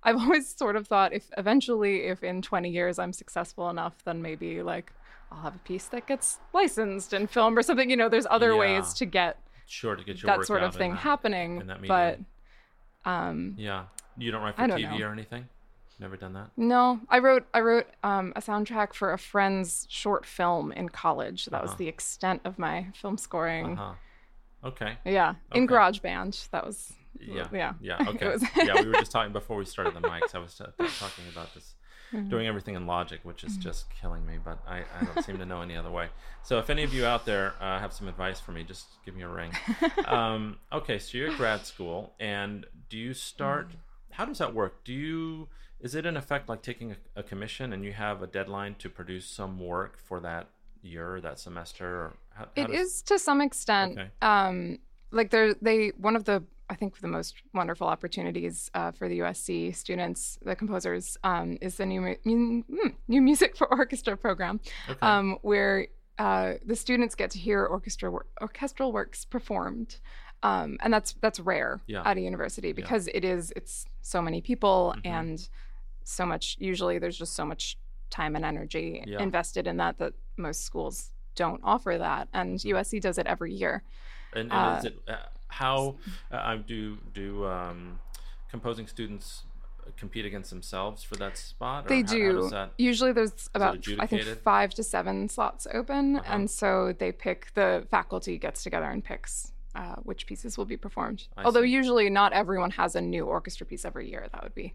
I've 0.04 0.16
always 0.18 0.48
sort 0.56 0.76
of 0.76 0.88
thought 0.88 1.14
if 1.14 1.30
eventually, 1.38 2.06
if 2.06 2.24
in 2.24 2.42
20 2.42 2.70
years 2.70 3.00
I'm 3.00 3.14
successful 3.14 3.70
enough, 3.70 4.04
then 4.06 4.22
maybe 4.22 4.62
like 4.64 4.92
I'll 5.32 5.42
have 5.42 5.56
a 5.56 5.60
piece 5.60 5.88
that 5.88 6.08
gets 6.08 6.40
licensed 6.54 7.14
in 7.14 7.28
film 7.28 7.58
or 7.58 7.62
something. 7.62 7.90
You 7.90 7.98
know, 7.98 8.10
there's 8.10 8.28
other 8.30 8.52
Yeah. 8.54 8.60
ways 8.60 8.94
to 8.96 9.06
get 9.06 9.38
Sure, 9.66 9.96
to 9.98 10.04
get 10.04 10.22
your 10.22 10.38
that 10.38 10.46
sort 10.46 10.64
of 10.64 10.74
in 10.74 10.78
thing 10.80 10.92
that- 10.92 10.98
happening. 11.00 11.70
but 11.88 12.20
um, 13.06 13.56
Yeah, 13.58 13.86
you 14.18 14.32
don't 14.32 14.42
write 14.42 14.56
for 14.56 14.68
don't 14.68 14.80
TV 14.80 15.00
know. 15.00 15.08
or 15.08 15.12
anything. 15.12 15.48
Never 16.00 16.16
done 16.16 16.34
that. 16.34 16.52
no, 16.56 17.00
I 17.10 17.18
wrote 17.20 17.48
I 17.56 17.60
wrote 17.62 17.88
um, 18.04 18.32
a 18.36 18.40
soundtrack 18.40 18.94
for 18.94 19.14
a 19.14 19.18
friend's 19.18 19.88
short 19.90 20.28
film 20.28 20.72
in 20.72 20.90
college. 20.90 21.46
That 21.48 21.62
was 21.64 21.72
Uh-huh. 21.72 21.78
the 21.80 21.88
extent 21.88 22.42
of 22.46 22.60
my 22.60 22.88
film 22.94 23.18
scoring. 23.18 23.78
Uh 23.80 23.94
huh. 23.94 23.94
Okay. 24.70 24.98
Yeah, 25.06 25.36
in 25.54 25.68
GarageBand. 25.68 26.50
That 26.52 26.66
was 26.68 26.94
Yeah. 27.20 27.48
yeah. 27.54 27.74
Yeah. 27.82 27.98
Okay. 28.10 28.36
yeah, 28.58 28.82
we 28.82 28.88
were 28.88 28.94
just 28.94 29.12
talking 29.16 29.34
before 29.34 29.58
we 29.58 29.66
started 29.66 29.94
the 29.94 30.02
mics. 30.02 30.34
I 30.36 30.40
was 30.40 30.60
uh, 30.62 30.66
talking 31.00 31.26
about 31.32 31.54
this, 31.54 31.76
Mm-hmm. 32.14 32.30
doing 32.30 32.48
everything 32.48 32.76
in 32.76 32.88
Logic, 32.88 33.20
which 33.24 33.44
is 33.44 33.58
just 33.58 33.90
killing 33.90 34.26
me. 34.26 34.38
But 34.42 34.60
I, 34.66 34.78
I 34.78 35.04
don't 35.04 35.26
seem 35.26 35.40
to 35.40 35.46
know 35.46 35.62
any 35.62 35.76
other 35.76 35.92
way. 35.92 36.08
So 36.42 36.58
if 36.58 36.70
any 36.70 36.84
of 36.84 36.94
you 36.94 37.06
out 37.06 37.26
there 37.26 37.54
uh, 37.60 37.80
have 37.80 37.92
some 37.92 38.08
advice 38.08 38.40
for 38.40 38.54
me, 38.54 38.64
just 38.64 38.86
give 39.04 39.14
me 39.14 39.24
a 39.24 39.28
ring. 39.28 39.52
um, 40.06 40.56
okay, 40.72 41.00
so 41.00 41.18
you're 41.18 41.32
at 41.32 41.36
grad 41.38 41.66
school, 41.66 42.14
and 42.18 42.66
do 42.90 42.98
you 42.98 43.14
start? 43.14 43.72
How 44.12 44.24
does 44.24 44.38
that 44.38 44.54
work? 44.54 44.86
Do 44.86 44.94
you? 44.94 45.50
Is 45.82 45.96
it 45.96 46.06
in 46.06 46.16
effect 46.16 46.48
like 46.48 46.62
taking 46.62 46.94
a, 46.94 46.96
a 47.18 47.24
commission, 47.24 47.74
and 47.74 47.84
you 47.84 47.92
have 47.92 48.22
a 48.24 48.28
deadline 48.28 48.76
to 48.80 48.90
produce 48.90 49.26
some 49.26 49.60
work 49.60 50.00
for 50.00 50.22
that 50.22 50.48
year, 50.82 51.16
or 51.16 51.20
that 51.22 51.40
semester, 51.40 51.86
or 51.88 52.14
how, 52.34 52.46
how 52.46 52.50
It 52.56 52.68
does- 52.68 52.80
is 52.96 53.02
to 53.02 53.20
some 53.20 53.42
extent. 53.42 53.98
Okay. 54.00 54.10
Um, 54.22 54.80
like 55.12 55.30
they're 55.30 55.56
they 55.56 55.90
one 55.98 56.16
of 56.16 56.24
the 56.24 56.42
I 56.70 56.76
think 56.76 57.00
the 57.00 57.08
most 57.08 57.36
wonderful 57.54 57.88
opportunities 57.88 58.70
uh, 58.74 58.92
for 58.92 59.08
the 59.08 59.20
USC 59.20 59.74
students, 59.76 60.38
the 60.44 60.56
composers, 60.56 61.18
um, 61.24 61.58
is 61.62 61.78
the 61.78 61.86
new 61.86 62.02
mu- 62.02 62.16
mu- 62.26 62.64
mm, 62.64 62.94
new 63.08 63.22
music 63.22 63.56
for 63.56 63.68
orchestra 63.80 64.18
program, 64.18 64.60
Okay. 64.90 65.00
um, 65.02 65.38
where 65.44 65.88
uh, 66.20 66.54
the 66.66 66.76
students 66.76 67.16
get 67.16 67.32
to 67.32 67.40
hear 67.40 67.64
orchestra 67.66 68.12
wor- 68.12 68.26
orchestral 68.42 68.92
works 68.92 69.24
performed. 69.24 70.00
Um, 70.44 70.78
and 70.82 70.94
that's 70.94 71.14
that's 71.22 71.40
rare 71.40 71.82
Yeah. 71.88 72.04
at 72.06 72.18
a 72.18 72.22
university 72.22 72.72
because 72.72 73.08
it 73.08 73.24
is 73.26 73.52
it's 73.56 73.86
so 74.02 74.22
many 74.22 74.40
people 74.42 74.94
Mhm. 74.98 75.02
and 75.06 75.50
so 76.04 76.26
much 76.28 76.58
usually 76.60 77.00
there's 77.00 77.18
just 77.18 77.34
so 77.34 77.44
much 77.44 77.76
time 78.12 78.36
and 78.36 78.46
energy 78.46 79.04
Yeah. 79.08 79.20
invested 79.22 79.66
in 79.68 79.78
that 79.78 79.98
that 79.98 80.14
most 80.38 80.64
schools 80.64 81.12
don't 81.36 81.62
offer 81.64 81.98
that 81.98 82.28
and 82.34 82.60
Mm-hmm. 82.60 82.70
USC 82.76 83.00
does 83.02 83.18
it 83.18 83.26
every 83.26 83.52
year. 83.54 83.84
And, 84.34 84.52
and 84.52 84.54
Uh, 84.54 84.76
is 84.80 84.86
it 84.86 85.00
uh, 85.08 85.16
how 85.48 85.96
uh, 86.32 86.56
do 86.56 86.98
do 87.14 87.46
um, 87.46 88.00
composing 88.50 88.88
students 88.88 89.44
compete 89.96 90.26
against 90.26 90.50
themselves 90.50 91.04
for 91.04 91.16
that 91.16 91.38
spot? 91.38 91.86
Or 91.86 91.90
They 91.90 92.02
how, 92.02 92.08
do. 92.08 92.50
How? 92.52 92.70
Usually 92.78 93.14
there's 93.14 93.50
about 93.56 93.88
I 94.00 94.06
think 94.06 94.24
5 94.26 94.74
to 94.76 94.84
7 94.84 95.30
slots 95.30 95.66
open 95.74 96.18
Uh-huh. 96.18 96.34
and 96.34 96.52
so 96.52 96.94
they 96.98 97.12
pick 97.12 97.54
the 97.54 97.86
faculty 97.90 98.38
gets 98.38 98.64
together 98.64 98.86
and 98.90 99.04
picks 99.04 99.54
uh, 99.76 99.96
which 100.04 100.26
pieces 100.28 100.58
will 100.58 100.66
be 100.66 100.76
performed. 100.76 101.28
I 101.38 101.44
Although 101.44 101.62
see. 101.62 101.70
usually 101.70 102.10
not 102.10 102.34
everyone 102.34 102.72
has 102.72 102.96
a 102.96 103.02
new 103.02 103.26
orchestra 103.26 103.66
piece 103.66 103.86
every 103.86 104.10
year. 104.10 104.28
That 104.34 104.44
would 104.44 104.56
be 104.56 104.74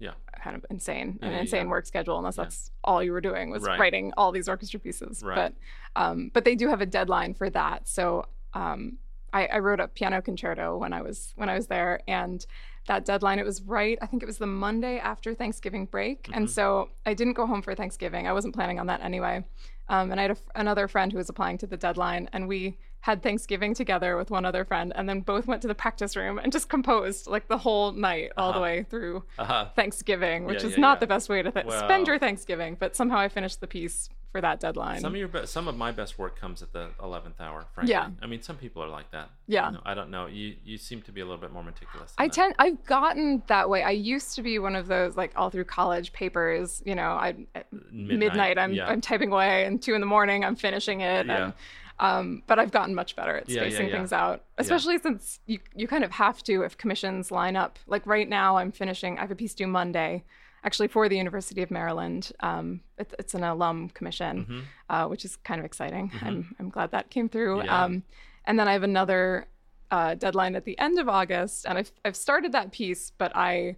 Yeah. 0.00 0.12
kind 0.44 0.56
of 0.56 0.66
insane, 0.70 1.18
an 1.22 1.30
Yeah, 1.32 1.38
insane 1.40 1.64
yeah. 1.66 1.70
work 1.70 1.86
schedule 1.86 2.18
unless 2.18 2.36
Yeah. 2.36 2.44
that's 2.44 2.70
all 2.84 3.02
you 3.02 3.12
were 3.12 3.20
doing 3.22 3.48
was 3.50 3.62
Right. 3.62 3.78
writing 3.80 4.12
all 4.16 4.30
these 4.32 4.48
orchestra 4.48 4.78
pieces. 4.80 5.22
Right. 5.22 5.36
But 5.36 5.54
um, 5.96 6.30
but 6.34 6.44
they 6.44 6.54
do 6.54 6.68
have 6.68 6.80
a 6.82 6.86
deadline 6.86 7.32
for 7.34 7.48
that. 7.50 7.88
So 7.88 8.26
um, 8.54 8.98
I, 9.32 9.46
I 9.46 9.58
wrote 9.58 9.80
a 9.80 9.88
piano 9.88 10.20
concerto 10.22 10.76
when 10.76 10.92
I 10.92 11.02
was 11.02 11.32
when 11.36 11.48
I 11.48 11.54
was 11.54 11.66
there, 11.66 12.00
and 12.08 12.44
that 12.86 13.04
deadline 13.04 13.38
it 13.38 13.44
was 13.44 13.62
right. 13.62 13.98
I 14.00 14.06
think 14.06 14.22
it 14.22 14.26
was 14.26 14.38
the 14.38 14.46
Monday 14.46 14.98
after 14.98 15.34
Thanksgiving 15.34 15.86
break, 15.86 16.28
and 16.32 16.46
Mhm. 16.46 16.50
so 16.50 16.88
I 17.04 17.14
didn't 17.14 17.34
go 17.34 17.46
home 17.46 17.62
for 17.62 17.74
Thanksgiving. 17.74 18.26
I 18.26 18.32
wasn't 18.32 18.54
planning 18.54 18.78
on 18.80 18.86
that 18.86 19.02
anyway. 19.02 19.44
Um, 19.90 20.10
and 20.10 20.20
I 20.20 20.22
had 20.24 20.30
f 20.32 20.42
another 20.54 20.86
friend 20.88 21.12
who 21.12 21.18
was 21.18 21.28
applying 21.28 21.58
to 21.58 21.66
the 21.66 21.76
deadline, 21.76 22.28
and 22.32 22.46
we 22.48 22.78
had 23.00 23.22
Thanksgiving 23.22 23.74
together 23.74 24.16
with 24.16 24.30
one 24.30 24.44
other 24.44 24.64
friend, 24.64 24.92
and 24.96 25.08
then 25.08 25.20
both 25.20 25.46
went 25.46 25.62
to 25.62 25.68
the 25.68 25.74
practice 25.74 26.16
room 26.16 26.38
and 26.38 26.50
just 26.52 26.68
composed 26.68 27.26
like 27.26 27.46
the 27.48 27.58
whole 27.58 27.92
night, 27.92 28.32
all 28.36 28.52
the 28.52 28.58
Uh-huh. 28.58 28.62
way 28.62 28.82
through 28.82 29.24
Uh-huh. 29.38 29.66
Thanksgiving, 29.76 30.44
which 30.46 30.62
Yeah, 30.62 30.68
is 30.68 30.72
yeah, 30.74 30.80
not 30.80 30.96
yeah. 30.96 31.00
the 31.00 31.06
best 31.06 31.28
way 31.28 31.40
to 31.42 31.50
th- 31.50 31.66
Well- 31.66 31.78
spend 31.84 32.06
your 32.06 32.18
Thanksgiving. 32.18 32.76
But 32.78 32.96
somehow 32.96 33.18
I 33.18 33.28
finished 33.28 33.60
the 33.60 33.66
piece 33.68 34.08
for 34.32 34.40
that 34.40 34.60
deadline. 34.60 35.00
Some 35.00 35.14
of 35.14 35.18
your 35.18 35.28
be- 35.28 35.46
some 35.46 35.68
of 35.68 35.76
my 35.76 35.90
best 35.90 36.18
work 36.18 36.38
comes 36.38 36.62
at 36.62 36.72
the 36.72 36.90
eleventh 37.02 37.40
hour. 37.40 37.66
Frankly. 37.72 37.92
Yeah. 37.92 38.10
I 38.20 38.26
mean, 38.26 38.42
some 38.42 38.56
people 38.56 38.82
are 38.82 38.88
like 38.88 39.10
that. 39.12 39.30
Yeah. 39.46 39.68
You 39.68 39.74
know, 39.76 39.82
I 39.84 39.94
don't 39.94 40.10
know. 40.10 40.26
You 40.26 40.56
you 40.64 40.76
seem 40.78 41.02
to 41.02 41.12
be 41.12 41.20
a 41.20 41.24
little 41.24 41.40
bit 41.40 41.52
more 41.52 41.62
meticulous. 41.62 42.12
I 42.18 42.26
that. 42.26 42.32
tend 42.34 42.54
I've 42.58 42.84
gotten 42.84 43.42
that 43.46 43.70
way. 43.70 43.82
I 43.82 43.90
used 43.92 44.34
to 44.36 44.42
be 44.42 44.58
one 44.58 44.76
of 44.76 44.86
those 44.86 45.16
like 45.16 45.32
all 45.36 45.50
through 45.50 45.64
college 45.64 46.12
papers. 46.12 46.82
You 46.84 46.94
know, 46.94 47.10
I 47.10 47.36
at 47.54 47.66
midnight, 47.90 48.58
I'm 48.58 48.74
yeah. 48.74 48.86
I'm 48.86 49.00
typing 49.00 49.32
away, 49.32 49.64
and 49.64 49.80
two 49.82 49.94
in 49.94 50.00
the 50.00 50.06
morning 50.06 50.44
I'm 50.44 50.56
finishing 50.56 51.00
it. 51.00 51.26
Yeah. 51.26 51.44
And, 51.44 51.52
um, 52.00 52.42
but 52.46 52.60
I've 52.60 52.70
gotten 52.70 52.94
much 52.94 53.16
better 53.16 53.36
at 53.36 53.48
Yeah, 53.48 53.62
yeah, 53.62 53.68
spacing 53.68 53.88
yeah. 53.88 53.96
things 53.96 54.12
out, 54.12 54.44
especially 54.58 54.98
since 54.98 55.40
you 55.46 55.58
you 55.74 55.88
kind 55.88 56.04
of 56.04 56.12
have 56.12 56.42
to 56.44 56.62
if 56.62 56.76
commissions 56.76 57.30
line 57.30 57.56
up. 57.56 57.78
Like 57.86 58.06
right 58.06 58.28
now, 58.28 58.58
I'm 58.58 58.72
finishing. 58.72 59.18
I 59.18 59.22
have 59.22 59.32
a 59.32 59.34
piece 59.34 59.54
due 59.54 59.66
Monday, 59.66 60.22
actually 60.64 60.88
for 60.88 61.08
the 61.08 61.16
University 61.16 61.62
of 61.62 61.70
Maryland. 61.70 62.32
Um, 62.40 62.80
it's, 62.98 63.14
it's 63.18 63.34
an 63.34 63.44
alum 63.44 63.90
commission, 63.90 64.46
Mhm. 64.46 64.62
uh, 64.90 65.06
which 65.08 65.24
is 65.24 65.36
kind 65.36 65.58
of 65.60 65.64
exciting. 65.64 66.10
I'm 66.22 66.54
I'm 66.58 66.68
glad 66.70 66.90
that 66.92 67.10
came 67.10 67.28
through. 67.28 67.64
Yeah. 67.64 67.84
Um, 67.84 68.02
and 68.44 68.58
then 68.58 68.68
I 68.68 68.72
have 68.72 68.82
another 68.82 69.46
uh, 69.90 70.14
deadline 70.14 70.54
at 70.56 70.64
the 70.64 70.78
end 70.78 70.98
of 70.98 71.08
August, 71.08 71.64
and 71.66 71.78
I've 71.78 71.92
I've 72.04 72.16
started 72.16 72.52
that 72.52 72.72
piece, 72.72 73.10
but 73.18 73.32
I 73.34 73.76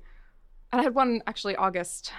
and 0.73 0.81
I 0.81 0.83
had 0.83 0.95
one 0.95 1.23
actually 1.27 1.57
August, 1.57 2.13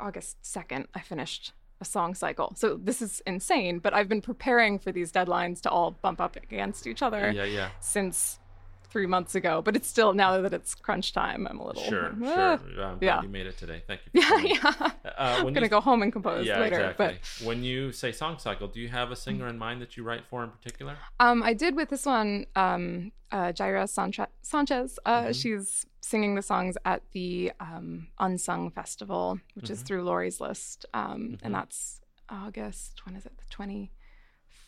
August 0.00 0.36
second. 0.44 0.88
I 0.94 1.00
finished 1.00 1.52
a 1.80 1.84
song 1.84 2.14
cycle. 2.14 2.52
So 2.56 2.76
this 2.76 3.00
is 3.00 3.22
insane, 3.26 3.78
but 3.78 3.94
I've 3.94 4.08
been 4.08 4.20
preparing 4.22 4.78
for 4.80 4.90
these 4.92 5.12
deadlines 5.12 5.60
to 5.62 5.70
all 5.70 5.92
bump 5.92 6.20
up 6.20 6.34
against 6.36 6.86
each 6.88 7.02
other 7.02 7.30
Yeah, 7.30 7.44
yeah. 7.44 7.68
since 7.80 8.40
three 8.90 9.06
months 9.06 9.34
ago. 9.34 9.60
But 9.62 9.76
it's 9.76 9.86
still 9.88 10.12
now 10.12 10.40
that 10.40 10.52
it's 10.54 10.74
crunch 10.74 11.12
time, 11.12 11.46
I'm 11.48 11.58
a 11.58 11.66
little 11.66 11.82
Sure, 11.82 12.14
"Ah." 12.24 12.58
sure. 12.58 12.84
I'm 12.84 12.98
yeah. 13.00 13.22
you 13.22 13.28
made 13.28 13.46
it 13.46 13.56
today. 13.58 13.82
Thank 13.86 14.00
you. 14.06 14.10
Yeah, 14.22 14.28
coming. 14.28 14.50
yeah. 14.62 14.90
Uh, 15.04 15.10
I'm 15.18 15.52
gonna 15.54 15.62
you, 15.62 15.68
go 15.68 15.80
home 15.80 16.02
and 16.02 16.12
compose 16.12 16.46
yeah, 16.46 16.60
later. 16.60 16.76
exactly. 16.80 17.18
But 17.40 17.46
When 17.46 17.62
you 17.62 17.92
say 17.92 18.12
song 18.12 18.38
cycle, 18.38 18.66
do 18.68 18.80
you 18.80 18.88
have 18.88 19.10
a 19.10 19.16
singer 19.16 19.46
in 19.48 19.58
mind 19.58 19.80
that 19.82 19.96
you 19.96 20.02
write 20.04 20.24
for 20.30 20.42
in 20.44 20.50
particular? 20.50 20.96
Um, 21.20 21.42
I 21.42 21.52
did 21.54 21.76
with 21.76 21.88
this 21.90 22.06
one, 22.06 22.46
um, 22.56 23.12
uh, 23.30 23.52
Jaira 23.52 23.84
Sanche- 23.84 24.26
Sanchez. 24.42 24.98
Uh, 25.04 25.24
Mhm. 25.24 25.34
She's 25.42 25.86
singing 26.00 26.34
the 26.34 26.42
songs 26.42 26.76
at 26.86 27.02
the 27.12 27.52
um, 27.60 28.08
Unsung 28.18 28.70
Festival, 28.70 29.38
which 29.54 29.68
is 29.68 29.82
Mhm. 29.82 29.86
through 29.86 30.02
Lori's 30.04 30.40
List, 30.40 30.86
um, 30.94 31.32
Mhm. 31.32 31.38
and 31.42 31.54
that's 31.54 32.00
August. 32.30 33.04
When 33.04 33.14
is 33.16 33.26
it? 33.26 33.36
The 33.36 33.44
twenty 33.50 33.92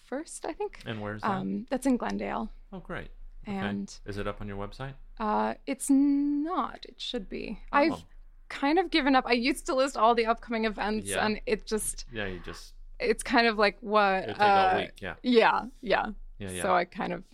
first, 0.05 0.45
I 0.45 0.53
think. 0.53 0.83
And 0.85 1.01
where's 1.01 1.23
that? 1.23 1.31
Um, 1.31 1.67
that's 1.71 1.87
in 1.87 1.97
Glendale, 1.97 2.51
oh, 2.73 2.81
great. 2.81 3.09
Okay. 3.51 3.67
and 3.67 3.99
Is 4.07 4.17
it 4.19 4.27
up 4.27 4.41
on 4.41 4.49
your 4.49 4.57
website? 4.57 4.95
uh, 5.19 5.55
it's 5.67 5.89
not. 5.91 6.85
It 6.89 7.01
should 7.01 7.29
be. 7.29 7.61
I've 7.73 7.93
Oh. 7.93 8.03
kind 8.49 8.79
of 8.79 8.91
given 8.91 9.15
up. 9.17 9.25
I 9.27 9.33
used 9.33 9.67
to 9.67 9.75
list 9.75 9.97
all 9.97 10.15
the 10.15 10.27
upcoming 10.27 10.65
events, 10.65 11.09
Yeah. 11.09 11.25
and 11.27 11.41
it 11.47 11.67
just 11.67 12.07
Yeah, 12.13 12.27
you 12.27 12.41
just 12.45 12.75
it's 12.99 13.23
kind 13.23 13.47
of 13.47 13.59
like 13.59 13.77
what. 13.81 14.25
it 14.25 14.27
would 14.29 14.37
take 14.37 14.41
uh, 14.41 14.75
week. 14.79 14.91
Yeah, 15.01 15.15
Yeah, 15.23 15.65
yeah. 15.81 16.07
yeah, 16.39 16.51
yeah. 16.51 16.63
So 16.63 16.75
I 16.75 16.85
kind 16.85 17.13
of 17.13 17.25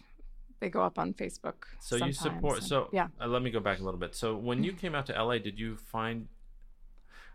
they 0.61 0.71
go 0.71 0.83
up 0.83 0.99
on 0.99 1.13
Facebook. 1.13 1.65
So 1.81 1.97
you 1.97 2.13
support. 2.13 2.63
sometimes, 2.63 2.69
So 2.69 2.89
yeah. 2.93 3.09
uh, 3.21 3.27
let 3.27 3.43
me 3.43 3.51
go 3.51 3.61
back 3.61 3.79
a 3.79 3.83
little 3.85 4.01
bit. 4.01 4.15
So 4.15 4.35
when 4.37 4.65
you 4.65 4.73
came 4.73 4.95
out 4.95 5.05
to 5.07 5.13
LA, 5.13 5.39
did 5.39 5.59
you 5.59 5.77
find? 5.77 6.29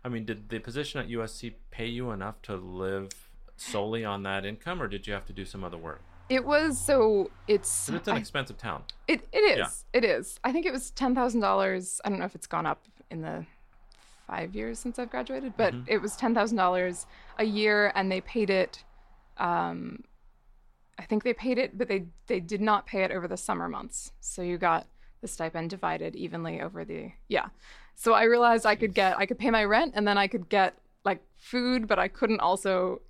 I 0.04 0.08
mean, 0.08 0.24
did 0.24 0.48
the 0.48 0.58
position 0.58 1.00
at 1.00 1.08
USC 1.08 1.54
pay 1.70 1.86
you 1.86 2.10
enough 2.10 2.42
to 2.42 2.56
live 2.56 3.10
solely 3.56 4.04
on 4.04 4.24
that 4.24 4.44
income, 4.44 4.82
or 4.82 4.88
did 4.88 5.06
you 5.06 5.12
have 5.12 5.24
to 5.26 5.32
do 5.32 5.44
some 5.44 5.62
other 5.62 5.78
work? 5.78 6.00
It 6.28 6.44
was 6.44 6.78
so 6.82 7.30
it's 7.48 7.88
it's 7.88 8.08
an 8.08 8.14
I- 8.14 8.18
expensive 8.18 8.56
town. 8.56 8.84
it 9.06 9.26
it 9.32 9.38
is 9.38 9.58
Yeah. 9.58 9.98
it 9.98 10.04
is. 10.04 10.38
I 10.44 10.52
think 10.52 10.66
it 10.66 10.72
was 10.72 10.90
ten 10.90 11.14
thousand 11.14 11.40
dollars. 11.40 12.00
I 12.04 12.08
don't 12.08 12.18
know 12.18 12.24
if 12.24 12.34
it's 12.34 12.46
gone 12.46 12.66
up 12.66 12.84
in 13.10 13.20
the 13.22 13.44
five 14.26 14.54
years 14.54 14.78
since 14.78 14.98
I've 14.98 15.10
graduated, 15.10 15.54
but 15.56 15.74
Mhm. 15.74 15.84
it 15.88 15.98
was 15.98 16.16
ten 16.16 16.34
thousand 16.34 16.56
dollars 16.56 17.06
a 17.38 17.44
year, 17.44 17.92
and 17.94 18.10
they 18.10 18.20
paid 18.20 18.48
it. 18.50 18.84
Um, 19.36 20.04
I 20.98 21.04
think 21.04 21.24
they 21.24 21.34
paid 21.34 21.58
it, 21.58 21.76
but 21.76 21.88
they 21.88 22.06
they 22.28 22.40
did 22.40 22.60
not 22.60 22.86
pay 22.86 23.02
it 23.02 23.10
over 23.10 23.26
the 23.28 23.36
summer 23.36 23.68
months. 23.68 24.12
So 24.20 24.40
you 24.42 24.56
got 24.58 24.86
the 25.20 25.28
stipend 25.28 25.70
divided 25.70 26.16
evenly 26.16 26.60
over 26.60 26.84
the 26.84 27.12
yeah. 27.28 27.48
So 27.94 28.14
I 28.14 28.22
realized 28.24 28.64
I 28.64 28.74
could 28.76 28.94
get 28.94 29.18
I 29.18 29.26
could 29.26 29.38
pay 29.38 29.50
my 29.50 29.64
rent, 29.64 29.92
and 29.96 30.06
then 30.08 30.16
I 30.16 30.28
could 30.28 30.48
get 30.48 30.78
like 31.04 31.20
food, 31.36 31.86
but 31.88 31.98
I 31.98 32.08
couldn't 32.08 32.40
also 32.40 33.02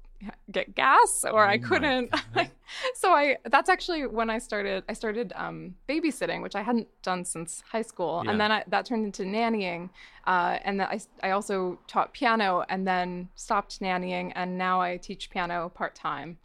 get 0.51 0.75
gas, 0.75 1.25
or 1.31 1.45
Oh 1.45 1.49
I 1.49 1.59
couldn't. 1.59 2.11
God. 2.35 2.51
so 2.95 3.13
I 3.13 3.37
that's 3.45 3.69
actually 3.69 4.07
when 4.07 4.31
I 4.31 4.39
started 4.39 4.85
I 4.89 4.93
started 4.93 5.33
um, 5.37 5.75
babysitting, 5.89 6.43
which 6.43 6.55
I 6.57 6.63
hadn't 6.63 6.89
done 7.03 7.25
since 7.25 7.63
high 7.71 7.83
school, 7.83 8.23
Yeah. 8.25 8.31
and 8.31 8.41
then 8.41 8.53
I, 8.53 8.65
that 8.69 8.87
turned 8.87 9.05
into 9.05 9.25
nannying, 9.25 9.91
uh, 10.27 10.59
and 10.65 10.81
then 10.81 10.87
I 10.89 11.01
I 11.23 11.31
also 11.33 11.79
taught 11.87 12.13
piano, 12.13 12.65
and 12.69 12.87
then 12.87 13.29
stopped 13.35 13.81
nannying, 13.81 14.33
and 14.35 14.59
now 14.59 14.81
I 14.81 14.97
teach 14.97 15.31
piano 15.31 15.69
part 15.75 15.95
time. 15.95 16.39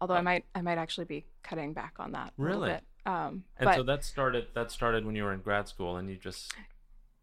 Although 0.00 0.14
I 0.14 0.20
might 0.22 0.44
I 0.54 0.60
might 0.60 0.78
actually 0.78 1.06
be 1.06 1.24
cutting 1.42 1.72
back 1.72 1.94
on 1.98 2.12
that 2.12 2.32
a 2.38 2.42
little 2.42 2.60
Really? 2.60 2.72
bit. 2.72 2.84
Um, 3.06 3.44
And 3.58 3.66
but 3.66 3.76
so 3.76 3.82
that 3.82 4.02
started 4.04 4.46
that 4.54 4.70
started 4.70 5.04
when 5.04 5.14
you 5.14 5.24
were 5.24 5.32
in 5.32 5.40
grad 5.40 5.68
school, 5.68 5.96
and 5.96 6.08
you 6.08 6.16
just 6.16 6.52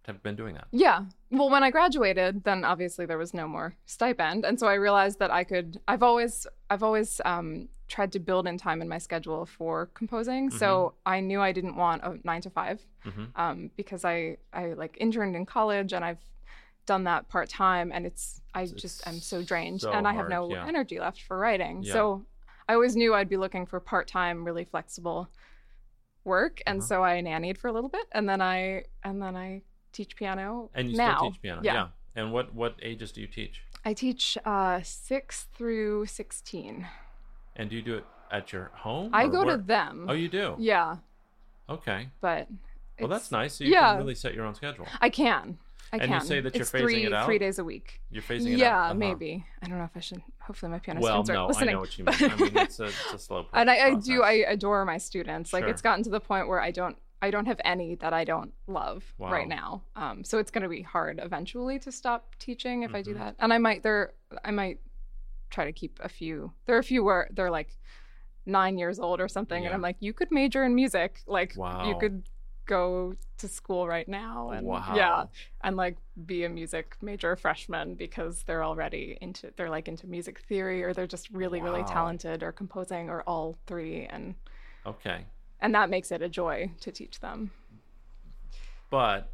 have 0.06 0.22
been 0.24 0.36
doing 0.36 0.56
that. 0.56 0.68
Yeah. 0.72 1.06
Well, 1.30 1.50
when 1.50 1.64
I 1.64 1.72
graduated, 1.72 2.44
then 2.44 2.64
obviously 2.66 3.06
there 3.06 3.18
was 3.18 3.34
no 3.34 3.48
more 3.48 3.76
stipend, 3.86 4.46
and 4.46 4.60
so 4.60 4.68
I 4.68 4.74
realized 4.76 5.20
that 5.20 5.32
I 5.32 5.44
could. 5.44 5.80
I've 5.88 6.04
always, 6.04 6.48
I've 6.70 6.84
always 6.84 7.22
um, 7.26 7.70
tried 7.88 8.12
to 8.14 8.20
build 8.20 8.48
in 8.48 8.58
time 8.58 8.82
in 8.82 8.88
my 8.90 8.98
schedule 8.98 9.46
for 9.46 9.88
composing. 9.94 10.50
So 10.50 10.94
I 11.06 11.20
knew 11.20 11.42
I 11.42 11.52
didn't 11.52 11.76
want 11.76 12.04
a 12.04 12.18
nine 12.24 12.42
to 12.42 12.50
5 12.50 12.82
Mhm. 13.06 13.28
um, 13.36 13.72
because 13.76 14.06
I, 14.06 14.38
I 14.54 14.74
like 14.74 14.96
interned 15.00 15.36
in 15.36 15.46
college 15.46 15.92
and 15.94 16.04
I've 16.06 16.24
done 16.86 17.04
that 17.04 17.28
part 17.30 17.48
time, 17.50 17.92
and 17.94 18.06
it's 18.06 18.42
I 18.54 18.64
It's 18.64 18.72
just 18.74 19.08
I'm 19.08 19.20
so 19.20 19.42
drained, 19.44 19.82
so 19.82 19.92
and 19.92 20.08
I 20.08 20.12
have 20.14 20.28
hard, 20.28 20.30
no 20.32 20.50
yeah. 20.50 20.66
energy 20.68 21.00
left 21.00 21.22
for 21.22 21.38
writing. 21.38 21.84
Yeah. 21.84 21.94
So 21.94 22.26
I 22.68 22.74
always 22.74 22.96
knew 22.96 23.14
I'd 23.14 23.30
be 23.30 23.38
looking 23.38 23.66
for 23.66 23.80
part 23.80 24.08
time, 24.08 24.44
really 24.46 24.66
flexible 24.66 25.30
work, 26.24 26.62
and 26.66 26.80
Uh-huh. 26.80 26.88
so 26.88 27.04
I 27.04 27.22
nannied 27.22 27.58
for 27.58 27.68
a 27.68 27.72
little 27.72 27.90
bit, 27.90 28.08
and 28.14 28.28
then 28.28 28.42
I 28.42 28.86
and 29.04 29.22
then 29.22 29.36
I 29.36 29.62
teach 29.92 30.16
piano. 30.16 30.70
And 30.74 30.90
you 30.92 30.98
now. 30.98 31.18
still 31.18 31.32
teach 31.32 31.42
piano, 31.42 31.62
Yeah. 31.64 31.74
yeah. 31.74 31.88
And 32.16 32.34
what 32.34 32.54
what 32.54 32.76
ages 32.82 33.12
do 33.12 33.22
you 33.22 33.28
teach? 33.28 33.62
I 33.86 33.94
teach 33.94 34.38
uh, 34.46 34.82
six 34.84 35.48
through 35.54 36.06
sixteen. 36.08 36.88
And 37.56 37.70
do 37.70 37.76
you 37.76 37.82
do 37.82 37.96
it 37.96 38.06
at 38.32 38.52
your 38.54 38.72
home? 38.74 39.10
I 39.14 39.28
go 39.28 39.44
where? 39.46 39.58
to 39.58 39.64
them. 39.64 40.06
Oh, 40.10 40.14
you 40.14 40.28
do. 40.30 40.56
Yeah, 40.60 40.98
Okay. 41.70 42.10
but 42.22 42.48
Well, 43.00 43.08
that's 43.10 43.32
nice. 43.32 43.56
So 43.56 43.64
you 43.64 43.72
yeah. 43.72 43.92
can 43.92 44.00
really 44.00 44.16
set 44.16 44.34
your 44.34 44.46
own 44.46 44.56
schedule. 44.56 44.88
I 45.00 45.10
can. 45.10 45.58
I 45.94 45.98
And 45.98 46.04
you 46.12 46.18
can. 46.20 46.26
say 46.26 46.40
that 46.40 46.56
you're 46.56 46.62
it's 46.62 46.72
phasing 46.72 46.82
three, 46.82 47.06
it 47.06 47.14
out? 47.14 47.26
Three 47.26 47.38
days 47.40 47.60
a 47.60 47.64
week. 47.66 48.00
You're 48.12 48.24
phasing 48.24 48.54
it 48.54 48.60
yeah, 48.60 48.78
out. 48.78 48.84
Uh-huh. 48.84 48.94
maybe. 48.94 49.46
I 49.62 49.68
don't 49.68 49.78
know 49.78 49.84
if 49.84 49.90
I 49.96 50.00
should. 50.00 50.22
Hopefully, 50.40 50.72
my 50.72 50.80
piano 50.80 51.02
Well, 51.02 51.24
students 51.26 51.30
are 51.30 51.34
no, 51.34 51.48
listening. 51.48 51.70
I 51.70 51.74
know 51.74 51.80
what 51.82 51.98
you 51.98 52.06
mean. 52.06 52.16
I 52.20 52.36
mean, 52.38 52.58
it's 52.58 52.80
a, 52.80 52.86
it's 52.86 53.14
a 53.14 53.20
slow 53.20 53.44
process. 53.44 53.60
and 53.62 53.70
I, 53.70 53.88
I 53.88 53.96
do. 53.96 54.24
I 54.24 54.32
adore 54.48 54.86
my 54.86 54.98
students. 54.98 55.52
Like 55.52 55.66
it's 55.66 55.82
gotten 55.82 56.04
to 56.06 56.10
the 56.10 56.22
point 56.22 56.48
where 56.48 56.62
I 56.62 56.72
don't. 56.72 56.98
I 57.22 57.30
don't 57.32 57.46
have 57.46 57.62
any 57.64 57.96
that 57.96 58.14
I 58.14 58.24
don't 58.24 58.54
love 58.68 59.04
Wow. 59.18 59.32
right 59.32 59.48
now. 59.48 59.84
Um, 59.96 60.24
so 60.24 60.38
it's 60.40 60.52
going 60.52 60.64
to 60.64 60.70
be 60.70 60.82
hard 60.82 61.20
eventually 61.24 61.78
to 61.80 61.92
stop 61.92 62.36
teaching 62.40 62.84
if 62.84 62.96
I 62.96 63.02
do 63.02 63.14
Mhm. 63.14 63.18
that. 63.20 63.36
And 63.40 63.54
I 63.54 63.58
might 63.58 63.84
there. 63.84 64.14
I 64.44 64.52
might 64.52 64.80
try 65.50 65.66
to 65.66 65.74
keep 65.74 66.00
a 66.02 66.10
few. 66.10 66.52
There 66.66 66.76
are 66.76 66.80
a 66.80 66.84
few 66.84 67.04
where 67.04 67.28
they're 67.32 67.52
like 67.52 67.78
nine 68.46 68.78
years 68.78 69.00
old 69.00 69.22
or 69.22 69.28
something, 69.28 69.66
and 69.66 69.74
I'm 69.74 69.82
like, 69.82 69.98
you 70.00 70.14
could 70.14 70.32
major 70.32 70.64
in 70.64 70.74
music. 70.74 71.22
Like 71.28 71.56
you 71.86 71.96
could 71.96 72.24
go 72.66 73.14
to 73.38 73.48
school 73.48 73.88
right 73.88 74.08
now 74.08 74.52
and 74.52 74.66
Wow. 74.66 74.94
yeah 74.96 75.24
and 75.62 75.76
like 75.76 75.98
be 76.26 76.44
a 76.46 76.50
music 76.50 76.96
major 77.02 77.36
freshman 77.36 77.96
because 77.96 78.44
they're 78.44 78.64
already 78.64 79.18
into 79.20 79.52
they're 79.58 79.70
like 79.70 79.88
into 79.90 80.08
music 80.08 80.40
theory 80.48 80.82
or 80.84 80.94
they're 80.94 81.08
just 81.08 81.30
really 81.32 81.60
really 81.62 81.84
talented 81.84 82.44
or 82.44 82.52
composing 82.52 83.10
or 83.10 83.24
all 83.24 83.58
three 83.66 84.06
and 84.06 84.36
Okay. 84.86 85.26
And 85.62 85.74
that 85.76 85.90
makes 85.90 86.12
it 86.12 86.22
a 86.22 86.30
joy 86.30 86.72
to 86.82 86.92
teach 86.92 87.20
them 87.20 87.52
But 88.90 89.30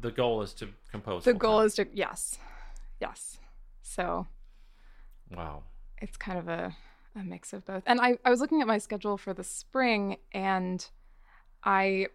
the 0.00 0.10
goal 0.10 0.42
is 0.42 0.52
to 0.54 0.68
compose. 0.90 1.24
the 1.24 1.34
goal 1.34 1.58
time. 1.58 1.66
is 1.66 1.74
to 1.76 1.86
yes 1.92 2.38
yes 3.00 3.38
so 3.82 4.26
Wow. 5.36 5.62
it's 6.00 6.16
kind 6.16 6.38
of 6.38 6.48
a, 6.48 6.74
a 7.16 7.22
mix 7.22 7.52
of 7.52 7.64
both 7.64 7.82
and 7.86 8.00
I, 8.00 8.18
I 8.24 8.30
was 8.30 8.40
looking 8.40 8.60
at 8.60 8.66
my 8.66 8.78
schedule 8.78 9.16
for 9.16 9.32
the 9.34 9.44
spring 9.44 10.16
and 10.32 10.84
i 11.64 12.06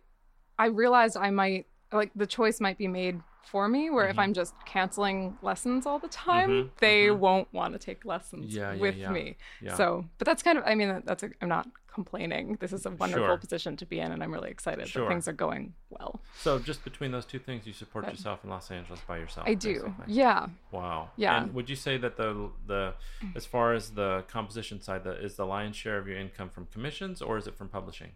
i 0.58 0.68
realized 0.68 1.18
i 1.18 1.30
might 1.30 1.66
like 1.92 2.12
the 2.16 2.28
choice 2.28 2.60
might 2.60 2.78
be 2.78 2.88
made 2.88 3.22
for 3.46 3.68
me 3.68 3.90
where 3.90 4.08
if 4.08 4.16
Mhm. 4.16 4.24
i'm 4.24 4.34
just 4.34 4.54
canceling 4.66 5.38
lessons 5.42 5.86
all 5.86 6.00
the 6.00 6.08
time 6.08 6.50
Mhm, 6.50 6.70
they 6.80 7.08
mhm. 7.08 7.18
won't 7.20 7.54
want 7.54 7.74
to 7.74 7.80
take 7.80 8.04
lessons 8.06 8.54
Yeah, 8.56 8.74
yeah, 8.74 8.82
with 8.82 8.96
yeah. 8.98 9.12
me 9.12 9.38
so 9.76 10.06
but 10.18 10.26
that's 10.26 10.42
kind 10.44 10.58
of 10.58 10.64
i 10.66 10.74
mean 10.76 11.02
that's 11.06 11.24
a, 11.24 11.30
i'm 11.42 11.50
not 11.50 11.68
complaining 11.88 12.58
this 12.60 12.74
is 12.74 12.86
a 12.86 12.90
wonderful 12.92 13.26
Sure. 13.26 13.38
position 13.38 13.78
to 13.78 13.86
be 13.86 14.00
in 14.02 14.12
and 14.12 14.22
i'm 14.22 14.34
really 14.34 14.50
excited 14.52 14.86
Sure. 14.88 15.04
that 15.04 15.10
things 15.10 15.28
are 15.30 15.34
going 15.46 15.74
well 15.90 16.20
So 16.36 16.60
just 16.60 16.84
between 16.84 17.12
those 17.12 17.26
two 17.26 17.40
things, 17.40 17.66
you 17.66 17.72
support 17.74 18.04
But- 18.06 18.16
yourself 18.16 18.44
in 18.44 18.50
Los 18.50 18.70
Angeles 18.70 19.00
by 19.08 19.18
yourself. 19.18 19.48
i 19.48 19.54
do 19.54 19.74
basically. 19.84 20.14
yeah 20.14 20.48
Wow. 20.72 21.12
Yeah. 21.16 21.38
And 21.44 21.54
would 21.54 21.70
you 21.70 21.78
say 21.78 21.98
that 21.98 22.18
the 22.18 22.52
the 22.68 22.96
as 23.34 23.46
far 23.46 23.74
as 23.74 23.92
the 23.92 24.26
composition 24.28 24.82
side, 24.82 25.06
the, 25.06 25.14
is 25.24 25.36
the 25.38 25.46
lion's 25.46 25.78
share 25.78 25.98
of 25.98 26.06
your 26.10 26.18
income 26.18 26.50
from 26.50 26.66
commissions 26.66 27.22
or 27.22 27.38
is 27.38 27.48
it 27.48 27.56
from 27.56 27.70
publishing? 27.70 28.12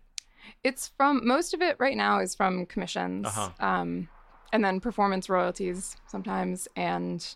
It's 0.62 0.90
from 0.98 1.26
most 1.26 1.54
of 1.54 1.62
it 1.62 1.78
right 1.80 1.96
now 1.96 2.20
is 2.20 2.36
from 2.36 2.66
commissions, 2.66 3.28
Uh-huh. 3.28 3.52
um, 3.66 4.10
and 4.54 4.64
then 4.64 4.80
performance 4.80 5.30
royalties 5.30 5.96
sometimes, 6.08 6.68
and 6.76 7.36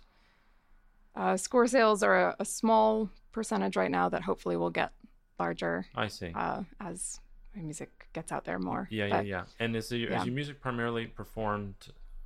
uh, 1.16 1.38
score 1.38 1.68
sales 1.68 2.02
are 2.04 2.30
a, 2.30 2.36
a 2.40 2.46
small 2.46 3.10
percentage 3.32 3.76
right 3.76 3.92
now 3.92 4.10
that 4.10 4.24
hopefully 4.24 4.58
will 4.58 4.70
get 4.70 4.92
larger 5.40 5.86
I 5.96 6.08
see. 6.08 6.32
uh, 6.36 6.64
as 6.80 7.20
my 7.56 7.62
music 7.62 8.08
gets 8.14 8.32
out 8.32 8.46
there 8.46 8.60
more. 8.60 8.88
yeah, 8.92 9.06
yeah, 9.06 9.18
But 9.18 9.26
yeah. 9.28 9.44
And 9.60 9.76
is, 9.76 9.92
your 9.92 10.10
yeah. 10.12 10.20
is 10.20 10.26
your 10.26 10.34
music 10.36 10.60
primarily 10.62 11.06
performed 11.08 11.76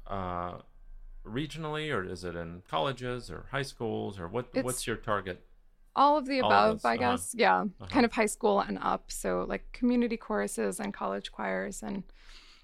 uh, 0.07 0.59
regionally, 1.25 1.93
or 1.93 2.03
is 2.03 2.23
it 2.23 2.35
in 2.35 2.61
colleges 2.69 3.29
or 3.29 3.45
high 3.51 3.61
schools, 3.63 4.19
or 4.19 4.27
what? 4.27 4.45
It's- 4.51 4.63
what's 4.63 4.87
your 4.87 4.95
target? 4.97 5.43
All 5.95 6.15
of 6.15 6.27
the 6.27 6.41
All 6.41 6.51
above, 6.51 6.85
I 6.85 6.93
uh-huh. 6.95 7.11
guess. 7.15 7.33
Yeah, 7.35 7.61
Uh-huh. 7.61 7.87
kind 7.89 8.05
of 8.05 8.13
high 8.13 8.27
school 8.27 8.59
and 8.61 8.77
up. 8.81 9.11
So 9.11 9.45
like 9.49 9.71
community 9.73 10.15
choruses 10.15 10.79
and 10.79 10.93
college 10.93 11.31
choirs, 11.31 11.81
and 11.81 12.03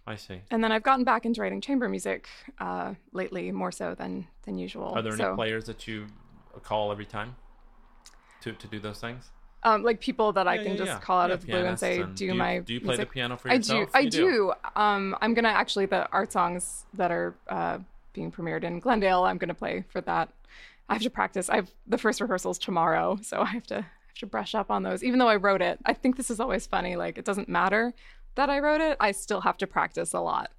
I 0.06 0.16
see. 0.18 0.42
and 0.52 0.64
then 0.64 0.72
I've 0.72 0.84
gotten 0.84 1.06
back 1.06 1.26
into 1.26 1.42
writing 1.42 1.62
chamber 1.62 1.88
music 1.88 2.28
uh, 2.60 2.94
lately, 3.14 3.52
more 3.52 3.72
so 3.72 3.96
than 3.96 4.28
than 4.44 4.58
usual. 4.58 4.94
Are 4.96 5.02
there 5.02 5.14
any 5.14 5.36
players 5.36 5.66
that 5.66 5.88
you 5.88 6.08
call 6.64 6.92
every 6.92 7.06
time 7.06 7.36
to 8.42 8.52
to 8.54 8.68
do 8.68 8.80
those 8.80 9.00
things? 9.00 9.32
um, 9.66 9.82
like 9.82 10.02
people 10.02 10.34
that 10.34 10.46
I 10.46 10.58
can 10.58 10.72
yeah, 10.74 10.76
just 10.78 10.88
yeah. 10.92 11.00
call 11.00 11.22
out 11.22 11.30
Yeah, 11.30 11.36
of 11.36 11.42
the 11.42 11.48
blue 11.48 11.66
and 11.66 11.80
say, 11.80 12.02
and 12.02 12.14
"Do, 12.16 12.26
you, 12.26 12.34
my 12.34 12.60
Do 12.60 12.74
you 12.74 12.82
play 12.82 12.88
music." 12.90 13.08
the 13.08 13.14
piano 13.14 13.38
for 13.38 13.48
yourself?" 13.48 13.90
I 13.94 14.02
do. 14.06 14.18
I 14.20 14.24
You 14.24 14.54
do. 14.76 14.82
Um, 14.82 15.16
I'm 15.22 15.34
gonna 15.34 15.48
actually 15.48 15.86
the 15.86 16.10
art 16.12 16.34
songs 16.34 16.84
that 16.96 17.12
are 17.12 17.34
uh, 17.48 17.78
being 18.12 18.30
premiered 18.30 18.64
in 18.66 18.80
Glendale. 18.82 19.24
I'm 19.24 19.38
gonna 19.38 19.54
play 19.54 19.86
for 19.88 20.02
that. 20.02 20.30
I 20.90 20.94
have 20.96 21.02
to 21.04 21.10
practice. 21.10 21.50
I've 21.50 21.72
the 21.88 21.98
first 21.98 22.20
rehearsals 22.20 22.58
tomorrow, 22.60 23.18
so 23.22 23.40
I 23.40 23.46
have 23.52 23.68
to 23.68 23.76
I 23.76 23.78
have 24.08 24.18
to 24.20 24.26
brush 24.26 24.54
up 24.54 24.70
on 24.70 24.84
those. 24.84 25.02
Even 25.02 25.18
though 25.20 25.30
I 25.30 25.38
wrote 25.38 25.62
it, 25.62 25.80
I 25.86 25.94
think 25.94 26.18
this 26.18 26.30
is 26.30 26.42
always 26.42 26.68
funny. 26.68 26.98
Like 26.98 27.18
it 27.18 27.24
doesn't 27.24 27.48
matter 27.48 27.94
that 28.36 28.50
I 28.50 28.60
wrote 28.60 28.82
it. 28.82 28.98
I 29.00 29.12
still 29.12 29.42
have 29.42 29.58
to 29.58 29.68
practice 29.68 30.14
a 30.14 30.20
lot. 30.22 30.52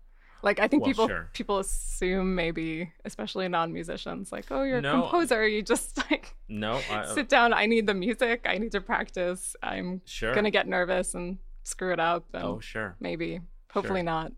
Like 0.43 0.61
I 0.61 0.69
think 0.69 0.83
Well, 0.83 0.91
people 0.91 1.09
sure. 1.09 1.31
people 1.33 1.59
assume 1.59 2.35
maybe, 2.35 2.93
especially 3.07 3.49
non-musicians, 3.49 4.31
like 4.31 4.47
oh 4.51 4.63
you're 4.63 4.79
a 4.79 4.83
No, 4.83 4.91
I- 4.99 5.01
composer. 5.01 5.47
You 5.49 5.63
just 5.63 5.97
like 6.11 6.35
No, 6.49 6.81
I, 6.91 7.07
sit 7.15 7.29
down. 7.31 7.53
I 7.55 7.65
need 7.67 7.87
the 7.87 7.95
music. 7.95 8.43
I 8.45 8.59
need 8.59 8.73
to 8.73 8.81
practice. 8.83 9.57
I'm 9.63 10.03
sure. 10.05 10.35
gonna 10.35 10.51
get 10.51 10.69
nervous 10.69 11.15
and 11.15 11.39
screw 11.63 11.93
it 11.93 12.01
up. 12.01 12.27
And 12.35 12.45
Oh, 12.45 12.61
sure. 12.61 12.95
maybe, 13.01 13.41
hopefully 13.73 14.01
Sure. 14.01 14.05
not. 14.05 14.33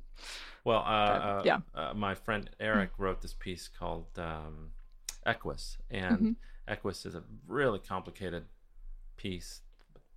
Well, 0.65 0.79
uh, 0.79 0.81
uh, 0.81 1.43
yeah. 1.45 1.59
uh, 1.75 1.93
my 1.95 2.15
friend 2.15 2.51
Eric 2.61 2.91
wrote 2.99 3.21
this 3.23 3.35
piece 3.35 3.69
called 3.69 4.07
um, 4.17 4.71
Equus, 5.25 5.77
and 5.91 6.19
Mhm. 6.19 6.37
Equus 6.69 7.05
is 7.05 7.15
a 7.17 7.23
really 7.49 7.79
complicated 7.81 8.45
piece, 9.17 9.63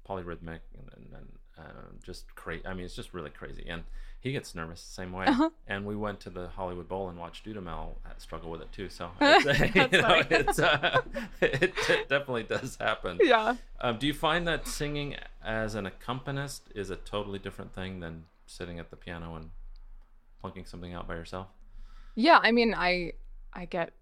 polyrhythmic 0.07 0.61
and, 0.77 0.89
and, 0.95 1.13
and 1.13 1.38
uh, 1.59 1.81
just 2.03 2.33
crazy. 2.35 2.65
I 2.65 2.73
mean, 2.73 2.85
it's 2.85 2.95
just 2.95 3.13
really 3.13 3.29
crazy, 3.29 3.65
and 3.67 3.83
he 4.21 4.33
gets 4.33 4.53
nervous 4.53 4.83
the 4.83 4.93
same 4.93 5.13
way. 5.13 5.25
Uh-huh. 5.25 5.49
And 5.67 5.85
we 5.85 5.95
went 5.95 6.19
to 6.21 6.29
the 6.29 6.49
Hollywood 6.49 6.87
Bowl 6.87 7.07
and 7.09 7.17
watched 7.17 7.45
Dudamel 7.45 7.95
struggle 8.17 8.51
with 8.51 8.61
it 8.61 8.71
too. 8.71 8.89
So 8.89 9.11
it's, 9.21 9.93
you 9.93 10.01
know, 10.01 10.23
it's 10.29 10.59
uh, 10.59 11.01
it, 11.41 11.73
it 11.89 12.09
definitely 12.09 12.43
does 12.43 12.75
happen. 12.75 13.19
Yeah. 13.21 13.55
Um, 13.79 13.97
do 13.97 14.07
you 14.07 14.13
find 14.13 14.47
that 14.47 14.67
singing 14.67 15.15
as 15.43 15.75
an 15.75 15.85
accompanist 15.85 16.63
is 16.75 16.89
a 16.89 16.97
totally 16.97 17.39
different 17.39 17.73
thing 17.73 18.01
than 18.01 18.25
sitting 18.45 18.77
at 18.77 18.89
the 18.89 18.97
piano 18.97 19.35
and 19.35 19.51
plunking 20.41 20.65
something 20.65 20.93
out 20.93 21.07
by 21.07 21.15
yourself? 21.15 21.47
Yeah. 22.15 22.39
I 22.41 22.51
mean, 22.51 22.73
I 22.75 23.13
I 23.53 23.65
get 23.65 23.93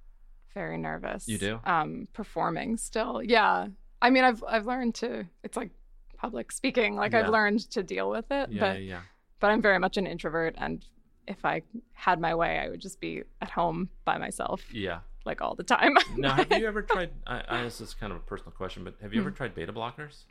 very 0.56 0.80
nervous. 0.80 1.28
You 1.28 1.38
do? 1.38 1.60
Um, 1.64 2.08
performing 2.14 2.78
still. 2.78 3.22
Yeah. 3.22 3.68
I 4.02 4.10
mean, 4.10 4.24
I've 4.24 4.44
I've 4.48 4.66
learned 4.66 4.96
to. 4.96 5.28
It's 5.44 5.56
like 5.56 5.70
public 6.18 6.52
speaking. 6.52 6.96
Like 6.96 7.12
Yeah. 7.14 7.20
I've 7.22 7.30
learned 7.30 7.70
to 7.72 7.84
deal 7.84 8.10
with 8.10 8.26
it. 8.32 8.52
Yeah, 8.52 8.60
but 8.74 8.84
yeah, 8.84 9.02
but 9.40 9.52
I'm 9.52 9.62
very 9.62 9.80
much 9.80 9.98
an 9.98 10.08
introvert, 10.08 10.56
and 10.58 10.84
if 11.28 11.44
I 11.46 11.62
had 11.94 12.20
my 12.20 12.34
way, 12.36 12.60
I 12.60 12.70
would 12.70 12.80
just 12.82 13.00
be 13.00 13.24
at 13.42 13.50
home 13.50 13.90
by 14.06 14.18
myself, 14.18 14.62
Yeah. 14.74 15.00
like 15.26 15.42
all 15.42 15.56
the 15.56 15.64
time. 15.64 15.96
Now, 16.18 16.34
have 16.36 16.52
you 16.52 16.66
ever 16.68 16.82
tried? 16.94 17.12
I, 17.26 17.44
I, 17.48 17.64
this 17.64 17.82
is 17.82 17.94
kind 17.94 18.12
of 18.12 18.18
a 18.18 18.22
personal 18.22 18.52
question, 18.54 18.84
but 18.84 18.96
have 19.02 19.14
you 19.14 19.22
Hmm. 19.22 19.28
ever 19.28 19.36
tried 19.36 19.54
beta 19.56 19.74
blockers? 19.74 20.24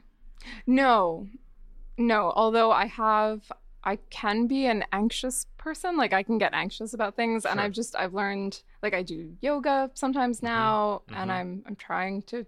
No, 0.66 1.26
no. 1.98 2.32
Although 2.34 2.70
I 2.72 2.86
have, 2.86 3.50
I 3.86 3.96
can 4.10 4.48
be 4.48 4.66
an 4.66 4.84
anxious 4.92 5.46
person. 5.58 5.96
Like 5.96 6.12
I 6.12 6.24
can 6.24 6.38
get 6.38 6.52
anxious 6.52 6.92
about 6.92 7.14
things, 7.14 7.46
and 7.46 7.60
I've 7.60 7.72
just 7.72 7.94
I've 7.94 8.12
learned 8.12 8.60
like 8.82 8.94
I 8.94 9.02
do 9.02 9.36
yoga 9.40 9.90
sometimes 9.94 10.42
now, 10.42 11.02
and 11.08 11.30
mhm. 11.30 11.34
I'm 11.34 11.62
I'm 11.66 11.76
trying 11.76 12.22
to 12.22 12.44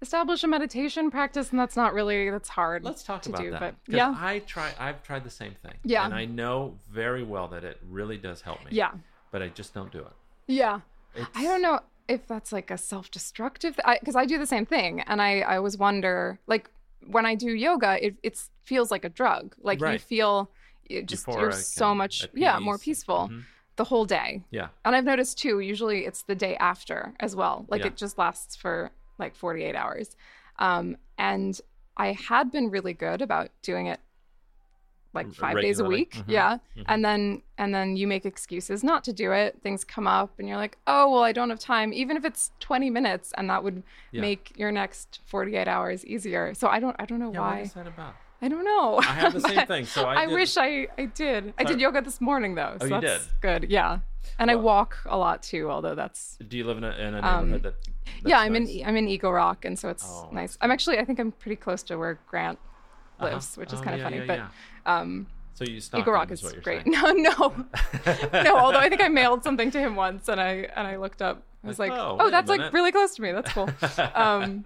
establish 0.00 0.42
a 0.42 0.48
meditation 0.48 1.10
practice, 1.10 1.50
and 1.50 1.60
that's 1.60 1.76
not 1.76 1.92
really 1.92 2.30
that's 2.30 2.48
hard. 2.48 2.82
Let's 2.82 3.02
talk 3.02 3.20
to 3.22 3.28
about 3.28 3.42
do, 3.42 3.50
that. 3.50 3.60
but 3.60 3.74
yeah. 3.86 4.14
I 4.18 4.38
try. 4.40 4.72
I've 4.78 5.02
tried 5.02 5.22
the 5.24 5.30
same 5.30 5.54
thing. 5.62 5.74
Yeah. 5.84 6.06
And 6.06 6.14
I 6.14 6.24
know 6.24 6.78
very 6.90 7.22
well 7.22 7.46
that 7.48 7.62
it 7.62 7.78
really 7.88 8.16
does 8.16 8.40
help 8.40 8.60
me. 8.64 8.70
yeah, 8.70 8.92
But 9.30 9.42
I 9.42 9.48
just 9.48 9.74
don't 9.74 9.92
do 9.92 10.00
it. 10.00 10.12
yeah. 10.46 10.80
It's, 11.14 11.28
I 11.34 11.42
don't 11.42 11.60
know 11.60 11.80
if 12.08 12.26
that's 12.26 12.52
like 12.52 12.70
a 12.70 12.78
self-destructive 12.78 13.78
I 13.84 13.98
because 13.98 14.16
I, 14.16 14.24
do 14.24 14.38
the 14.38 14.46
same 14.46 14.64
thing, 14.64 15.00
and 15.02 15.20
I 15.20 15.40
I 15.40 15.56
always 15.58 15.76
wonder 15.76 16.40
like 16.46 16.70
when 17.06 17.26
I 17.26 17.34
do 17.34 17.50
yoga, 17.50 17.98
it 18.04 18.16
it 18.22 18.40
feels 18.62 18.90
like 18.90 19.04
a 19.04 19.10
drug. 19.10 19.54
Like 19.60 19.80
you 19.80 19.98
feel 19.98 20.50
it 20.86 21.06
just 21.06 21.26
you're 21.28 21.52
so 21.52 21.94
much 21.94 22.26
yeah 22.34 22.58
more 22.58 22.74
peace. 22.76 22.84
peaceful 22.84 23.28
Mhm. 23.30 23.44
the 23.76 23.84
whole 23.84 24.04
day. 24.04 24.42
Yeah. 24.50 24.68
And 24.84 24.94
I've 24.96 25.04
noticed 25.04 25.38
too, 25.38 25.60
usually 25.60 26.04
it's 26.06 26.22
the 26.22 26.34
day 26.34 26.56
after 26.56 27.14
as 27.20 27.34
well. 27.36 27.66
Like 27.68 27.80
Yeah. 27.82 27.88
it 27.88 27.96
just 27.96 28.18
lasts 28.18 28.56
for 28.56 28.90
like 29.18 29.34
48 29.34 29.74
hours. 29.76 30.16
Um, 30.58 30.96
and 31.18 31.60
I 31.96 32.12
had 32.12 32.50
been 32.50 32.70
really 32.70 32.92
good 32.94 33.22
about 33.22 33.50
doing 33.62 33.86
it 33.86 34.00
like 35.12 35.32
five 35.34 35.56
days 35.60 35.80
a 35.80 35.82
regularly. 35.82 35.96
week. 36.02 36.12
Mhm. 36.14 36.24
Yeah. 36.28 36.58
Mhm. 36.76 36.84
And 36.86 37.04
then 37.04 37.42
and 37.58 37.74
then 37.74 37.96
you 37.96 38.06
make 38.06 38.24
excuses 38.24 38.84
not 38.84 39.02
to 39.04 39.12
do 39.12 39.32
it. 39.32 39.60
Things 39.62 39.82
come 39.84 40.06
up 40.06 40.38
and 40.38 40.46
you're 40.48 40.56
like, 40.56 40.78
oh 40.86 41.10
well 41.10 41.22
I 41.24 41.32
don't 41.32 41.50
have 41.50 41.58
time, 41.58 41.92
even 41.92 42.16
if 42.16 42.24
it's 42.24 42.52
20 42.60 42.90
minutes 42.90 43.32
and 43.36 43.50
that 43.50 43.64
would 43.64 43.82
Yeah. 44.12 44.20
make 44.20 44.52
your 44.56 44.70
next 44.72 45.20
48 45.26 45.66
hours 45.68 46.04
easier. 46.06 46.54
So 46.54 46.68
I 46.68 46.78
don't 46.80 46.94
I 47.00 47.06
don't 47.06 47.18
know 47.18 47.32
Yeah. 47.32 47.40
why. 47.40 47.56
What 47.56 47.60
is 47.66 47.72
that 47.74 47.86
about? 47.88 48.14
I 48.42 48.48
don't 48.48 48.64
know. 48.64 48.98
I 48.98 49.12
have 49.14 49.32
the 49.32 49.40
same 49.52 49.66
thing. 49.66 49.84
So 49.84 50.04
I, 50.04 50.24
I 50.24 50.26
wish 50.28 50.56
I, 50.56 50.88
I 50.98 51.06
did. 51.06 51.52
I 51.58 51.64
did 51.64 51.80
yoga 51.80 52.00
this 52.00 52.20
morning 52.20 52.54
though. 52.54 52.76
So 52.78 52.84
Oh, 52.86 52.88
you 52.94 53.00
that's 53.00 53.26
did? 53.26 53.32
good. 53.40 53.70
Yeah. 53.70 53.98
And 54.38 54.50
I 54.50 54.56
walk 54.56 54.96
a 55.06 55.16
lot 55.16 55.42
too, 55.42 55.70
although 55.70 55.94
that's 55.94 56.36
Do 56.46 56.56
you 56.56 56.64
live 56.64 56.78
in 56.78 56.84
a, 56.84 56.90
in 56.92 57.14
a 57.14 57.18
Um, 57.22 57.50
neighborhood 57.52 57.62
that? 57.64 57.74
yeah, 58.24 58.38
I'm 58.38 58.56
in 58.56 58.68
I'm 58.84 58.96
in 58.96 59.08
Eagle 59.08 59.32
Rock 59.32 59.64
and 59.64 59.78
so 59.78 59.88
it's 59.88 60.04
Oh, 60.06 60.28
nice. 60.32 60.56
I'm 60.60 60.70
actually 60.70 60.98
I 60.98 61.04
think 61.04 61.18
I'm 61.18 61.32
pretty 61.32 61.56
close 61.56 61.82
to 61.84 61.96
where 61.96 62.18
Grant 62.26 62.58
Uh-huh. 63.18 63.30
lives, 63.34 63.56
which 63.56 63.72
is 63.72 63.80
Oh, 63.80 63.82
kind 63.82 63.94
of 63.94 64.00
yeah, 64.00 64.04
funny. 64.04 64.16
yeah, 64.18 64.24
but 64.26 64.38
yeah. 64.38 64.48
um 65.00 65.26
So 65.54 65.64
you 65.64 65.80
stalk 65.80 66.00
Eagle 66.00 66.14
Rock 66.14 66.30
is 66.30 66.42
is 66.42 66.52
great. 66.64 66.84
saying. 66.84 66.84
No, 67.02 67.12
no. 67.12 67.64
no, 68.44 68.56
although 68.56 68.78
I 68.78 68.88
think 68.88 69.02
I 69.02 69.08
mailed 69.08 69.42
something 69.42 69.70
to 69.70 69.78
him 69.78 69.96
once 69.96 70.28
and 70.28 70.40
I 70.40 70.68
and 70.76 70.86
I 70.86 70.96
looked 70.96 71.20
up. 71.22 71.42
I 71.62 71.68
was 71.68 71.78
Like, 71.78 71.90
like, 71.90 72.00
oh, 72.00 72.16
oh, 72.20 72.30
that's 72.30 72.48
like 72.48 72.72
really 72.72 72.92
close 72.92 73.14
to 73.16 73.22
me. 73.22 73.32
That's 73.32 73.52
cool. 73.52 73.68
um 74.14 74.64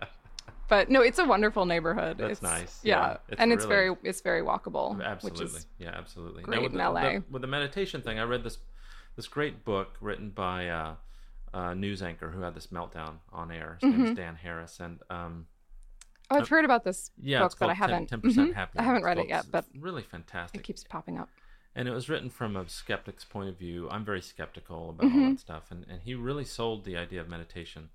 but 0.69 0.91
no, 0.91 1.01
it's 1.03 1.19
a 1.19 1.25
wonderful 1.25 1.67
neighborhood. 1.67 2.19
That's 2.19 2.33
it's, 2.33 2.43
nice. 2.43 2.81
Yeah, 2.83 3.01
Yeah, 3.01 3.17
it's 3.29 3.41
and 3.41 3.53
it's 3.53 3.65
really- 3.65 3.89
very 3.89 3.97
it's 4.05 4.21
very 4.21 4.43
walkable, 4.43 5.03
absolutely. 5.05 5.61
yeah, 5.79 5.91
absolutely. 5.95 6.43
great 6.43 6.63
with 6.63 6.73
in 6.73 6.79
the, 6.79 6.91
LA. 6.91 7.01
The, 7.03 7.25
with 7.31 7.43
the 7.43 7.49
meditation 7.49 8.01
thing, 8.03 8.19
I 8.19 8.23
read 8.25 8.43
this 8.45 8.59
this 9.17 9.29
great 9.29 9.65
book 9.65 9.97
written 10.01 10.31
by 10.31 10.69
uh, 10.69 10.95
a 11.53 11.75
news 11.75 12.03
anchor 12.03 12.31
who 12.31 12.41
had 12.43 12.55
this 12.55 12.69
meltdown 12.69 13.17
on 13.33 13.51
air. 13.53 13.79
His 13.81 13.91
name 13.91 14.01
Mm-hmm. 14.01 14.11
is 14.13 14.17
Dan 14.17 14.35
Harris, 14.37 14.81
and 14.81 14.99
um, 15.11 15.47
Oh, 16.31 16.39
I've 16.39 16.49
heard 16.49 16.65
about 16.65 16.85
this 16.85 17.11
yeah, 17.21 17.41
book, 17.41 17.55
but 17.61 17.69
I 17.69 17.75
haven't. 17.75 18.09
Ten 18.09 18.21
Percent 18.23 18.53
Mhm. 18.53 18.55
Happy. 18.55 18.79
I 18.79 18.83
haven't 18.83 19.05
read 19.05 19.19
it 19.19 19.29
yet, 19.29 19.47
but 19.51 19.67
really 19.79 20.03
fantastic. 20.03 20.61
it 20.61 20.65
keeps 20.65 20.83
popping 20.83 21.19
up. 21.19 21.29
and 21.77 21.87
it 21.87 21.91
was 21.93 22.09
written 22.09 22.31
from 22.31 22.57
a 22.57 22.69
skeptic's 22.69 23.25
point 23.25 23.49
of 23.49 23.59
view. 23.59 23.89
I'm 23.91 24.05
very 24.05 24.23
skeptical 24.23 24.91
about 24.91 25.07
Mm-hmm. 25.11 25.23
all 25.25 25.31
that 25.31 25.41
stuff, 25.41 25.65
and 25.71 25.85
and 25.89 26.01
he 26.03 26.15
really 26.15 26.45
sold 26.45 26.85
the 26.85 26.97
idea 26.97 27.21
of 27.21 27.29
meditation 27.29 27.91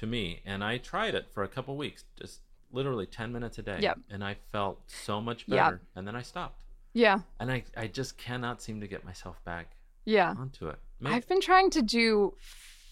to 0.00 0.06
me, 0.06 0.40
and 0.44 0.62
I 0.64 0.78
tried 0.78 1.14
it 1.14 1.26
for 1.32 1.42
a 1.42 1.48
couple 1.48 1.76
weeks, 1.76 2.04
just 2.20 2.40
literally 2.72 3.06
ten 3.06 3.32
minutes 3.32 3.58
a 3.58 3.62
day, 3.62 3.78
Yep. 3.80 3.98
and 4.10 4.22
I 4.24 4.36
felt 4.52 4.78
so 4.90 5.20
much 5.20 5.44
Yep. 5.46 5.56
better, 5.58 5.80
and 5.94 6.06
then 6.06 6.16
I 6.16 6.22
stopped, 6.22 6.62
Yeah, 6.92 7.20
and 7.38 7.50
I 7.50 7.64
I 7.76 7.86
just 7.86 8.16
cannot 8.18 8.60
seem 8.62 8.80
to 8.80 8.86
get 8.88 9.04
myself 9.04 9.42
back 9.44 9.76
yeah. 10.04 10.34
onto 10.38 10.68
it. 10.68 10.78
Maybe, 11.00 11.14
I've 11.16 11.28
been 11.28 11.40
trying 11.40 11.70
to 11.70 11.82
do 11.82 12.34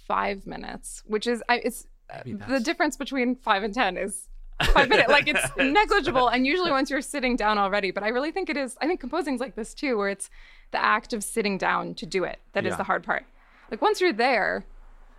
five 0.06 0.46
minutes, 0.46 1.02
which 1.06 1.26
is 1.26 1.42
I, 1.48 1.56
it's 1.58 1.86
uh, 2.10 2.22
the 2.48 2.60
difference 2.60 2.96
between 2.96 3.36
five 3.36 3.62
and 3.62 3.72
ten 3.74 3.96
is 3.96 4.28
five 4.72 4.88
minutes. 4.88 5.08
Like 5.08 5.28
it's 5.28 5.46
negligible, 5.56 6.28
and 6.28 6.46
usually 6.46 6.70
once 6.70 6.90
you're 6.90 7.02
sitting 7.02 7.36
down 7.36 7.58
already. 7.58 7.90
But 7.90 8.02
I 8.02 8.08
really 8.08 8.32
think 8.32 8.48
it 8.50 8.56
is. 8.56 8.76
I 8.80 8.86
think 8.86 9.00
composing's 9.00 9.40
like 9.40 9.54
this 9.56 9.74
too, 9.74 9.96
where 9.96 10.08
it's 10.08 10.28
the 10.70 10.82
act 10.82 11.12
of 11.12 11.24
sitting 11.24 11.56
down 11.58 11.94
to 11.94 12.06
do 12.06 12.24
it 12.24 12.38
that 12.52 12.66
is 12.66 12.72
Yeah. 12.72 12.76
the 12.76 12.84
hard 12.84 13.02
part. 13.04 13.24
Like 13.70 13.80
once 13.82 14.00
you're 14.00 14.12
there, 14.12 14.64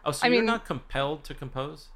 oh, 0.05 0.11
so 0.11 0.25
I 0.25 0.29
you're 0.29 0.37
mean- 0.37 0.45
not 0.45 0.65
compelled 0.65 1.23
to 1.25 1.33
compose? 1.33 1.89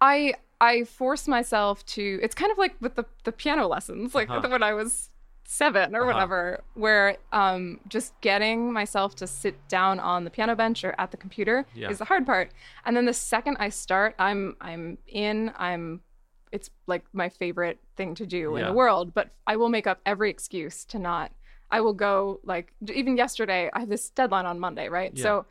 I 0.00 0.34
I 0.60 0.84
force 0.84 1.28
myself 1.28 1.84
to. 1.86 2.18
It's 2.22 2.34
kind 2.34 2.50
of 2.52 2.58
like 2.58 2.74
with 2.80 2.94
the 2.96 3.04
the 3.24 3.32
piano 3.32 3.66
lessons, 3.68 4.14
like 4.14 4.28
Uh-huh. 4.30 4.48
when 4.48 4.62
I 4.62 4.74
was 4.74 5.10
seven 5.44 5.94
or 5.96 6.02
Uh-huh. 6.02 6.12
whatever, 6.12 6.64
where 6.74 7.16
um 7.32 7.80
just 7.88 8.12
getting 8.20 8.72
myself 8.72 9.14
to 9.16 9.26
sit 9.26 9.56
down 9.68 9.98
on 9.98 10.24
the 10.24 10.30
piano 10.30 10.54
bench 10.54 10.84
or 10.84 10.94
at 10.98 11.10
the 11.10 11.16
computer 11.16 11.64
Yeah. 11.74 11.88
is 11.90 11.98
the 11.98 12.04
hard 12.04 12.26
part. 12.26 12.52
And 12.84 12.96
then 12.96 13.06
the 13.06 13.14
second 13.14 13.56
I 13.60 13.70
start, 13.70 14.14
I'm 14.18 14.56
I'm 14.60 14.98
in. 15.06 15.52
I'm. 15.56 16.02
It's 16.50 16.70
like 16.86 17.04
my 17.12 17.28
favorite 17.28 17.78
thing 17.96 18.14
to 18.14 18.26
do 18.26 18.56
in 18.56 18.64
the 18.64 18.72
world. 18.72 19.12
But 19.14 19.30
I 19.46 19.56
will 19.56 19.68
make 19.68 19.86
up 19.86 20.00
every 20.06 20.30
excuse 20.30 20.84
to 20.86 20.98
not. 20.98 21.30
I 21.70 21.80
will 21.82 21.92
go 21.92 22.40
like 22.42 22.72
even 22.94 23.16
yesterday. 23.18 23.70
I 23.72 23.80
have 23.80 23.90
this 23.90 24.08
deadline 24.10 24.46
on 24.46 24.58
Monday, 24.58 24.88
right? 24.88 25.12
Yeah. 25.14 25.22
So 25.22 25.46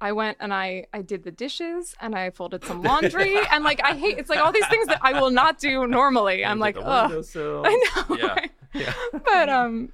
I 0.00 0.12
went 0.12 0.38
and 0.40 0.52
I 0.54 0.86
I 0.92 1.02
did 1.02 1.24
the 1.24 1.30
dishes 1.30 1.94
and 2.00 2.14
I 2.14 2.30
folded 2.30 2.64
some 2.64 2.82
laundry 2.90 3.36
and 3.50 3.64
like 3.64 3.80
I 3.84 3.94
hate 3.94 4.18
it's 4.18 4.30
like 4.30 4.38
all 4.38 4.52
these 4.52 4.66
things 4.68 4.86
that 4.88 5.00
I 5.02 5.20
will 5.20 5.30
not 5.30 5.58
do 5.58 5.86
normally. 5.86 6.44
I'm 6.44 6.58
like, 6.58 6.76
ugh. 6.80 7.24
I 7.36 7.92
know. 8.08 8.16
Yeah. 8.16 8.26
right? 8.26 8.50
Yeah. 8.74 8.92
But 9.24 9.48
um, 9.48 9.92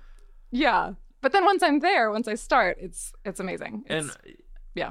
yeah. 0.51 0.93
But 1.21 1.33
then 1.33 1.45
once 1.45 1.62
I'm 1.62 1.81
there, 1.81 2.11
once 2.11 2.29
I 2.29 2.35
start, 2.35 2.77
it's 2.81 3.12
it's 3.25 3.40
amazing. 3.40 3.85
and 3.87 4.11
yeah. 4.75 4.90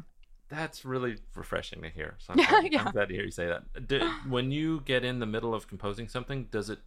that's 0.50 0.84
really 0.84 1.18
refreshing 1.36 1.82
to 1.84 1.90
hear. 1.90 2.16
So 2.20 2.34
I'm, 2.34 2.40
Yeah, 2.40 2.50
glad, 2.50 2.74
yeah. 2.74 2.84
I'm 2.86 2.92
glad 2.92 3.10
to 3.10 3.14
hear 3.14 3.24
you 3.24 3.32
say 3.32 3.48
that. 3.48 3.88
Do, 3.88 4.10
when 4.28 4.52
you 4.52 4.82
get 4.82 5.04
in 5.04 5.20
the 5.20 5.26
middle 5.26 5.54
of 5.54 5.68
composing 5.68 6.08
something, 6.08 6.48
does 6.50 6.70
it 6.70 6.80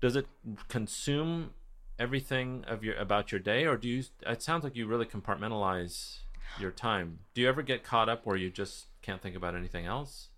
does 0.00 0.16
it 0.16 0.26
consume 0.68 1.50
everything 1.98 2.64
of 2.66 2.82
your 2.82 2.96
about 2.96 3.30
your 3.30 3.38
day, 3.38 3.64
or 3.66 3.76
do 3.76 3.88
you? 3.88 4.02
It 4.26 4.42
sounds 4.42 4.64
like 4.64 4.74
you 4.74 4.86
really 4.86 5.06
compartmentalize 5.06 6.20
your 6.58 6.70
time. 6.70 7.20
Do 7.34 7.40
you 7.40 7.48
ever 7.48 7.62
get 7.62 7.84
caught 7.84 8.08
up 8.08 8.26
where 8.26 8.36
you 8.36 8.50
just 8.50 8.86
can't 9.02 9.22
think 9.22 9.36
about 9.36 9.54
anything 9.54 9.86
else, 9.86 10.28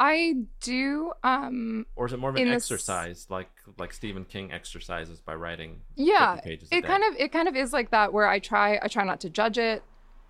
I 0.00 0.34
do. 0.60 1.12
Um, 1.22 1.86
or 1.96 2.06
is 2.06 2.12
it 2.12 2.18
more 2.18 2.30
of 2.30 2.36
an 2.36 2.48
exercise, 2.48 3.26
like 3.28 3.50
like 3.78 3.92
Stephen 3.92 4.24
King 4.24 4.52
exercises 4.52 5.20
by 5.20 5.34
writing? 5.34 5.80
yeah. 5.96 6.36
50 6.36 6.48
pages 6.48 6.68
a 6.72 6.76
It 6.76 6.84
kind 6.84 7.02
of 7.04 7.14
it 7.18 7.32
kind 7.32 7.48
of 7.48 7.56
is 7.56 7.72
like 7.72 7.90
that 7.90 8.12
where 8.12 8.28
I 8.28 8.38
try 8.38 8.78
I 8.82 8.88
try 8.88 9.04
not 9.04 9.20
to 9.20 9.30
judge 9.30 9.58
it. 9.58 9.82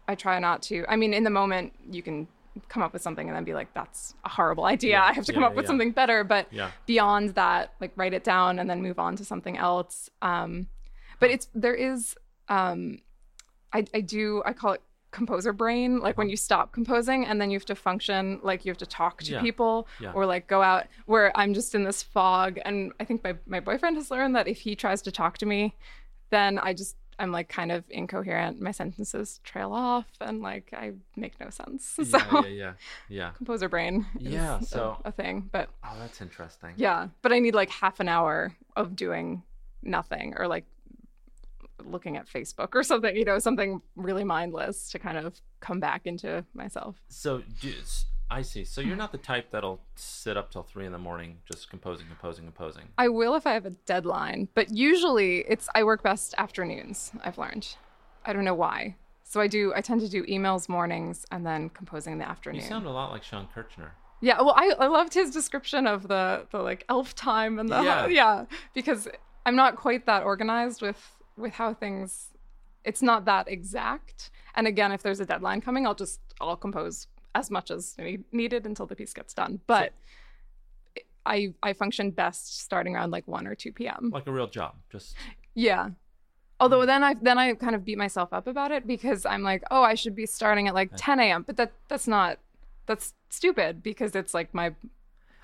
I 0.06 0.14
try 0.14 0.38
not 0.38 0.62
to. 0.62 0.84
I 0.88 0.96
mean, 0.96 1.12
in 1.12 1.22
the 1.22 1.30
moment, 1.30 1.74
you 1.90 2.02
can 2.02 2.28
come 2.68 2.82
up 2.82 2.92
with 2.94 3.02
something 3.02 3.28
and 3.28 3.36
then 3.36 3.44
be 3.44 3.52
like, 3.52 3.72
"That's 3.74 4.14
a 4.24 4.28
horrible 4.30 4.64
idea. 4.64 4.92
Yeah, 4.92 5.04
I 5.04 5.12
have 5.12 5.26
to 5.26 5.32
come 5.32 5.42
yeah, 5.42 5.48
up 5.48 5.54
with 5.54 5.64
yeah. 5.64 5.68
something 5.68 5.92
better." 5.92 6.24
But 6.24 6.50
Yeah. 6.50 6.70
beyond 6.86 7.30
that, 7.34 7.74
like 7.78 7.92
write 7.94 8.14
it 8.14 8.24
down 8.24 8.58
and 8.58 8.70
then 8.70 8.82
move 8.82 8.98
on 8.98 9.16
to 9.16 9.24
something 9.24 9.58
else. 9.58 10.08
Um, 10.22 10.68
but 11.20 11.30
it's 11.30 11.48
there 11.54 11.74
is 11.74 12.16
um, 12.48 13.00
I 13.72 13.84
I 13.92 14.00
do 14.00 14.42
I 14.46 14.54
call 14.54 14.72
it 14.72 14.82
composer 15.10 15.52
brain 15.52 16.00
like 16.00 16.10
Uh-huh. 16.14 16.14
when 16.22 16.28
you 16.28 16.36
stop 16.36 16.72
composing 16.72 17.24
and 17.24 17.40
then 17.40 17.50
you 17.50 17.56
have 17.56 17.64
to 17.64 17.74
function 17.74 18.40
like 18.42 18.64
you 18.64 18.70
have 18.70 18.76
to 18.78 18.86
talk 18.86 19.22
to 19.22 19.32
Yeah. 19.32 19.40
people 19.40 19.88
Yeah. 20.00 20.12
or 20.12 20.26
like 20.26 20.46
go 20.46 20.62
out 20.62 20.86
where 21.06 21.32
i'm 21.34 21.54
just 21.54 21.74
in 21.74 21.84
this 21.84 22.02
fog 22.02 22.58
and 22.64 22.92
i 23.00 23.04
think 23.04 23.24
my, 23.24 23.34
my 23.46 23.60
boyfriend 23.60 23.96
has 23.96 24.10
learned 24.10 24.36
that 24.36 24.46
if 24.48 24.58
he 24.60 24.76
tries 24.76 25.00
to 25.02 25.10
talk 25.10 25.38
to 25.38 25.46
me 25.46 25.74
then 26.30 26.58
i 26.58 26.74
just 26.74 26.96
i'm 27.18 27.32
like 27.32 27.48
kind 27.48 27.72
of 27.72 27.84
incoherent 27.88 28.60
my 28.60 28.70
sentences 28.70 29.40
trail 29.44 29.72
off 29.72 30.06
and 30.20 30.42
like 30.42 30.70
i 30.76 30.92
make 31.16 31.40
no 31.40 31.48
sense 31.48 31.84
so 32.04 32.18
Yeah, 32.18 32.40
yeah, 32.42 32.48
yeah, 32.48 32.72
yeah. 33.08 33.30
composer 33.30 33.68
brain 33.70 34.04
is 34.20 34.32
Yeah, 34.34 34.58
a- 34.60 34.62
so- 34.64 35.00
a, 35.06 35.10
thing 35.10 35.48
but 35.50 35.70
Oh, 35.82 35.96
that's 35.98 36.20
interesting. 36.20 36.74
yeah 36.76 37.08
but 37.22 37.32
i 37.32 37.38
need 37.38 37.54
like 37.54 37.70
half 37.70 37.98
an 37.98 38.08
hour 38.10 38.54
of 38.76 38.94
doing 38.94 39.42
nothing 39.82 40.34
or 40.36 40.46
like 40.48 40.64
looking 41.84 42.16
at 42.16 42.26
facebook 42.26 42.68
or 42.74 42.82
something 42.82 43.14
you 43.16 43.24
know 43.24 43.38
something 43.38 43.80
really 43.96 44.24
mindless 44.24 44.90
to 44.90 44.98
kind 44.98 45.16
of 45.18 45.40
come 45.60 45.80
back 45.80 46.06
into 46.06 46.44
myself 46.54 46.96
So 47.08 47.42
I 48.30 48.42
see. 48.42 48.64
So 48.64 48.82
you're 48.82 48.96
not 48.96 49.10
the 49.12 49.18
type 49.18 49.50
that'll 49.52 49.80
sit 49.96 50.36
up 50.36 50.50
till 50.50 50.62
three 50.62 50.84
in 50.84 50.92
the 50.92 50.98
morning 50.98 51.38
just 51.50 51.70
composing, 51.70 52.06
composing, 52.08 52.44
composing. 52.44 52.84
I 52.98 53.08
will 53.08 53.34
if 53.36 53.46
I 53.46 53.54
have 53.54 53.64
a 53.64 53.70
deadline, 53.70 54.48
but 54.54 54.70
usually 54.70 55.38
it's 55.48 55.66
I 55.74 55.82
work 55.82 56.02
best 56.02 56.34
afternoons, 56.36 57.10
I've 57.24 57.38
learned. 57.38 57.76
I 58.26 58.34
don't 58.34 58.44
know 58.44 58.54
why. 58.54 58.96
So 59.24 59.40
I 59.40 59.46
do 59.46 59.72
I 59.74 59.80
tend 59.80 60.02
to 60.02 60.08
do 60.10 60.24
emails 60.24 60.68
mornings 60.68 61.24
and 61.30 61.46
then 61.46 61.70
composing 61.70 62.12
in 62.14 62.18
the 62.18 62.28
afternoon. 62.28 62.60
You 62.60 62.68
sound 62.68 62.84
a 62.86 62.90
lot 62.90 63.10
like 63.12 63.22
Shawn 63.22 63.48
Kirchner. 63.54 63.92
yeah, 64.20 64.42
well 64.42 64.54
I, 64.56 64.74
I 64.78 64.86
loved 64.88 65.14
his 65.14 65.30
description 65.30 65.86
of 65.86 66.06
the 66.08 66.46
the 66.50 66.58
like 66.58 66.84
elf 66.90 67.14
time 67.14 67.58
and 67.58 67.68
the 67.70 67.82
Yeah. 67.82 68.06
yeah, 68.20 68.44
because 68.74 69.08
I'm 69.46 69.56
not 69.56 69.76
quite 69.76 70.04
that 70.04 70.22
organized 70.22 70.82
with 70.82 71.16
with 71.38 71.54
how 71.54 71.74
things 71.74 72.28
it's 72.84 73.02
not 73.02 73.24
that 73.26 73.48
exact. 73.48 74.30
And 74.54 74.66
again, 74.66 74.92
if 74.92 75.02
there's 75.02 75.20
a 75.20 75.26
deadline 75.26 75.60
coming, 75.60 75.86
I'll 75.86 75.94
just 75.94 76.20
I'll 76.40 76.56
compose 76.56 77.06
as 77.34 77.50
much 77.50 77.70
as 77.70 77.94
ne- 77.98 78.24
needed 78.32 78.66
until 78.66 78.86
the 78.86 78.96
piece 78.96 79.12
gets 79.12 79.34
done. 79.34 79.60
But 79.66 79.92
I 81.26 81.54
I 81.62 81.72
function 81.72 82.10
best 82.10 82.60
starting 82.60 82.96
around 82.96 83.10
like 83.10 83.28
1 83.28 83.46
or 83.46 83.54
2 83.54 83.72
p.m. 83.72 84.10
Like 84.12 84.26
a 84.26 84.32
real 84.32 84.46
job. 84.46 84.74
Just 84.90 85.16
Yeah. 85.54 85.90
Although 86.60 86.86
then 86.86 87.04
I 87.04 87.14
then 87.14 87.38
I 87.38 87.54
kind 87.54 87.74
of 87.74 87.84
beat 87.84 87.98
myself 87.98 88.32
up 88.32 88.46
about 88.46 88.72
it 88.72 88.86
because 88.86 89.24
I'm 89.26 89.42
like, 89.42 89.62
oh, 89.70 89.82
I 89.82 89.94
should 89.94 90.16
be 90.16 90.26
starting 90.26 90.66
at 90.66 90.74
like 90.74 90.90
10 90.96 91.20
a.m. 91.20 91.42
But 91.46 91.56
that 91.56 91.72
that's 91.88 92.08
not 92.08 92.38
that's 92.86 93.14
stupid 93.28 93.82
because 93.82 94.16
it's 94.16 94.34
like 94.34 94.54
my 94.54 94.74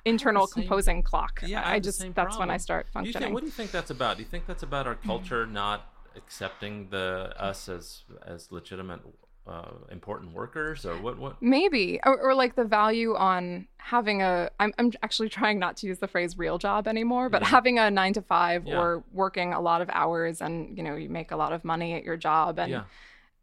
internal 0.05 0.47
same- 0.47 0.63
composing 0.65 1.03
clock. 1.03 1.43
Yeah, 1.47 1.63
I 1.63 1.75
I 1.75 1.79
just 1.81 2.01
that's 2.15 2.37
when 2.39 2.51
I 2.51 2.55
problem. 2.55 2.59
start 2.59 2.87
Do 2.87 2.93
functioning. 2.93 3.23
think, 3.23 3.35
what 3.35 3.41
do 3.41 3.47
you 3.47 3.53
think 3.53 3.71
that's 3.71 3.91
about? 3.91 4.17
Do 4.17 4.23
you 4.23 4.29
think 4.29 4.47
that's 4.47 4.63
about 4.63 4.87
our 4.87 4.95
culture 4.97 5.47
not 5.47 5.91
accepting 6.17 6.89
the 6.91 7.35
us 7.39 7.69
as 7.69 8.03
as 8.25 8.51
legitimate, 8.53 9.01
uh, 9.47 9.71
important 9.91 10.33
workers, 10.33 10.87
or 10.87 10.97
what? 10.97 11.19
What? 11.19 11.43
Maybe, 11.43 12.01
or, 12.05 12.19
or 12.21 12.35
like 12.35 12.55
the 12.57 12.65
value 12.65 13.15
on 13.17 13.67
having 13.79 14.23
a. 14.23 14.51
I'm, 14.61 14.73
I'm 14.79 14.93
actually 15.03 15.29
trying 15.29 15.59
not 15.59 15.77
to 15.79 15.87
use 15.87 15.99
the 15.99 16.09
phrase 16.09 16.39
real 16.39 16.59
job 16.59 16.87
anymore, 16.89 17.29
but 17.29 17.43
Yeah. 17.43 17.49
having 17.49 17.79
a 17.79 17.91
nine 17.91 18.13
to 18.15 18.23
five 18.23 18.67
Yeah. 18.67 18.79
or 18.79 19.05
working 19.13 19.53
a 19.53 19.61
lot 19.61 19.83
of 19.83 19.91
hours 19.91 20.41
and, 20.41 20.77
you 20.77 20.83
know, 20.83 20.97
you 20.97 21.09
make 21.11 21.31
a 21.33 21.37
lot 21.37 21.53
of 21.53 21.65
money 21.65 21.95
at 21.95 22.05
your 22.05 22.17
job. 22.17 22.59
And, 22.59 22.71
Yeah. 22.71 22.85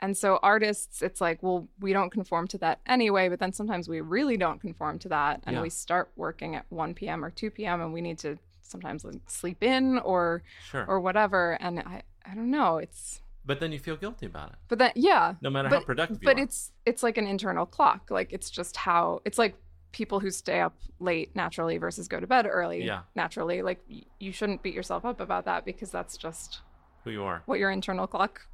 And 0.01 0.17
so 0.17 0.39
artists, 0.41 1.01
it's 1.01 1.21
like, 1.21 1.41
well, 1.43 1.67
we 1.79 1.93
don't 1.93 2.09
conform 2.09 2.47
to 2.49 2.57
that 2.59 2.79
anyway, 2.85 3.29
but 3.29 3.39
then 3.39 3.53
sometimes 3.53 3.87
we 3.87 4.01
really 4.01 4.37
don't 4.37 4.59
conform 4.59 4.99
to 4.99 5.09
that. 5.09 5.41
And 5.45 5.55
Yeah. 5.57 5.61
we 5.61 5.69
start 5.69 6.11
working 6.15 6.55
at 6.55 6.65
1 6.69 6.93
p.m. 6.95 7.23
or 7.23 7.29
2 7.29 7.51
p.m. 7.51 7.81
and 7.81 7.93
we 7.93 8.01
need 8.01 8.17
to 8.19 8.37
sometimes 8.61 9.03
like, 9.05 9.15
sleep 9.27 9.61
in 9.63 9.99
or, 9.99 10.43
Sure. 10.69 10.85
or 10.87 10.99
whatever. 10.99 11.53
And 11.61 11.79
I, 11.79 12.01
I 12.25 12.33
don't 12.35 12.49
know. 12.51 12.77
It's, 12.77 13.21
but 13.45 13.59
then 13.59 13.71
you 13.71 13.79
feel 13.79 13.95
guilty 13.95 14.25
about 14.25 14.49
it, 14.51 14.55
but 14.67 14.77
then, 14.79 14.91
yeah. 14.95 15.35
no 15.41 15.49
matter 15.49 15.67
how 15.69 15.79
productive 15.81 16.21
but 16.21 16.37
it's 16.37 16.71
it's 16.85 17.01
like 17.01 17.17
an 17.17 17.25
internal 17.25 17.65
clock 17.65 18.11
like 18.11 18.31
it's 18.31 18.51
just 18.51 18.77
how 18.77 19.19
it's 19.25 19.39
like 19.39 19.55
people 19.91 20.19
who 20.19 20.29
stay 20.29 20.59
up 20.61 20.75
late 20.99 21.35
naturally 21.35 21.79
versus 21.79 22.07
go 22.07 22.19
to 22.19 22.27
bed 22.27 22.45
early 22.49 22.83
Yeah. 22.85 23.01
naturally 23.15 23.63
like 23.63 23.79
you 24.19 24.31
shouldn't 24.31 24.61
beat 24.61 24.75
yourself 24.75 25.05
up 25.05 25.19
about 25.19 25.45
that 25.45 25.65
because 25.65 25.89
that's 25.89 26.17
just 26.17 26.61
who 27.03 27.09
you 27.09 27.23
are. 27.23 27.41
what 27.47 27.57
your 27.57 27.71
internal 27.71 28.05
clock 28.05 28.45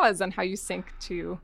does 0.00 0.20
and 0.22 0.30
how 0.36 0.42
you 0.42 0.56
sync 0.56 0.86
to 1.08 1.38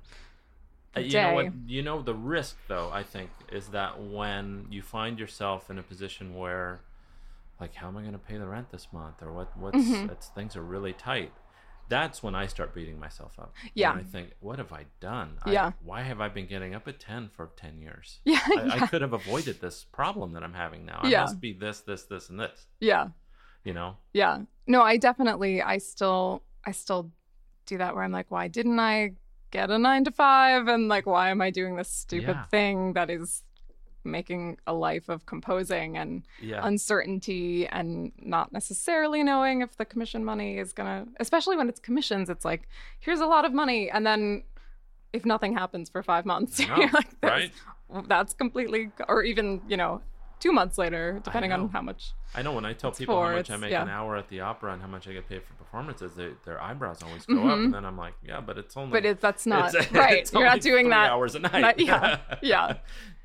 Uh, 0.97 1.01
you 1.01 1.13
know 1.23 1.33
what? 1.39 1.47
You 1.67 1.83
know 1.89 1.99
the 2.03 2.15
risk, 2.15 2.57
though. 2.69 2.89
I 3.01 3.03
think 3.15 3.31
is 3.59 3.67
that 3.79 3.93
when 4.19 4.67
you 4.75 4.83
find 4.83 5.15
yourself 5.19 5.71
in 5.71 5.77
a 5.79 5.83
position 5.93 6.27
where, 6.43 6.71
like, 7.63 7.75
how 7.81 7.87
am 7.89 7.97
I 7.97 8.03
going 8.03 8.13
to 8.23 8.27
pay 8.31 8.37
the 8.43 8.47
rent 8.47 8.69
this 8.71 8.87
month, 8.93 9.23
or 9.23 9.31
what? 9.33 9.49
What's 9.63 9.79
Mm-hmm. 9.79 10.11
it's, 10.13 10.27
things 10.39 10.53
are 10.59 10.67
really 10.75 10.93
tight. 10.93 11.33
That's 11.89 12.23
when 12.23 12.35
I 12.35 12.47
start 12.47 12.75
beating 12.75 12.99
myself 13.07 13.33
up. 13.39 13.51
Yeah. 13.75 13.93
And 13.93 14.01
I 14.01 14.05
think, 14.05 14.27
what 14.41 14.59
have 14.59 14.73
I 14.81 14.85
done? 15.01 15.31
Yeah. 15.47 15.67
I, 15.69 15.73
why 15.91 16.01
have 16.11 16.21
I 16.21 16.29
been 16.29 16.47
getting 16.47 16.75
up 16.75 16.87
at 16.89 17.01
ten 17.01 17.29
for 17.37 17.45
ten 17.57 17.75
years? 17.79 18.21
yeah 18.33 18.41
I, 18.63 18.63
I 18.77 18.87
could 18.91 19.03
have 19.07 19.15
avoided 19.23 19.57
this 19.61 19.85
problem 20.01 20.33
that 20.35 20.43
I'm 20.47 20.55
having 20.65 20.85
now. 20.93 21.01
I 21.03 21.09
Yeah. 21.09 21.23
must 21.23 21.41
be 21.41 21.53
this, 21.65 21.81
this, 21.81 22.03
this, 22.13 22.29
and 22.31 22.39
this. 22.39 22.67
yeah 22.81 23.05
You 23.65 23.75
know? 23.79 23.91
yeah 24.13 24.35
no 24.75 24.81
i 24.83 24.95
definitely 25.09 25.55
i 25.75 25.77
still 25.79 26.43
i 26.67 26.73
still 26.73 27.11
do 27.67 27.79
that 27.79 27.95
where 27.95 28.05
i'm 28.05 28.13
like 28.13 28.31
why 28.31 28.49
didn't 28.49 28.79
i 28.81 29.13
get 29.51 29.71
a 29.71 29.79
nine 29.79 30.05
to 30.05 30.11
five 30.11 30.67
and 30.69 30.89
like 30.89 31.07
why 31.07 31.31
am 31.31 31.41
i 31.41 31.51
doing 31.51 31.77
this 31.77 31.91
stupid 31.91 32.37
Yeah. 32.37 32.45
thing 32.47 32.93
that 32.95 33.11
is 33.11 33.43
making 34.05 34.59
a 34.67 34.73
life 34.73 35.09
of 35.09 35.27
composing 35.27 35.97
and 35.97 36.25
Yeah. 36.41 36.61
uncertainty 36.67 37.69
and 37.69 38.11
not 38.19 38.53
necessarily 38.53 39.23
knowing 39.23 39.63
if 39.63 39.77
the 39.77 39.85
commission 39.85 40.25
money 40.25 40.59
is 40.59 40.73
gonna 40.73 41.07
especially 41.21 41.57
when 41.57 41.69
it's 41.69 41.79
commissions 41.81 42.29
it's 42.29 42.45
like 42.45 42.69
here's 42.99 43.21
a 43.21 43.27
lot 43.27 43.45
of 43.45 43.53
money 43.53 43.91
and 43.91 44.05
then 44.07 44.43
if 45.13 45.25
nothing 45.25 45.53
happens 45.53 45.89
for 45.89 46.03
five 46.03 46.25
months 46.27 46.59
you're 46.67 46.91
like 46.91 47.21
that's, 47.21 47.51
right? 47.91 48.09
that's 48.09 48.33
completely 48.35 48.91
or 49.09 49.23
even 49.23 49.61
you 49.69 49.77
know 49.77 50.01
two 50.43 50.53
months 50.53 50.77
later 50.77 51.21
depending 51.23 51.53
on 51.53 51.69
how 51.69 51.81
much 51.81 52.13
I 52.35 52.43
know 52.43 52.53
when 52.53 52.65
I 52.65 52.73
tell 52.73 52.91
people 52.91 53.21
how 53.23 53.33
much 53.33 53.51
I 53.51 53.57
make 53.57 53.71
yeah. 53.71 53.83
an 53.83 53.89
hour 53.89 54.17
at 54.17 54.29
the 54.29 54.41
opera 54.41 54.73
and 54.73 54.81
how 54.81 54.89
much 54.89 55.07
I 55.07 55.13
get 55.13 55.29
paid 55.29 55.43
for 55.43 55.53
performances, 55.55 56.15
they, 56.15 56.31
their 56.45 56.61
eyebrows 56.61 57.03
always 57.03 57.27
go 57.27 57.47
up, 57.47 57.59
and 57.59 57.75
then 57.75 57.85
I'm 57.85 57.99
like, 57.99 58.15
yeah, 58.27 58.41
but 58.41 58.57
it's 58.57 58.77
only. 58.77 58.87
Mm-hmm. 58.87 58.93
but 58.93 59.05
it, 59.05 59.21
that's 59.21 59.47
not 59.47 59.75
it's- 59.75 59.93
right 59.93 60.19
it's 60.19 60.33
you're 60.33 60.45
not 60.45 60.61
doing 60.61 60.89
that 60.89 61.11
hours 61.11 61.35
a 61.35 61.41
night. 61.41 61.61
not- 61.61 61.79
yeah, 61.79 62.19
yeah. 62.43 62.77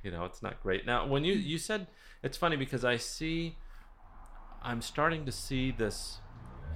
you 0.03 0.11
know, 0.11 0.25
it's 0.25 0.41
not 0.41 0.61
great. 0.61 0.85
Now, 0.85 1.07
when 1.07 1.23
you 1.23 1.33
you 1.33 1.57
said 1.57 1.87
it's 2.21 2.37
funny 2.37 2.57
because 2.57 2.83
I 2.83 2.97
see, 2.97 3.57
I'm 4.61 4.81
starting 4.81 5.25
to 5.25 5.31
see 5.31 5.71
this. 5.71 6.17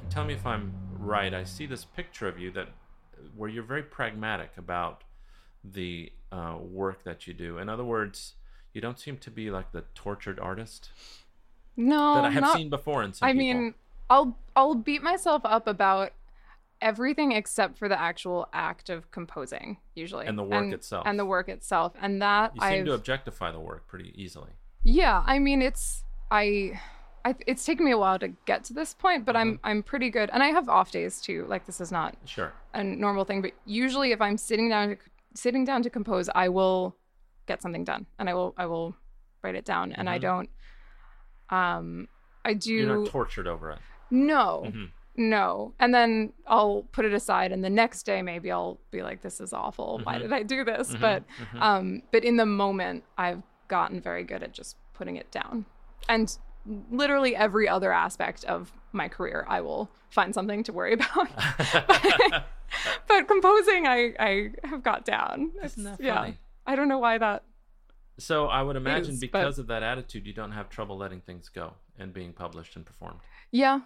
Tell 0.09 0.23
me 0.23 0.33
if 0.33 0.45
I'm 0.45 0.73
right. 0.97 1.33
I 1.33 1.43
see 1.43 1.65
this 1.65 1.83
picture 1.83 2.27
of 2.27 2.39
you 2.39 2.51
that 2.51 2.69
where 3.35 3.49
you're 3.49 3.63
very 3.63 3.83
pragmatic 3.83 4.51
about 4.57 5.03
the 5.63 6.11
uh, 6.31 6.57
work 6.59 7.03
that 7.03 7.27
you 7.27 7.33
do. 7.33 7.57
In 7.57 7.69
other 7.69 7.83
words, 7.83 8.33
you 8.73 8.81
don't 8.81 8.99
seem 8.99 9.17
to 9.17 9.31
be 9.31 9.49
like 9.51 9.71
the 9.71 9.83
tortured 9.95 10.39
artist 10.39 10.89
no 11.77 12.15
that 12.15 12.25
I 12.25 12.29
have 12.31 12.41
not, 12.41 12.57
seen 12.57 12.69
before 12.69 13.03
in 13.03 13.13
some 13.13 13.27
i 13.27 13.31
people. 13.33 13.39
mean 13.39 13.73
i'll 14.09 14.37
i'll 14.55 14.75
beat 14.75 15.01
myself 15.03 15.41
up 15.45 15.67
about 15.67 16.11
everything 16.81 17.31
except 17.31 17.77
for 17.77 17.87
the 17.87 17.99
actual 17.99 18.47
act 18.53 18.89
of 18.89 19.11
composing 19.11 19.77
usually 19.95 20.25
And 20.25 20.37
the 20.37 20.43
work 20.43 20.73
itself. 20.73 21.03
and 21.05 21.19
the 21.19 21.25
work 21.25 21.47
itself 21.47 21.93
and 22.01 22.21
that 22.21 22.55
you 22.55 22.61
seem 22.61 22.69
i've 22.71 22.85
to 22.85 22.93
objectify 22.93 23.51
the 23.51 23.59
work 23.59 23.87
pretty 23.87 24.13
easily. 24.15 24.49
Yeah, 24.83 25.23
I 25.25 25.39
mean 25.39 25.61
it's 25.61 26.03
I, 26.31 26.79
I 27.23 27.35
it's 27.45 27.65
taken 27.65 27.85
me 27.85 27.91
a 27.91 27.97
while 27.97 28.17
to 28.19 28.29
get 28.45 28.63
to 28.65 28.73
this 28.73 28.93
point, 28.93 29.25
but 29.25 29.35
I'm 29.35 29.53
mm-hmm. 29.57 29.65
I'm 29.67 29.83
pretty 29.83 30.09
good, 30.09 30.29
and 30.33 30.41
I 30.41 30.47
have 30.47 30.67
off 30.69 30.91
days 30.91 31.21
too. 31.21 31.45
Like 31.47 31.65
this 31.65 31.79
is 31.79 31.91
not 31.91 32.15
Sure. 32.25 32.53
a 32.73 32.83
normal 32.83 33.25
thing, 33.25 33.41
but 33.41 33.51
usually 33.65 34.11
if 34.11 34.21
I'm 34.21 34.37
sitting 34.37 34.69
down 34.69 34.89
to 34.89 34.97
sitting 35.35 35.65
down 35.65 35.83
to 35.83 35.89
compose, 35.89 36.29
I 36.33 36.49
will 36.49 36.95
get 37.47 37.61
something 37.61 37.83
done, 37.83 38.05
and 38.19 38.29
I 38.29 38.33
will 38.33 38.53
I 38.57 38.65
will 38.65 38.95
write 39.43 39.55
it 39.55 39.65
down, 39.65 39.91
and 39.91 40.09
I 40.09 40.17
don't. 40.17 40.49
Um, 41.49 42.07
I 42.45 42.53
do 42.53 42.73
You're 42.73 42.99
not 43.01 43.07
tortured 43.09 43.47
over 43.47 43.71
it. 43.71 43.79
no. 44.09 44.63
Mhm. 44.67 44.91
No. 45.17 45.73
And 45.79 45.93
then 45.93 46.31
I'll 46.47 46.83
put 46.93 47.03
it 47.03 47.13
aside 47.13 47.51
and 47.51 47.61
the 47.63 47.69
next 47.69 48.03
day 48.03 48.21
maybe 48.21 48.49
I'll 48.49 48.79
be 48.91 49.03
like 49.03 49.21
this 49.21 49.41
is 49.41 49.51
awful. 49.51 49.99
Why 50.03 50.13
Mm-hmm. 50.13 50.21
did 50.23 50.33
I 50.33 50.43
do 50.43 50.63
this? 50.63 50.95
But 50.95 51.23
um 51.59 52.01
but 52.13 52.23
in 52.23 52.37
the 52.37 52.45
moment 52.45 53.03
I've 53.17 53.43
gotten 53.67 53.99
very 53.99 54.23
good 54.23 54.41
at 54.41 54.53
just 54.53 54.77
putting 54.93 55.17
it 55.17 55.29
down. 55.29 55.65
And 56.07 56.35
literally 56.89 57.35
every 57.35 57.67
other 57.67 57.91
aspect 57.91 58.45
of 58.45 58.71
my 58.93 59.09
career 59.09 59.45
I 59.49 59.59
will 59.59 59.89
find 60.09 60.33
something 60.33 60.63
to 60.63 60.71
worry 60.73 60.93
about. 60.99 61.27
but, 61.87 62.45
but 63.09 63.27
composing 63.27 63.85
I 63.87 64.13
I 64.17 64.49
have 64.63 64.81
got 64.81 65.03
down. 65.03 65.51
Isn't 65.61 65.85
It's- 65.85 65.97
that 65.97 66.03
yeah. 66.03 66.31
I 66.65 66.75
don't 66.75 66.87
know 66.87 66.99
why 66.99 67.17
that 67.17 67.43
So 68.19 68.45
I 68.47 68.61
would 68.61 68.75
imagine 68.75 69.13
is, 69.15 69.19
but- 69.19 69.31
because 69.31 69.59
of 69.59 69.67
that 69.67 69.83
attitude, 69.83 70.25
you 70.27 70.33
don't 70.33 70.51
have 70.51 70.69
trouble 70.69 70.97
letting 70.97 71.21
things 71.21 71.49
go 71.49 71.73
and 71.97 72.13
being 72.13 72.33
published 72.33 72.75
and 72.75 72.85
performed. 72.85 73.19
Yeah. 73.51 73.79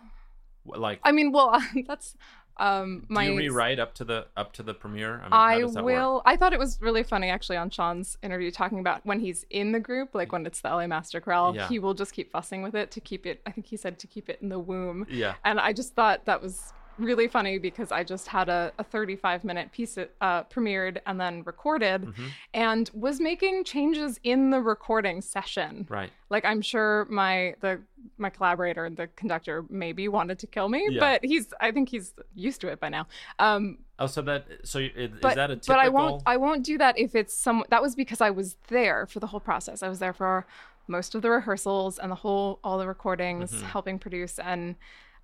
Like, 0.66 1.00
I 1.04 1.12
mean, 1.12 1.32
well, 1.32 1.62
that's 1.88 2.16
um 2.58 3.06
my 3.10 3.26
do 3.26 3.32
you 3.34 3.38
rewrite 3.38 3.80
up 3.80 3.94
to 3.96 4.06
the 4.06 4.28
up 4.38 4.54
to 4.54 4.64
the 4.64 4.74
premiere? 4.74 5.16
I, 5.20 5.24
mean, 5.24 5.34
I 5.34 5.60
that 5.74 5.84
work? 5.84 5.86
will. 5.86 6.22
I 6.26 6.38
thought 6.38 6.54
it 6.54 6.60
was 6.60 6.80
really 6.82 7.04
funny 7.04 7.30
actually 7.30 7.58
on 7.58 7.70
Shawn's 7.70 8.18
interview 8.24 8.50
talking 8.50 8.80
about 8.80 9.06
when 9.06 9.20
he's 9.20 9.46
in 9.50 9.74
the 9.74 9.80
group, 9.80 10.16
like 10.16 10.32
when 10.32 10.46
it's 10.46 10.62
the 10.62 10.70
LA 10.70 10.88
Master 10.88 11.20
Chorale, 11.20 11.54
Yeah. 11.54 11.68
he 11.68 11.80
will 11.80 11.94
just 11.94 12.14
keep 12.14 12.32
fussing 12.32 12.62
with 12.64 12.74
it 12.74 12.92
to 12.92 13.02
keep 13.02 13.26
it. 13.26 13.42
I 13.46 13.52
think 13.52 13.68
he 13.68 13.76
said 13.78 14.00
to 14.00 14.08
keep 14.08 14.30
it 14.30 14.40
in 14.42 14.48
the 14.50 14.58
womb. 14.60 15.06
Yeah. 15.10 15.36
And 15.44 15.60
I 15.60 15.74
just 15.74 15.96
thought 15.96 16.26
that 16.26 16.42
was 16.42 16.72
really 16.98 17.28
funny 17.28 17.58
because 17.58 17.92
I 17.92 18.04
just 18.04 18.28
had 18.28 18.48
a, 18.50 18.72
a 18.80 18.84
35 18.84 19.44
minute 19.44 19.72
piece 19.72 19.98
uh, 19.98 20.44
premiered 20.44 21.00
and 21.06 21.20
then 21.20 21.44
recorded 21.44 22.04
Mm-hmm. 22.04 22.26
and 22.54 22.90
was 22.94 23.20
making 23.20 23.64
changes 23.64 24.20
in 24.24 24.50
the 24.50 24.62
recording 24.62 25.22
session. 25.22 25.86
Right. 25.90 26.10
Like 26.30 26.46
I'm 26.46 26.62
sure 26.62 27.06
my 27.10 27.56
the 27.62 27.82
my 28.18 28.30
collaborator, 28.30 28.86
and 28.86 28.96
the 28.96 29.08
conductor, 29.08 29.66
maybe 29.70 30.08
wanted 30.08 30.40
to 30.40 30.48
kill 30.48 30.70
me, 30.70 30.88
Yeah. 30.90 31.00
but 31.00 31.26
he's 31.26 31.54
I 31.60 31.72
think 31.72 31.90
he's 31.90 32.14
used 32.36 32.62
to 32.62 32.68
it 32.70 32.80
by 32.80 32.90
now. 32.90 33.08
Um, 33.40 33.80
Oh, 33.98 34.08
so 34.08 34.22
that 34.24 34.46
so 34.64 34.80
is, 34.80 35.12
but, 35.22 35.30
is 35.30 35.36
that 35.36 35.52
a 35.52 35.56
typical? 35.56 35.76
but 35.76 35.80
I 35.80 35.90
won't 35.90 36.24
I 36.26 36.38
won't 36.38 36.64
do 36.64 36.78
that 36.78 36.98
if 37.00 37.16
it's 37.16 37.34
some 37.36 37.64
that 37.70 37.82
was 37.82 37.96
because 37.96 38.22
I 38.22 38.30
was 38.30 38.58
there 38.68 39.06
for 39.08 39.20
the 39.20 39.28
whole 39.28 39.40
process. 39.40 39.84
I 39.84 39.90
was 39.90 40.00
there 40.00 40.14
for 40.14 40.46
most 40.88 41.16
of 41.16 41.22
the 41.24 41.30
rehearsals 41.32 41.98
and 41.98 42.12
the 42.12 42.16
whole 42.16 42.60
all 42.64 42.78
the 42.78 42.88
recordings, 42.88 43.52
Mm-hmm. 43.52 43.66
helping 43.66 44.00
produce 44.00 44.38
and 44.40 44.76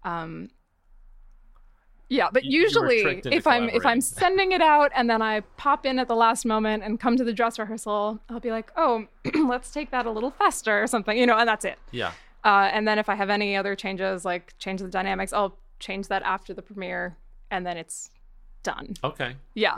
um 0.04 0.50
yeah, 2.12 2.28
but 2.32 2.44
You- 2.44 2.52
you 2.52 2.62
usually 2.64 3.02
into 3.16 3.34
if 3.34 3.48
I'm 3.48 3.70
if. 3.70 3.86
I'm 3.86 4.02
sending 4.24 4.52
it 4.52 4.62
out 4.62 4.92
and 4.96 5.10
then 5.10 5.22
I 5.22 5.40
pop 5.58 5.86
in 5.86 5.98
at 5.98 6.08
the 6.08 6.16
last 6.16 6.46
moment 6.46 6.84
and 6.84 7.00
come 7.00 7.16
to 7.18 7.24
the 7.24 7.34
dress 7.34 7.58
rehearsal, 7.58 8.20
I'll 8.30 8.40
be 8.42 8.52
like, 8.52 8.70
"Oh, 8.76 9.06
let's 9.48 9.72
take 9.72 9.92
that 9.92 10.06
a 10.06 10.12
little 10.12 10.32
faster 10.32 10.84
or 10.84 10.88
something." 10.88 11.18
You 11.18 11.26
know, 11.26 11.38
and 11.38 11.48
that's 11.48 11.66
it. 11.66 11.80
Yeah. 11.92 12.12
Uh, 12.44 12.70
and 12.74 12.88
then 12.88 13.00
if 13.00 13.08
I 13.08 13.16
have 13.16 13.30
any 13.30 13.56
other 13.56 13.76
changes, 13.76 14.26
like 14.26 14.54
change 14.60 14.82
the 14.82 14.90
dynamics, 14.90 15.32
I'll 15.32 15.58
change 15.80 16.08
that 16.10 16.22
after 16.24 16.54
the 16.54 16.62
premiere 16.62 17.16
and 17.50 17.66
then 17.66 17.78
it's 17.78 18.10
done. 18.64 18.94
Okay. 19.04 19.36
Yeah. 19.54 19.78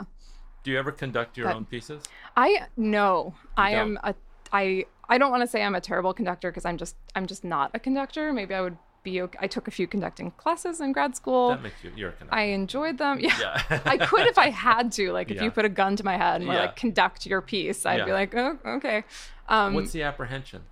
Do 0.64 0.70
you 0.70 0.78
ever 0.78 0.90
conduct 0.92 1.36
your 1.38 1.46
But- 1.48 1.56
own 1.56 1.64
pieces? 1.66 2.02
I 2.36 2.66
no, 2.76 3.34
I 3.56 3.70
am 3.72 3.94
don't? 4.02 4.14
a 4.14 4.14
I 4.52 4.84
I 5.08 5.18
don't 5.18 5.30
want 5.30 5.42
to 5.42 5.46
say 5.46 5.62
I'm 5.62 5.74
a 5.74 5.80
terrible 5.80 6.14
conductor 6.14 6.50
because 6.50 6.64
I'm 6.64 6.78
just 6.78 6.96
I'm 7.14 7.26
just 7.26 7.44
not 7.44 7.70
a 7.74 7.78
conductor. 7.78 8.32
Maybe 8.32 8.54
I 8.54 8.60
would 8.62 8.76
be 9.04 9.22
okay. 9.22 9.38
I 9.40 9.46
took 9.46 9.68
a 9.68 9.70
few 9.70 9.86
conducting 9.86 10.32
classes 10.32 10.80
in 10.80 10.90
grad 10.92 11.14
school. 11.14 11.50
That 11.50 11.62
makes 11.62 11.76
you 11.84 11.92
you're 11.94 12.08
a 12.08 12.12
conductor. 12.12 12.36
I 12.40 12.42
enjoyed 12.46 12.98
them. 12.98 13.20
Yeah. 13.20 13.38
Yeah. 13.70 13.80
I 13.84 13.98
could 13.98 14.26
if 14.26 14.38
I 14.38 14.50
had 14.50 14.90
to. 14.92 15.12
Like 15.12 15.30
if 15.30 15.36
Yeah. 15.36 15.44
you 15.44 15.50
put 15.52 15.64
a 15.64 15.68
gun 15.68 15.94
to 15.96 16.04
my 16.04 16.16
head 16.16 16.40
and 16.40 16.48
were 16.48 16.54
Yeah. 16.54 16.60
like 16.62 16.76
conduct 16.76 17.24
your 17.26 17.40
piece, 17.42 17.86
I'd 17.86 18.04
be 18.04 18.12
like, 18.12 18.34
oh, 18.34 18.58
okay. 18.66 19.04
Um, 19.48 19.74
What's 19.74 19.92
the 19.92 20.02
apprehension? 20.02 20.62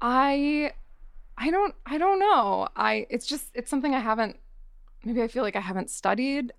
I 0.00 0.72
I 1.36 1.50
don't 1.50 1.74
I 1.86 1.98
don't 1.98 2.18
know. 2.18 2.68
I 2.76 3.06
it's 3.10 3.26
just 3.26 3.50
it's 3.54 3.68
something 3.70 3.94
I 3.94 4.00
haven't 4.00 4.36
maybe 5.04 5.22
I 5.22 5.28
feel 5.28 5.42
like 5.42 5.56
I 5.56 5.60
haven't 5.60 5.90
studied 5.90 6.52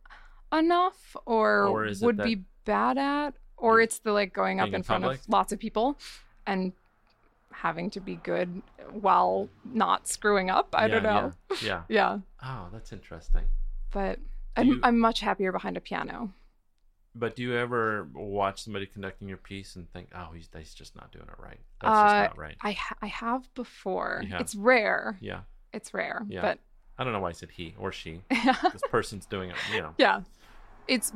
enough 0.53 1.15
or, 1.25 1.65
Or 1.67 1.87
would 2.01 2.17
be 2.17 2.43
bad 2.65 2.97
at, 2.97 3.33
or 3.57 3.79
it's 3.79 3.99
the 3.99 4.11
like 4.11 4.33
going 4.33 4.59
up 4.59 4.73
in 4.73 4.83
front 4.83 5.03
public? 5.03 5.21
of 5.21 5.29
lots 5.29 5.53
of 5.53 5.59
people 5.59 5.97
and 6.45 6.73
having 7.61 7.89
to 7.91 7.99
be 7.99 8.15
good 8.15 8.61
while 8.91 9.47
not 9.65 10.07
screwing 10.07 10.49
up. 10.49 10.69
I 10.73 10.87
Yeah, 10.87 10.99
don't 10.99 11.03
know. 11.03 11.33
Yeah. 11.51 11.57
yeah. 11.61 11.81
Yeah. 11.89 12.17
Oh, 12.43 12.67
that's 12.73 12.91
interesting. 12.91 13.43
But 13.91 14.19
I'm, 14.57 14.67
you- 14.67 14.79
I'm 14.83 14.97
much 14.99 15.19
happier 15.19 15.51
behind 15.51 15.77
a 15.77 15.81
piano. 15.81 16.33
But 17.13 17.35
do 17.35 17.43
you 17.43 17.55
ever 17.57 18.07
watch 18.13 18.63
somebody 18.63 18.85
conducting 18.85 19.27
your 19.27 19.37
piece 19.37 19.75
and 19.75 19.91
think, 19.91 20.07
"Oh, 20.15 20.29
he's, 20.33 20.47
he's 20.57 20.73
just 20.73 20.95
not 20.95 21.11
doing 21.11 21.25
it 21.27 21.37
right. 21.43 21.59
That's 21.81 21.91
Uh, 21.93 22.03
just 22.03 22.15
not 22.29 22.37
right." 22.37 22.55
I 22.61 22.71
ha- 22.71 22.95
I 23.01 23.07
have 23.07 23.53
before. 23.53 24.23
Have? 24.29 24.39
It's 24.41 24.55
rare. 24.55 25.17
Yeah. 25.19 25.41
It's 25.73 25.93
rare. 25.93 26.25
Yeah. 26.29 26.41
But 26.41 26.59
I 26.97 27.03
don't 27.03 27.11
know 27.11 27.19
why 27.19 27.29
I 27.29 27.33
said 27.33 27.51
he 27.51 27.75
or 27.77 27.91
she. 27.91 28.21
this 28.29 28.81
person's 28.89 29.25
doing 29.25 29.49
it, 29.49 29.57
you 29.73 29.81
know. 29.81 29.93
yeah. 29.97 30.21
It's 30.87 31.11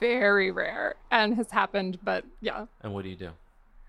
very 0.00 0.50
rare 0.50 0.94
and 1.10 1.34
has 1.34 1.50
happened, 1.50 1.98
but 2.02 2.24
yeah. 2.40 2.64
And 2.82 2.94
what 2.94 3.02
do 3.04 3.10
you 3.10 3.16
do? 3.16 3.30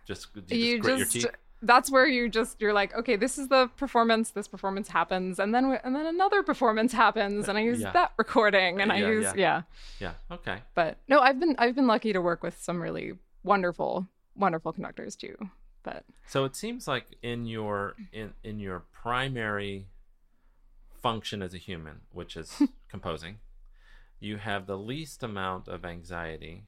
Just 0.06 0.34
do 0.48 0.56
you, 0.56 0.66
you 0.66 0.76
just 0.78 0.84
grit 0.86 1.00
just 1.00 1.16
your 1.16 1.24
teeth? 1.32 1.32
That's 1.62 1.90
where 1.92 2.08
you 2.08 2.30
just 2.30 2.60
you're 2.62 2.74
like 2.74 2.96
okay 2.96 3.16
this 3.16 3.38
is 3.38 3.48
the 3.48 3.68
performance 3.78 4.30
this 4.32 4.48
performance 4.48 4.88
happens 4.90 5.40
and 5.40 5.54
then 5.56 5.70
we- 5.70 5.78
and 5.84 5.96
then 5.96 6.06
another 6.06 6.44
performance 6.44 6.94
happens 6.94 7.48
and 7.50 7.58
i 7.58 7.62
use 7.62 7.80
Yeah. 7.80 7.92
that 7.94 8.12
recording 8.18 8.80
and 8.80 8.92
i 8.92 8.98
Yeah, 9.00 9.08
use 9.08 9.24
yeah. 9.26 9.34
yeah. 9.36 9.62
Yeah. 10.30 10.36
Okay. 10.36 10.58
but 10.76 10.98
no 11.08 11.20
i've 11.20 11.40
been 11.40 11.56
i've 11.58 11.74
been 11.76 11.88
lucky 11.88 12.14
to 12.14 12.22
work 12.22 12.44
with 12.44 12.62
some 12.62 12.80
really 12.82 13.14
wonderful 13.44 14.08
wonderful 14.36 14.72
conductors 14.72 15.16
too 15.16 15.36
but 15.84 16.04
So 16.28 16.44
it 16.46 16.56
seems 16.56 16.88
like 16.88 17.06
in 17.24 17.46
your 17.46 17.96
in 18.12 18.34
in 18.44 18.60
your 18.60 18.84
primary 18.92 19.88
function 21.02 21.42
as 21.42 21.54
a 21.54 21.58
human, 21.58 22.02
which 22.12 22.36
is 22.36 22.62
composing, 22.90 23.38
you 24.20 24.38
have 24.38 24.66
the 24.66 24.78
least 24.78 25.24
amount 25.24 25.68
of 25.68 25.86
anxiety, 25.86 26.64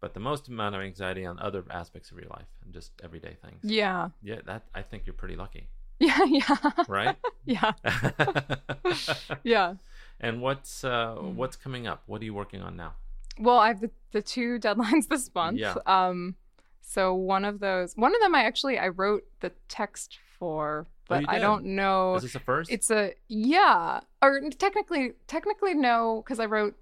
but 0.00 0.14
the 0.14 0.20
most 0.20 0.48
amount 0.48 0.74
of 0.74 0.80
anxiety 0.82 1.24
on 1.26 1.38
other 1.38 1.64
aspects 1.70 2.10
of 2.10 2.18
your 2.18 2.28
life 2.30 2.48
and 2.64 2.72
just 2.72 2.92
everyday 3.02 3.34
things. 3.44 3.60
yeah 3.62 4.08
Yeah, 4.22 4.40
that 4.46 4.62
I 4.74 4.82
think 4.82 5.06
you're 5.06 5.14
pretty 5.14 5.36
lucky, 5.36 5.68
yeah 6.00 6.24
yeah 6.24 6.56
right? 6.88 7.16
yeah 7.44 7.72
yeah 9.42 9.74
and 10.20 10.40
what's 10.40 10.84
uh 10.84 11.14
what's 11.16 11.56
coming 11.56 11.86
up? 11.86 12.02
What 12.06 12.20
are 12.22 12.24
you 12.24 12.34
working 12.34 12.62
on 12.62 12.76
now? 12.76 12.94
well 13.38 13.58
i 13.58 13.68
have 13.68 13.80
the, 13.80 13.90
the 14.12 14.20
two 14.20 14.58
deadlines 14.58 15.08
this 15.08 15.30
month 15.34 15.58
Yeah. 15.58 15.74
um 15.86 16.34
so 16.82 17.14
one 17.14 17.44
of 17.44 17.58
those 17.60 17.94
one 17.96 18.14
of 18.14 18.20
them 18.20 18.34
i 18.34 18.44
actually 18.44 18.78
i 18.78 18.88
wrote 18.88 19.24
the 19.40 19.52
text 19.68 20.18
for 20.38 20.86
but 21.08 21.22
Oh, 21.22 21.26
i 21.28 21.38
don't 21.38 21.64
know 21.64 22.16
Is 22.16 22.22
this 22.24 22.32
the 22.34 22.40
first? 22.40 22.70
It's 22.70 22.90
a 22.90 23.14
yeah, 23.28 24.00
or 24.22 24.40
technically, 24.50 25.12
technically 25.26 25.74
no, 25.74 26.22
because 26.24 26.38
I 26.38 26.46
wrote 26.46 26.76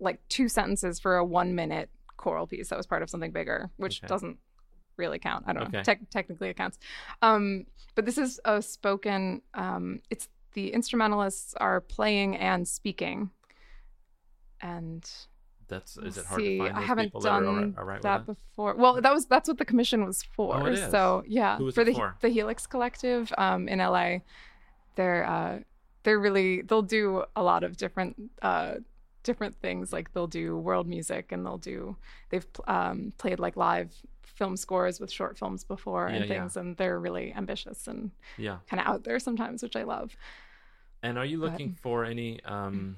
like 0.00 0.18
two 0.28 0.48
sentences 0.48 0.98
for 1.00 1.16
a 1.16 1.24
one-minute 1.24 1.88
choral 2.22 2.46
piece 2.46 2.68
that 2.70 2.76
was 2.78 2.86
part 2.86 3.02
of 3.02 3.10
something 3.10 3.32
bigger, 3.32 3.70
which 3.76 3.98
Okay. 4.00 4.06
doesn't 4.06 4.38
really 4.96 5.18
count. 5.18 5.44
I 5.46 5.52
don't 5.52 5.64
know. 5.72 5.78
Okay. 5.80 5.82
Tec- 5.82 6.10
technically, 6.10 6.48
it 6.50 6.56
counts. 6.56 6.78
Um, 7.20 7.66
but 7.94 8.06
this 8.06 8.16
is 8.16 8.40
a 8.44 8.62
spoken. 8.62 9.42
Um, 9.54 10.00
it's 10.08 10.28
the 10.54 10.72
instrumentalists 10.72 11.54
are 11.54 11.80
playing 11.80 12.36
and 12.36 12.66
speaking, 12.68 13.30
and 14.60 15.08
That's 15.68 15.96
is 15.96 16.18
it 16.18 16.26
hard 16.26 16.40
see, 16.40 16.58
to 16.58 16.64
find 16.64 16.76
I 16.76 16.80
haven't 16.82 17.06
people 17.06 17.20
that 17.22 17.32
are 17.32 17.42
done 17.42 17.48
all 17.48 17.54
right, 17.64 17.78
all 17.78 17.84
right 17.84 18.02
that 18.02 18.26
that? 18.26 18.34
before. 18.34 18.74
Well, 18.76 19.00
that 19.00 19.12
was 19.12 19.26
that's 19.26 19.48
what 19.48 19.58
the 19.58 19.64
commission 19.64 20.04
was 20.04 20.22
for. 20.22 20.68
Oh? 20.68 20.74
So 20.90 21.22
yeah, 21.26 21.56
for 21.58 21.68
it 21.68 21.84
the 21.86 21.94
for? 21.94 22.16
the 22.20 22.28
Helix 22.28 22.66
Collective 22.66 23.32
um, 23.38 23.68
in 23.68 23.78
LA. 23.78 24.18
They're 24.94 25.24
uh, 25.24 25.60
they're 26.02 26.18
really 26.20 26.62
they'll 26.62 26.82
do 27.00 27.24
a 27.34 27.42
lot 27.42 27.64
of 27.64 27.76
different 27.76 28.16
uh, 28.42 28.74
different 29.22 29.54
things. 29.60 29.92
Like 29.92 30.12
they'll 30.12 30.26
do 30.26 30.56
world 30.56 30.86
music 30.86 31.32
and 31.32 31.44
they'll 31.44 31.58
do 31.58 31.96
they've 32.30 32.46
um, 32.66 33.12
played 33.18 33.38
like 33.38 33.56
live 33.56 33.94
film 34.22 34.56
scores 34.56 34.98
with 35.00 35.10
short 35.10 35.38
films 35.38 35.62
before 35.64 36.08
Yeah, 36.08 36.16
and 36.16 36.24
yeah. 36.28 36.38
things, 36.40 36.56
and 36.56 36.76
they're 36.76 36.98
really 36.98 37.32
ambitious 37.34 37.86
and 37.86 38.10
Yeah. 38.38 38.58
kind 38.68 38.80
of 38.80 38.86
out 38.86 39.04
there 39.04 39.18
sometimes, 39.18 39.62
which 39.62 39.76
I 39.76 39.82
love. 39.84 40.16
And 41.02 41.18
are 41.18 41.24
you 41.24 41.38
But- 41.40 41.52
looking 41.52 41.74
for 41.74 42.04
any 42.04 42.42
um 42.44 42.96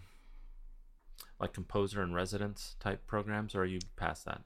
like 1.40 1.52
composer 1.52 2.02
in 2.02 2.12
residence 2.14 2.76
type 2.80 3.06
programs 3.06 3.54
or 3.54 3.62
are 3.62 3.66
you 3.66 3.80
past 3.96 4.24
that? 4.26 4.42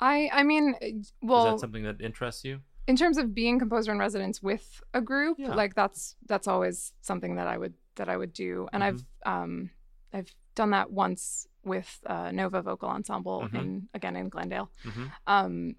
I 0.00 0.28
I 0.32 0.42
mean, 0.42 0.74
well, 1.22 1.46
Is 1.46 1.52
that 1.54 1.60
something 1.60 1.84
that 1.84 2.00
interests 2.00 2.44
you? 2.44 2.60
in 2.86 2.96
terms 2.96 3.16
of 3.16 3.34
being 3.34 3.58
composer 3.58 3.90
in 3.92 3.98
residence 3.98 4.42
with 4.42 4.82
a 4.92 5.00
group 5.00 5.38
Yeah. 5.38 5.54
like 5.54 5.74
that's 5.74 6.16
that's 6.26 6.46
always 6.46 6.92
something 7.00 7.36
that 7.36 7.46
i 7.46 7.56
would 7.56 7.72
that 7.94 8.10
i 8.10 8.16
would 8.18 8.34
do 8.34 8.68
and 8.74 8.84
i've 8.84 8.96
Mm-hmm. 9.26 9.32
um 9.32 9.70
i've 10.12 10.34
done 10.54 10.70
that 10.70 10.90
once 10.90 11.46
with 11.64 12.00
uh, 12.06 12.30
nova 12.32 12.62
vocal 12.62 12.88
ensemble 12.88 13.42
Mhm. 13.48 13.54
in 13.60 13.88
again 13.94 14.16
in 14.16 14.28
glendale 14.28 14.70
Mhm. 14.84 15.10
um 15.26 15.76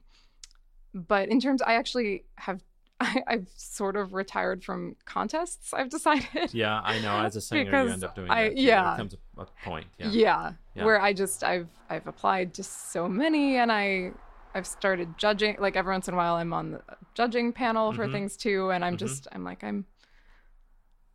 but 0.94 1.30
in 1.30 1.40
terms 1.40 1.62
i 1.62 1.76
actually 1.76 2.26
have 2.36 2.62
I, 3.00 3.24
i've 3.28 3.50
sort 3.58 3.96
of 3.98 4.14
retired 4.14 4.64
from 4.64 4.96
contests 5.06 5.74
i've 5.74 5.90
decided 5.90 6.54
Yeah, 6.54 6.80
I 6.82 7.00
know. 7.00 7.18
As 7.20 7.36
a 7.36 7.42
singer, 7.42 7.70
you 7.84 7.92
end 7.92 8.04
up 8.06 8.16
doing 8.16 8.30
I- 8.32 8.50
that. 8.50 8.56
too. 8.56 8.62
yeah. 8.62 8.84
There 8.88 8.98
comes 8.98 9.16
a, 9.38 9.42
a 9.42 9.46
point. 9.66 9.88
Yeah. 9.98 10.08
yeah. 10.12 10.52
Yeah. 10.76 10.86
where 10.86 11.02
i 11.02 11.12
just 11.14 11.44
i've 11.44 11.68
i've 11.90 12.08
applied 12.08 12.54
to 12.56 12.64
so 12.64 13.08
many 13.08 13.58
and 13.58 13.70
i 13.72 14.12
i've 14.54 14.66
started 14.68 15.18
judging 15.18 15.58
like 15.60 15.76
every 15.76 15.92
once 15.94 16.08
in 16.08 16.14
a 16.14 16.18
while 16.18 16.36
i'm 16.36 16.54
on 16.54 16.72
the 16.72 16.82
judging 17.14 17.52
panel 17.54 17.92
for 17.94 18.08
Mhm. 18.08 18.12
things 18.14 18.38
too 18.38 18.72
and 18.72 18.84
i'm 18.86 18.96
Mhm. 18.96 19.00
just 19.06 19.28
i'm 19.34 19.44
like 19.44 19.62
i'm 19.64 19.86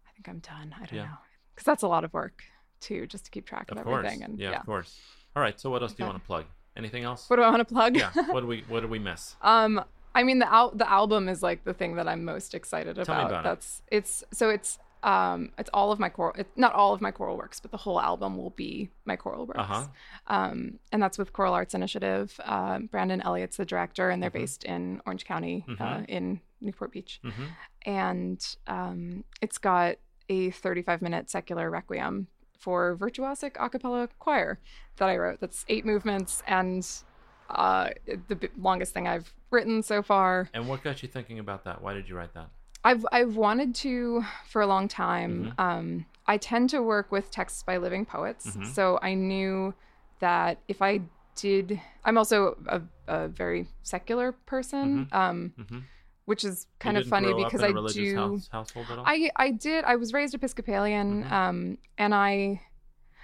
i 0.06 0.10
think 0.12 0.28
i'm 0.28 0.38
done 0.40 0.74
i 0.76 0.84
don't 0.84 0.94
Yeah. 0.94 1.04
know 1.06 1.18
because 1.54 1.64
that's 1.64 1.82
a 1.82 1.88
lot 1.88 2.04
of 2.04 2.12
work 2.12 2.44
too 2.80 3.06
just 3.06 3.24
to 3.26 3.30
keep 3.30 3.46
track 3.46 3.70
of, 3.70 3.78
Of 3.78 3.86
everything 3.86 4.22
and 4.24 4.38
yeah, 4.38 4.50
yeah, 4.52 4.60
of 4.60 4.66
course. 4.66 4.98
All 5.36 5.42
right. 5.42 5.58
So 5.60 5.70
what 5.70 5.82
else 5.82 5.92
do 5.92 6.02
you 6.02 6.08
want 6.08 6.20
to 6.20 6.26
plug? 6.26 6.44
Anything 6.76 7.04
else? 7.04 7.28
what 7.28 7.36
do 7.36 7.42
i 7.42 7.50
want 7.50 7.66
to 7.66 7.72
plug 7.74 7.96
yeah. 7.96 8.10
What 8.30 8.40
do 8.40 8.46
we 8.46 8.64
What 8.68 8.80
do 8.80 8.88
we 8.88 8.98
miss? 8.98 9.36
um 9.42 9.84
i 10.14 10.22
mean 10.22 10.38
the 10.38 10.50
al- 10.50 10.70
the 10.70 10.88
album 10.90 11.28
is 11.28 11.42
like 11.42 11.64
the 11.64 11.74
thing 11.74 11.96
that 11.96 12.06
i'm 12.08 12.24
most 12.24 12.54
excited 12.54 12.94
Tell 12.96 13.04
me 13.16 13.20
about, 13.22 13.30
about 13.30 13.40
it. 13.40 13.44
that's 13.44 13.82
it's 13.90 14.24
so 14.32 14.48
it's 14.50 14.78
um 15.02 15.50
it's 15.58 15.68
all 15.74 15.90
of 15.92 15.98
my 15.98 16.08
choral 16.08 16.34
it's 16.38 16.56
not 16.56 16.72
all 16.72 16.94
of 16.94 17.00
my 17.00 17.10
choral 17.10 17.36
works 17.36 17.58
but 17.58 17.70
the 17.72 17.76
whole 17.76 18.00
album 18.00 18.36
will 18.36 18.50
be 18.50 18.88
my 19.04 19.16
choral 19.16 19.46
works 19.46 19.58
Uh 19.58 19.64
huh. 19.64 19.86
um, 20.28 20.78
and 20.92 21.02
that's 21.02 21.18
with 21.18 21.32
Choral 21.32 21.54
Arts 21.54 21.74
Initiative. 21.74 22.38
Uh, 22.44 22.78
Brandon 22.80 23.20
Elliott's 23.20 23.56
the 23.56 23.64
director, 23.64 24.10
and 24.10 24.22
they're 24.22 24.30
Mhm. 24.30 24.42
based 24.44 24.64
in 24.64 25.00
Orange 25.06 25.24
County, 25.24 25.64
uh, 25.68 25.72
Mhm. 25.72 26.04
in 26.08 26.40
Newport 26.60 26.92
Beach. 26.92 27.20
hmm 27.24 27.46
And 27.84 28.56
um, 28.68 29.24
it's 29.42 29.58
got 29.58 29.96
a 30.28 30.50
35 30.50 31.02
minute 31.02 31.30
secular 31.30 31.68
requiem 31.70 32.28
for 32.60 32.96
virtuosic 32.96 33.52
a 33.58 33.68
cappella 33.68 34.08
choir 34.18 34.58
that 34.98 35.08
I 35.08 35.16
wrote. 35.16 35.40
That's 35.40 35.64
eight 35.68 35.84
movements 35.84 36.42
and 36.46 36.86
uh, 37.48 37.90
the 38.28 38.36
b- 38.36 38.48
longest 38.58 38.92
thing 38.94 39.08
I've 39.08 39.32
written 39.50 39.82
so 39.82 40.02
far. 40.02 40.48
And 40.54 40.68
what 40.68 40.84
got 40.84 41.02
you 41.02 41.08
thinking 41.08 41.38
about 41.38 41.64
that? 41.64 41.82
Why 41.82 41.94
did 41.94 42.08
you 42.08 42.16
write 42.16 42.34
that? 42.34 42.48
I've 42.84 43.04
I've 43.12 43.36
wanted 43.36 43.74
to 43.76 44.24
for 44.46 44.62
a 44.62 44.66
long 44.66 44.88
time. 44.88 45.52
Mm-hmm. 45.58 45.60
Um, 45.60 46.06
I 46.26 46.36
tend 46.36 46.70
to 46.70 46.80
work 46.82 47.10
with 47.10 47.30
texts 47.30 47.62
by 47.62 47.76
living 47.78 48.06
poets, 48.06 48.56
Mhm. 48.56 48.66
so 48.66 48.98
I 49.02 49.14
knew 49.14 49.74
that 50.20 50.58
if 50.68 50.80
I 50.80 51.00
did, 51.34 51.80
I'm 52.04 52.16
also 52.16 52.56
a, 52.68 52.80
a 53.08 53.28
very 53.28 53.66
secular 53.82 54.32
person, 54.32 55.08
um, 55.12 55.52
Mhm. 55.58 55.82
Which 56.30 56.44
is 56.44 56.66
You 56.70 56.76
kind 56.78 56.96
of 56.96 57.02
didn't 57.04 57.10
funny 57.10 57.44
because 57.44 57.62
I 57.62 57.72
do. 57.92 58.14
house, 58.16 58.48
household 58.50 58.86
at 58.90 58.98
all. 58.98 59.04
I 59.06 59.30
I 59.36 59.50
did. 59.50 59.84
I 59.84 59.96
was 59.96 60.12
raised 60.12 60.34
Episcopalian, 60.34 61.24
Mhm. 61.24 61.30
um, 61.32 61.78
and 61.98 62.14
I 62.14 62.62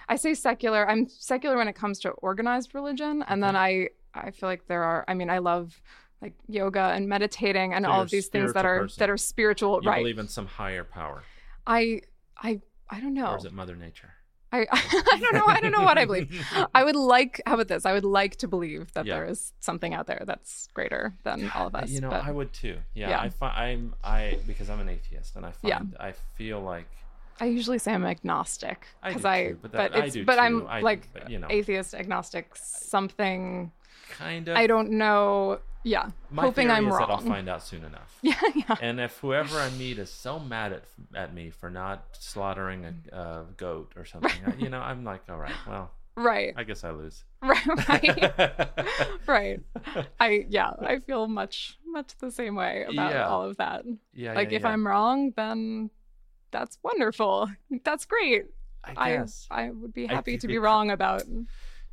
I 0.08 0.16
say 0.16 0.34
secular. 0.34 0.88
I'm 0.90 1.08
secular 1.08 1.56
when 1.56 1.68
it 1.68 1.74
comes 1.82 1.98
to 2.00 2.10
organized 2.10 2.74
religion, 2.74 3.24
and 3.28 3.42
then 3.42 3.54
I 3.56 3.88
I 4.14 4.30
feel 4.32 4.48
like 4.48 4.66
there 4.66 4.82
are. 4.82 5.04
I 5.08 5.14
mean, 5.14 5.30
I 5.30 5.38
love 5.38 5.80
like 6.22 6.34
yoga 6.48 6.80
and 6.96 7.08
meditating 7.08 7.74
and 7.74 7.84
So 7.84 7.90
all 7.90 8.02
of 8.02 8.10
these 8.10 8.28
things 8.28 8.52
that 8.54 8.64
are 8.64 8.80
person. 8.82 8.98
that 9.00 9.10
are 9.10 9.16
spiritual, 9.18 9.80
you 9.82 9.88
right? 9.90 9.98
believe 9.98 10.18
in 10.18 10.28
some 10.28 10.46
higher 10.46 10.84
power, 10.84 11.22
I 11.66 12.00
I 12.38 12.60
I 12.88 13.00
don't 13.00 13.14
know. 13.14 13.32
or 13.32 13.36
is 13.36 13.44
it 13.44 13.52
Mother 13.52 13.76
Nature? 13.76 14.12
I 14.52 14.66
I 14.72 15.18
don't 15.20 15.34
know. 15.34 15.46
I 15.46 15.60
don't 15.60 15.72
know 15.72 15.82
what 15.82 15.98
I 15.98 16.04
believe. 16.04 16.46
I 16.74 16.84
would 16.84 16.96
like 16.96 17.40
how 17.46 17.54
about 17.54 17.68
this? 17.68 17.84
I 17.84 17.92
would 17.92 18.04
like 18.04 18.36
to 18.36 18.48
believe 18.48 18.92
that 18.94 19.04
Yeah. 19.06 19.14
there 19.16 19.24
is 19.26 19.52
something 19.60 19.92
out 19.94 20.06
there 20.06 20.22
that's 20.26 20.68
greater 20.74 21.14
than 21.24 21.50
all 21.54 21.66
of 21.66 21.74
us. 21.74 21.90
You 21.90 22.00
know, 22.00 22.10
but 22.10 22.24
I 22.24 22.30
would 22.30 22.52
too. 22.52 22.78
Yeah, 22.94 23.10
Yeah. 23.10 23.20
I 23.20 23.28
find 23.28 23.54
I'm 23.56 23.94
I 24.04 24.38
because 24.46 24.70
I'm 24.70 24.80
an 24.80 24.88
atheist, 24.88 25.36
and 25.36 25.44
I 25.46 25.52
Yeah. 25.62 25.80
I 25.98 26.12
feel 26.36 26.60
like 26.60 26.86
I 27.40 27.46
usually 27.46 27.78
say 27.78 27.92
I'm 27.92 28.06
agnostic 28.06 28.86
because 29.04 29.22
do 29.22 29.28
I, 29.28 29.52
but 29.60 29.72
that- 29.72 29.94
I 29.94 30.04
it's 30.04 30.14
do 30.14 30.24
but 30.24 30.36
too. 30.36 30.40
I'm 30.40 30.66
I 30.68 30.78
do, 30.78 30.84
like 30.84 31.12
but, 31.12 31.28
you 31.30 31.38
know. 31.38 31.48
atheist 31.50 31.94
agnostic 31.94 32.54
something 32.54 33.72
kind 34.10 34.48
of. 34.48 34.56
I 34.56 34.66
don't 34.66 34.90
know. 34.92 35.58
Yeah, 35.88 36.10
My 36.32 36.42
hoping 36.42 36.66
theory 36.66 36.78
I'm 36.78 36.88
is 36.88 36.98
that 36.98 37.02
I'll 37.08 37.18
wrong. 37.18 37.28
find 37.28 37.48
out 37.48 37.62
soon 37.62 37.84
enough. 37.84 38.18
Yeah, 38.22 38.40
yeah. 38.56 38.74
And 38.80 38.98
if 39.00 39.18
whoever 39.18 39.56
I 39.60 39.70
meet 39.70 39.98
is 39.98 40.10
so 40.10 40.40
mad 40.40 40.72
at 40.72 40.82
at 41.14 41.32
me 41.32 41.50
for 41.50 41.70
not 41.70 42.02
slaughtering 42.18 42.84
a, 42.84 43.16
a 43.16 43.44
goat 43.56 43.92
or 43.96 44.04
something, 44.04 44.32
I- 44.46 44.54
you 44.56 44.68
know, 44.68 44.80
I'm 44.80 45.04
like, 45.04 45.22
all 45.28 45.38
right, 45.38 45.54
well, 45.66 45.92
Right, 46.16 46.54
I 46.56 46.64
guess 46.64 46.82
I 46.82 46.90
lose. 46.90 47.24
right, 47.42 47.66
right, 47.88 48.70
right. 49.26 49.60
I 50.18 50.46
yeah, 50.48 50.70
I 50.80 50.98
feel 51.00 51.28
much 51.28 51.78
much 51.86 52.16
the 52.18 52.30
same 52.32 52.54
way 52.56 52.84
about 52.88 53.12
Yeah. 53.12 53.28
all 53.28 53.42
of 53.42 53.56
that. 53.58 53.84
yeah, 54.12 54.32
like 54.34 54.50
yeah, 54.50 54.56
if 54.56 54.62
yeah. 54.62 54.68
I'm 54.70 54.86
wrong, 54.86 55.32
then 55.36 55.90
that's 56.50 56.78
wonderful. 56.82 57.48
That's 57.84 58.06
great. 58.06 58.46
I 58.82 58.94
I 58.96 59.16
guess. 59.16 59.46
I 59.50 59.70
would 59.70 59.92
be 59.92 60.08
I 60.08 60.14
happy 60.14 60.38
to 60.38 60.46
be 60.48 60.58
wrong 60.58 60.90
about 60.90 61.22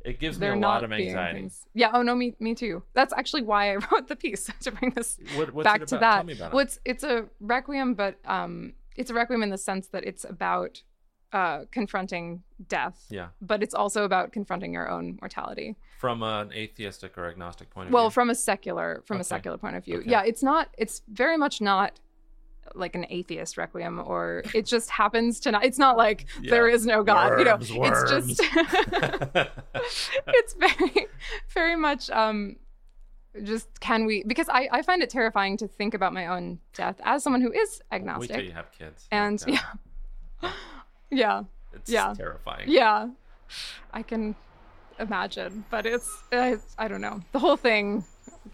It 0.04 0.20
gives 0.20 0.38
me 0.38 0.46
there 0.46 0.52
a 0.52 0.56
not 0.56 0.68
lot 0.68 0.84
of 0.84 0.92
anxiety. 0.92 1.38
things. 1.40 1.66
Yeah. 1.74 1.90
Oh 1.94 2.02
no, 2.02 2.14
me 2.14 2.34
me 2.38 2.54
too. 2.54 2.82
That's 2.92 3.12
actually 3.14 3.42
why 3.42 3.72
I 3.72 3.76
wrote 3.92 4.06
the 4.08 4.16
piece 4.16 4.50
to 4.60 4.70
bring 4.70 4.90
this 4.90 5.18
What, 5.34 5.64
back 5.64 5.86
to 5.86 5.98
that. 5.98 6.26
Me 6.26 6.36
well, 6.38 6.58
it. 6.58 6.62
it's 6.64 6.78
it's 6.84 7.04
a 7.04 7.26
requiem, 7.40 7.94
but 7.94 8.18
um, 8.26 8.74
it's 8.96 9.10
a 9.10 9.14
requiem 9.14 9.42
in 9.42 9.50
the 9.50 9.58
sense 9.58 9.88
that 9.88 10.04
it's 10.04 10.24
about 10.24 10.82
uh 11.32 11.64
confronting 11.72 12.42
death, 12.68 13.06
Yeah, 13.10 13.28
but 13.40 13.62
it's 13.62 13.74
also 13.74 14.04
about 14.04 14.32
confronting 14.32 14.72
your 14.72 14.88
own 14.90 15.18
mortality. 15.20 15.74
from 15.98 16.22
an 16.22 16.52
atheistic 16.52 17.16
or 17.18 17.28
agnostic 17.28 17.70
point 17.70 17.88
of 17.88 17.92
Well, 17.92 18.02
view. 18.02 18.04
Well, 18.04 18.10
from 18.10 18.30
a 18.30 18.34
secular 18.34 19.02
from 19.06 19.16
Okay. 19.16 19.22
a 19.22 19.24
secular 19.24 19.56
point 19.58 19.74
of 19.76 19.84
view. 19.84 19.98
Okay. 20.00 20.10
Yeah, 20.10 20.22
it's 20.22 20.42
not. 20.42 20.68
It's 20.78 21.02
very 21.08 21.36
much 21.38 21.60
not 21.60 21.98
like 22.74 22.94
an 22.94 23.06
atheist 23.10 23.56
requiem 23.56 24.00
or 24.04 24.42
it 24.54 24.64
just 24.66 24.90
happens 24.90 25.38
to 25.40 25.50
not 25.52 25.64
it's 25.64 25.78
not 25.78 25.96
like 25.96 26.26
Yeah. 26.42 26.50
there 26.50 26.68
is 26.68 26.86
no 26.86 27.02
god 27.02 27.38
you 27.38 27.44
know 27.44 27.58
Worms, 27.78 28.10
it's 28.10 28.36
just 28.38 28.40
it's 30.28 30.54
very 30.54 31.06
very 31.52 31.76
much 31.76 32.10
um 32.10 32.56
just 33.42 33.80
can 33.80 34.06
we 34.06 34.22
because 34.24 34.48
I, 34.48 34.68
I 34.70 34.82
find 34.82 35.02
it 35.02 35.10
terrifying 35.10 35.56
to 35.58 35.66
think 35.68 35.94
about 35.94 36.12
my 36.12 36.26
own 36.28 36.60
death 36.72 37.00
as 37.04 37.22
someone 37.22 37.42
who 37.42 37.52
is 37.52 37.80
Wait 37.90 37.98
till 37.98 37.98
agnostic 37.98 38.44
you 38.44 38.52
have 38.52 38.70
kids. 38.72 39.08
and 39.10 39.38
God. 39.44 39.58
yeah 40.42 40.52
yeah 41.10 41.42
it's 41.72 41.90
yeah. 41.90 42.14
terrifying. 42.16 42.68
yeah 42.68 43.08
i 43.92 44.02
can 44.02 44.34
imagine 44.98 45.64
but 45.70 45.84
it's, 45.86 46.08
it's 46.30 46.74
i 46.78 46.86
don't 46.88 47.00
know 47.00 47.20
the 47.32 47.38
whole 47.38 47.56
thing 47.56 48.04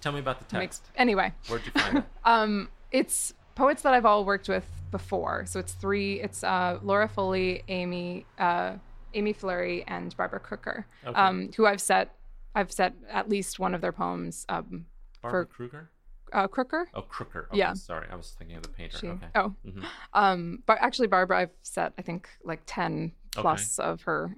Tell 0.00 0.12
me 0.12 0.20
about 0.20 0.48
the 0.48 0.58
makes 0.58 0.78
text. 0.78 0.90
anyway 0.96 1.32
Where'd 1.48 1.62
you 1.66 1.72
find 1.72 1.98
it? 1.98 2.04
um 2.24 2.68
it's 2.90 3.34
poets 3.60 3.82
that 3.82 3.92
i've 3.92 4.06
all 4.06 4.24
worked 4.24 4.48
with 4.48 4.64
before 4.90 5.44
so 5.46 5.60
it's 5.60 5.74
three 5.74 6.20
it's 6.20 6.42
uh 6.42 6.78
laura 6.82 7.06
foley 7.06 7.62
amy 7.68 8.24
uh 8.38 8.72
amy 9.12 9.32
fleury 9.34 9.84
and 9.86 10.16
barbara 10.16 10.40
crooker 10.40 10.86
Okay. 11.06 11.20
um 11.20 11.50
who 11.56 11.66
i've 11.66 11.80
set 11.80 12.14
i've 12.54 12.72
set 12.72 12.94
at 13.10 13.28
least 13.28 13.58
one 13.58 13.74
of 13.74 13.80
their 13.82 13.92
poems 13.92 14.46
um 14.48 14.86
Barbara 15.22 15.44
for- 15.46 15.52
Kruger? 15.52 15.90
uh 16.32 16.46
crooker 16.48 16.88
Oh, 16.94 17.02
Crooker. 17.02 17.48
Okay, 17.50 17.58
Yeah. 17.58 17.74
Sorry, 17.74 18.06
I 18.10 18.14
was 18.14 18.28
thinking 18.38 18.56
of 18.56 18.62
the 18.62 18.68
painter. 18.70 18.96
she 18.98 19.08
Okay. 19.08 19.26
oh 19.34 19.54
Mhm. 19.66 19.84
um 20.14 20.62
but 20.64 20.78
actually 20.80 21.08
barbara 21.08 21.36
i've 21.42 21.50
set 21.62 21.92
i 21.98 22.02
think 22.02 22.28
like 22.44 22.62
10 22.66 23.12
plus 23.32 23.78
of 23.78 24.02
her 24.02 24.36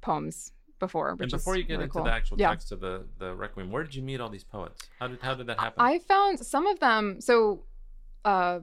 poems 0.00 0.52
before 0.80 1.12
which 1.14 1.32
And 1.32 1.38
before 1.40 1.56
you 1.56 1.62
get 1.62 1.74
really 1.74 1.84
into 1.84 1.92
cool. 1.94 2.04
the 2.04 2.12
actual 2.12 2.36
yeah. 2.40 2.50
text 2.50 2.72
of 2.72 2.80
the 2.80 3.06
the 3.18 3.32
requiem, 3.34 3.70
where 3.70 3.82
did 3.84 3.94
you 3.94 4.02
meet 4.02 4.20
all 4.20 4.28
these 4.28 4.44
poets? 4.44 4.78
How 5.00 5.06
did 5.08 5.20
how 5.22 5.34
did 5.34 5.46
that 5.46 5.58
happen? 5.58 5.78
I 5.92 5.98
found 6.00 6.38
some 6.40 6.66
of 6.66 6.80
them. 6.80 7.18
So, 7.22 7.62
uh, 8.26 8.60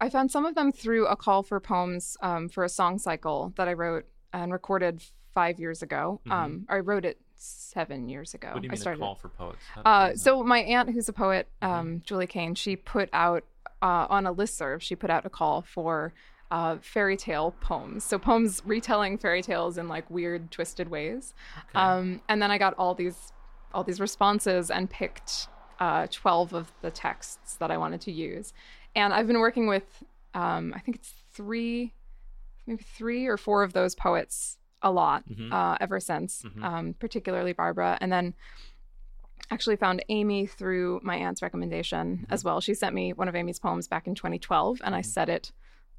I 0.00 0.08
found 0.10 0.30
some 0.30 0.46
of 0.46 0.54
them 0.54 0.72
through 0.72 1.06
a 1.06 1.16
call 1.16 1.42
for 1.42 1.58
poems 1.60 2.16
um, 2.22 2.48
for 2.48 2.64
a 2.64 2.68
song 2.68 2.98
cycle 2.98 3.52
that 3.56 3.68
I 3.68 3.72
wrote 3.72 4.06
and 4.32 4.52
recorded 4.52 5.02
five 5.34 5.58
years 5.60 5.82
ago. 5.82 6.20
Mhm. 6.26 6.32
Um, 6.32 6.66
I 6.68 6.78
wrote 6.78 7.04
it 7.04 7.20
seven 7.36 8.08
years 8.08 8.34
ago. 8.34 8.48
what 8.52 8.62
do 8.62 8.66
you 8.66 8.70
I 8.70 8.72
mean 8.72 8.78
a 8.78 8.80
started. 8.80 9.00
call 9.00 9.14
for 9.16 9.28
poets? 9.28 9.58
Uh, 9.84 10.14
so 10.14 10.42
my 10.42 10.60
aunt, 10.60 10.90
who's 10.90 11.08
a 11.08 11.12
poet, 11.12 11.46
Mm-hmm. 11.62 11.72
um, 11.74 12.02
Julie 12.04 12.26
Kane, 12.26 12.54
she 12.54 12.76
put 12.76 13.08
out 13.12 13.44
uh, 13.82 14.06
on 14.10 14.26
a 14.26 14.34
listserv. 14.34 14.80
She 14.80 14.96
put 14.96 15.10
out 15.10 15.24
a 15.26 15.30
call 15.30 15.62
for 15.62 16.12
uh, 16.50 16.78
fairy 16.80 17.16
tale 17.16 17.54
poems. 17.60 18.02
So 18.04 18.18
poems 18.18 18.62
retelling 18.64 19.18
fairy 19.18 19.42
tales 19.42 19.78
in 19.78 19.86
like 19.88 20.08
weird, 20.10 20.50
twisted 20.50 20.88
ways. 20.88 21.34
Okay. 21.70 21.78
Um, 21.78 22.20
and 22.28 22.40
then 22.42 22.50
I 22.50 22.58
got 22.58 22.74
all 22.78 22.94
these 22.94 23.32
all 23.74 23.84
these 23.84 24.00
responses 24.00 24.70
and 24.70 24.88
picked 24.88 25.46
uh, 25.78 26.06
12 26.10 26.54
of 26.54 26.72
the 26.80 26.90
texts 26.90 27.54
that 27.56 27.70
I 27.70 27.76
wanted 27.76 28.00
to 28.02 28.10
use. 28.12 28.52
And 28.94 29.12
I've 29.12 29.26
been 29.26 29.38
working 29.40 29.66
with 29.66 29.84
um, 30.34 30.72
I 30.76 30.80
think 30.80 30.96
it's 30.98 31.12
three, 31.32 31.94
maybe 32.66 32.82
three 32.82 33.26
or 33.26 33.36
four 33.36 33.62
of 33.62 33.72
those 33.72 33.94
poets 33.94 34.58
a 34.82 34.90
lot 34.92 35.26
Mhm. 35.28 35.52
uh, 35.52 35.76
ever 35.80 35.98
since, 35.98 36.42
Mhm. 36.42 36.62
um, 36.62 36.94
particularly 36.94 37.52
Barbara. 37.52 37.96
And 38.00 38.12
then 38.12 38.34
actually 39.50 39.76
found 39.76 40.04
Amy 40.10 40.46
through 40.46 41.00
my 41.02 41.16
aunt's 41.16 41.40
recommendation 41.42 42.18
Mm-hmm. 42.18 42.32
as 42.32 42.44
well. 42.44 42.60
She 42.60 42.74
sent 42.74 42.94
me 42.94 43.12
one 43.14 43.26
of 43.28 43.34
Amy's 43.34 43.58
poems 43.58 43.88
back 43.88 44.06
in 44.06 44.14
2012, 44.14 44.80
and 44.84 44.94
I 44.94 45.00
set 45.00 45.28
it 45.30 45.50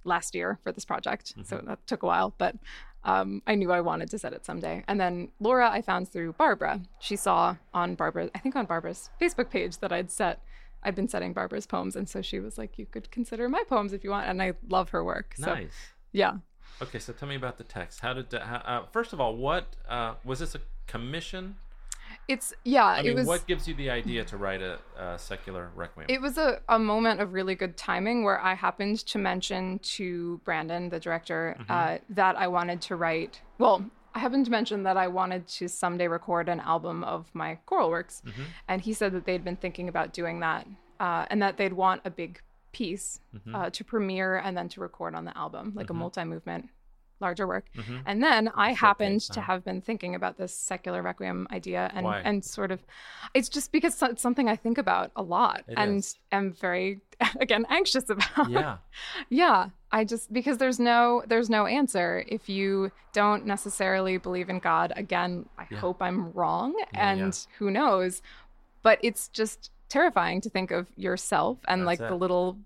last 0.03 0.35
year 0.35 0.59
for 0.63 0.71
this 0.71 0.85
project. 0.85 1.33
So 1.43 1.57
Mm-hmm. 1.57 1.67
that 1.67 1.85
took 1.87 2.03
a 2.03 2.05
while, 2.05 2.33
but 2.37 2.55
um, 3.03 3.41
I 3.47 3.55
knew 3.55 3.71
I 3.71 3.81
wanted 3.81 4.09
to 4.11 4.19
set 4.19 4.33
it 4.33 4.45
someday. 4.45 4.83
And 4.87 4.99
then 4.99 5.31
Laura, 5.39 5.69
I 5.71 5.81
found 5.81 6.07
through 6.09 6.33
Barbara. 6.33 6.81
She 6.99 7.15
saw 7.15 7.55
on 7.73 7.95
Barbara, 7.95 8.29
I 8.35 8.39
think 8.39 8.55
on 8.55 8.65
Barbara's 8.65 9.09
Facebook 9.19 9.49
page 9.49 9.79
that 9.79 9.91
I'd 9.91 10.11
set. 10.11 10.41
I'd 10.83 10.95
been 10.95 11.07
setting 11.07 11.33
Barbara's 11.33 11.65
poems, 11.67 11.95
and 11.95 12.07
so 12.07 12.21
she 12.21 12.39
was 12.39 12.57
like, 12.57 12.77
"You 12.77 12.85
could 12.85 13.11
consider 13.11 13.49
my 13.49 13.63
poems 13.67 13.93
if 13.93 14.03
you 14.03 14.09
want." 14.11 14.27
And 14.27 14.41
I 14.41 14.53
love 14.67 14.89
her 14.89 15.03
work. 15.03 15.35
So 15.37 15.53
nice. 15.53 15.73
yeah, 16.11 16.37
Okay, 16.81 16.99
so 16.99 17.11
tell 17.13 17.27
me 17.27 17.35
about 17.35 17.57
the 17.57 17.63
text. 17.65 17.99
How 17.99 18.13
did 18.13 18.29
that, 18.29 18.43
how, 18.43 18.55
uh, 18.57 18.85
first 18.91 19.11
of 19.11 19.19
all, 19.19 19.35
what 19.35 19.75
uh, 19.89 20.13
was 20.23 20.39
this 20.39 20.55
a 20.55 20.61
commission? 20.87 21.55
it's 22.27 22.53
yeah. 22.63 22.85
I 22.85 23.01
mean, 23.01 23.11
it 23.11 23.15
was 23.15 23.27
what 23.27 23.45
gives 23.47 23.67
you 23.67 23.73
the 23.75 23.89
idea 23.89 24.23
to 24.25 24.37
write 24.37 24.61
a, 24.61 24.79
a 24.97 25.19
secular 25.19 25.71
requiem? 25.75 26.07
It 26.09 26.21
was 26.21 26.37
a, 26.37 26.61
a 26.69 26.79
moment 26.79 27.19
of 27.21 27.33
really 27.33 27.53
good 27.55 27.75
timing 27.77 28.23
where 28.23 28.39
I 28.41 28.53
happened 28.55 28.99
to 29.07 29.17
mention 29.17 29.79
to 29.97 30.39
Brandon, 30.45 30.89
the 30.89 30.99
director, 30.99 31.55
Mm-hmm. 31.59 31.71
uh, 31.71 31.97
that 32.09 32.35
I 32.37 32.47
wanted 32.47 32.81
to 32.83 32.95
write. 32.95 33.41
Well, 33.57 33.85
I 34.13 34.19
happened 34.19 34.45
to 34.45 34.51
mention 34.51 34.83
that 34.83 34.97
I 34.97 35.07
wanted 35.07 35.47
to 35.47 35.67
someday 35.67 36.07
record 36.07 36.49
an 36.49 36.59
album 36.59 37.03
of 37.03 37.29
my 37.33 37.55
choral 37.65 37.89
works. 37.89 38.21
Mm-hmm. 38.25 38.41
And 38.67 38.81
he 38.81 38.93
said 38.93 39.13
that 39.13 39.25
they'd 39.25 39.43
been 39.43 39.55
thinking 39.55 39.87
about 39.87 40.13
doing 40.13 40.39
that 40.39 40.67
uh, 40.99 41.25
and 41.29 41.41
that 41.41 41.57
they'd 41.57 41.73
want 41.73 42.01
a 42.05 42.09
big 42.09 42.41
piece 42.71 43.19
Mm-hmm. 43.35 43.55
uh, 43.55 43.69
to 43.69 43.83
premiere 43.83 44.37
and 44.37 44.57
then 44.57 44.69
to 44.69 44.81
record 44.81 45.13
on 45.15 45.25
the 45.25 45.37
album, 45.37 45.73
like 45.75 45.89
a 45.89 45.93
multi 45.93 46.23
movement, 46.23 46.69
larger 47.19 47.45
work. 47.47 47.65
Mm-hmm. 47.77 47.97
And 48.05 48.23
then 48.23 48.49
I 48.55 48.73
happened 48.73 49.21
to 49.21 49.41
have 49.41 49.63
been 49.63 49.81
thinking 49.81 50.15
about 50.15 50.37
this 50.37 50.53
secular 50.53 51.01
requiem 51.01 51.47
idea 51.51 51.91
and, 51.93 52.05
Why? 52.05 52.19
and 52.21 52.43
sort 52.43 52.71
of, 52.71 52.79
it's 53.33 53.49
just 53.49 53.71
because 53.71 54.01
it's 54.01 54.21
something 54.21 54.47
I 54.49 54.55
think 54.55 54.77
about 54.77 55.11
a 55.15 55.21
lot 55.21 55.63
It 55.67 55.75
and 55.77 55.99
is. 55.99 56.17
am 56.31 56.53
very, 56.53 57.01
again, 57.39 57.65
anxious 57.69 58.09
about. 58.09 58.49
yeah. 58.49 58.77
yeah. 59.29 59.69
I 59.91 60.03
just, 60.03 60.31
because 60.31 60.57
there's 60.59 60.79
no, 60.79 61.23
there's 61.27 61.49
no 61.49 61.65
answer. 61.65 62.23
If 62.27 62.47
you 62.47 62.91
don't 63.13 63.45
necessarily 63.45 64.17
believe 64.17 64.49
in 64.49 64.59
God, 64.59 64.93
again, 64.95 65.47
I 65.57 65.65
Yeah. 65.71 65.79
hope 65.79 66.01
I'm 66.01 66.31
wrong 66.33 66.75
Yeah, 66.77 66.85
and 67.13 67.19
yeah. 67.33 67.55
who 67.57 67.71
knows, 67.71 68.21
but 68.83 68.99
it's 69.01 69.27
just 69.29 69.71
terrifying 69.89 70.39
to 70.41 70.49
think 70.51 70.69
of 70.69 70.85
yourself 70.95 71.57
and 71.67 71.81
That's 71.81 71.87
like 71.87 71.99
it. 72.01 72.09
the 72.09 72.15
little 72.15 72.57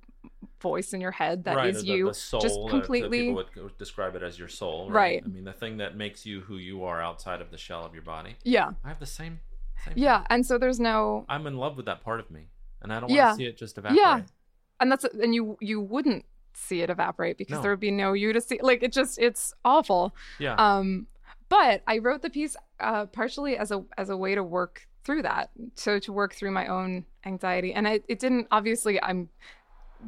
voice 0.63 0.93
in 0.93 0.99
your 1.01 1.11
head 1.11 1.43
that 1.43 1.51
is 1.51 1.75
right, 1.75 1.75
the, 1.75 1.85
you 1.85 2.07
the 2.07 2.13
soul, 2.15 2.41
just 2.41 2.59
uh, 2.59 2.67
completely 2.69 3.19
people 3.27 3.35
would 3.35 3.77
describe 3.77 4.15
it 4.15 4.23
as 4.23 4.39
your 4.39 4.47
soul, 4.47 4.89
right? 4.89 4.95
Right. 4.95 5.23
I 5.25 5.27
mean, 5.27 5.43
the 5.43 5.53
thing 5.53 5.77
that 5.77 5.95
makes 5.95 6.25
you 6.25 6.41
who 6.41 6.57
you 6.57 6.83
are 6.85 6.99
outside 7.01 7.39
of 7.41 7.51
the 7.51 7.57
shell 7.57 7.85
of 7.85 7.93
your 7.93 8.03
body. 8.15 8.33
yeah 8.43 8.71
I 8.83 8.87
have 8.87 8.99
the 8.99 9.05
same. 9.05 9.39
same 9.85 9.93
yeah 9.97 10.17
thing. 10.19 10.27
and 10.31 10.45
so 10.45 10.57
there's 10.57 10.79
no 10.79 11.25
I'm 11.29 11.45
in 11.45 11.57
love 11.57 11.77
with 11.77 11.85
that 11.85 12.03
part 12.03 12.19
of 12.19 12.31
me, 12.31 12.47
and 12.81 12.91
I 12.91 12.95
don't 12.99 13.09
want 13.09 13.17
Yeah. 13.21 13.29
to 13.31 13.35
see 13.35 13.45
it 13.45 13.57
just 13.57 13.77
evaporate. 13.77 14.01
Yeah. 14.03 14.21
and 14.79 14.91
that's 14.91 15.03
and 15.05 15.35
you 15.35 15.57
you 15.61 15.79
wouldn't 15.93 16.25
see 16.55 16.81
it 16.81 16.89
evaporate 16.89 17.37
because 17.37 17.57
No. 17.57 17.61
there 17.63 17.71
would 17.71 17.79
be 17.79 17.91
no 17.91 18.13
you 18.13 18.31
to 18.33 18.41
see 18.41 18.59
like 18.61 18.83
it 18.83 18.91
just 18.93 19.17
it's 19.27 19.53
awful 19.65 20.15
Yeah. 20.39 20.55
um 20.67 21.07
but 21.49 21.81
i 21.87 21.97
wrote 21.97 22.21
the 22.21 22.29
piece 22.29 22.55
uh 22.79 23.05
partially 23.07 23.57
as 23.57 23.71
a 23.71 23.83
as 23.97 24.09
a 24.09 24.17
way 24.23 24.35
to 24.35 24.43
work 24.43 24.87
through 25.03 25.23
that 25.23 25.49
so 25.75 25.97
to 25.99 26.13
work 26.13 26.33
through 26.35 26.51
my 26.51 26.67
own 26.67 27.05
anxiety 27.25 27.73
and 27.73 27.87
it, 27.87 28.05
it 28.07 28.19
didn't 28.19 28.47
obviously 28.51 29.01
i'm 29.01 29.29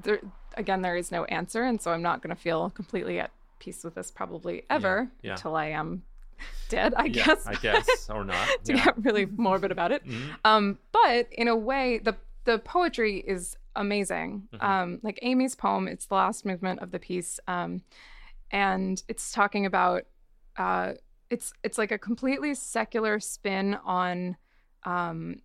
there 0.04 0.20
again 0.58 0.82
there 0.82 0.96
is 0.96 1.12
no 1.12 1.24
answer 1.26 1.64
and 1.64 1.82
so 1.82 1.92
i'm 1.92 2.02
not 2.02 2.22
going 2.22 2.36
to 2.36 2.42
feel 2.42 2.70
completely 2.72 3.20
at 3.20 3.32
peace 3.60 3.84
with 3.84 3.96
this 3.96 4.12
probably 4.12 4.64
ever 4.70 5.10
yeah. 5.22 5.32
until 5.32 5.56
i 5.56 5.68
am 5.68 6.04
dead 6.70 6.94
i 6.98 7.06
Yeah, 7.06 7.26
guess 7.26 7.48
I 7.48 7.54
guess, 7.56 8.10
or 8.10 8.24
not. 8.26 8.48
to 8.66 8.74
yeah. 8.76 8.86
get 8.86 9.04
really 9.04 9.26
morbid 9.26 9.72
about 9.72 9.92
it. 9.92 10.06
Mhm. 10.06 10.36
Um, 10.44 10.80
but 10.92 11.28
in 11.32 11.48
a 11.48 11.56
way, 11.56 12.00
the 12.00 12.16
the 12.44 12.60
poetry 12.60 13.24
is 13.26 13.56
amazing. 13.76 14.48
Mm-hmm. 14.54 14.66
Um, 14.66 15.00
like 15.02 15.18
Amy's 15.22 15.56
poem, 15.56 15.88
it's 15.88 16.06
the 16.08 16.16
last 16.16 16.46
movement 16.46 16.80
of 16.82 16.92
the 16.92 17.00
piece, 17.00 17.40
um, 17.48 17.82
and 18.52 19.02
it's 19.08 19.32
talking 19.32 19.66
about 19.66 20.04
uh, 20.58 20.94
it's 21.30 21.54
it's 21.64 21.78
like 21.78 21.92
a 21.92 21.98
completely 21.98 22.54
secular 22.54 23.20
spin 23.20 23.78
on 23.86 24.36
um, 24.84 25.38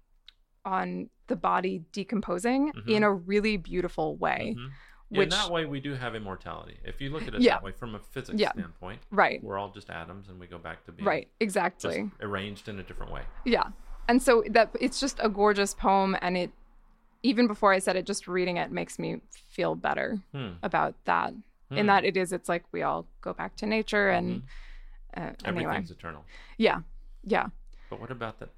on 0.64 1.08
the 1.28 1.36
body 1.36 1.84
decomposing 1.92 2.72
Mhm. 2.72 2.88
in 2.90 3.02
a 3.04 3.12
really 3.12 3.56
beautiful 3.56 4.16
way. 4.16 4.56
Mhm. 4.58 4.70
Yeah, 5.10 5.22
in 5.24 5.28
that 5.30 5.50
way, 5.50 5.64
we 5.66 5.80
do 5.80 5.94
have 5.94 6.14
immortality. 6.14 6.76
If 6.84 7.00
you 7.00 7.10
look 7.10 7.26
at 7.26 7.34
it 7.34 7.40
Yeah. 7.40 7.54
that 7.54 7.62
way, 7.64 7.72
from 7.72 7.94
a 7.94 7.98
physics 7.98 8.38
Yeah. 8.40 8.52
standpoint, 8.52 9.00
Right. 9.10 9.42
we're 9.42 9.58
all 9.58 9.70
just 9.70 9.90
atoms, 9.90 10.28
and 10.28 10.38
we 10.38 10.46
go 10.46 10.58
back 10.58 10.84
to 10.84 10.92
being 10.92 11.04
Right. 11.06 11.24
just 11.26 11.40
Exactly. 11.40 12.10
arranged 12.20 12.68
in 12.68 12.78
a 12.78 12.82
different 12.82 13.10
way. 13.12 13.22
Yeah. 13.44 13.70
And 14.08 14.22
so 14.22 14.44
that 14.50 14.70
it's 14.80 15.00
just 15.00 15.18
a 15.20 15.28
gorgeous 15.28 15.74
poem 15.74 16.16
and 16.22 16.36
it 16.36 16.50
even 17.22 17.46
before 17.46 17.72
I 17.72 17.80
said 17.80 17.96
it 17.96 18.06
just 18.06 18.26
reading 18.26 18.56
it 18.56 18.70
makes 18.70 18.98
me 18.98 19.20
feel 19.48 19.74
better 19.74 20.18
Hmm. 20.32 20.52
about 20.62 20.94
that. 21.04 21.34
Hmm. 21.68 21.76
In 21.76 21.86
that 21.86 22.04
it 22.04 22.16
is 22.16 22.32
it's 22.32 22.48
like 22.48 22.64
we 22.72 22.82
all 22.82 23.06
go 23.20 23.32
back 23.34 23.56
to 23.56 23.66
nature 23.66 24.08
and 24.08 24.42
uh, 25.16 25.32
anyway. 25.44 25.64
Everything's 25.64 25.90
eternal. 25.90 26.24
Yeah. 26.56 26.80
Yeah. 27.24 27.48
But 27.90 28.00
what 28.00 28.10
about 28.10 28.38
the? 28.38 28.48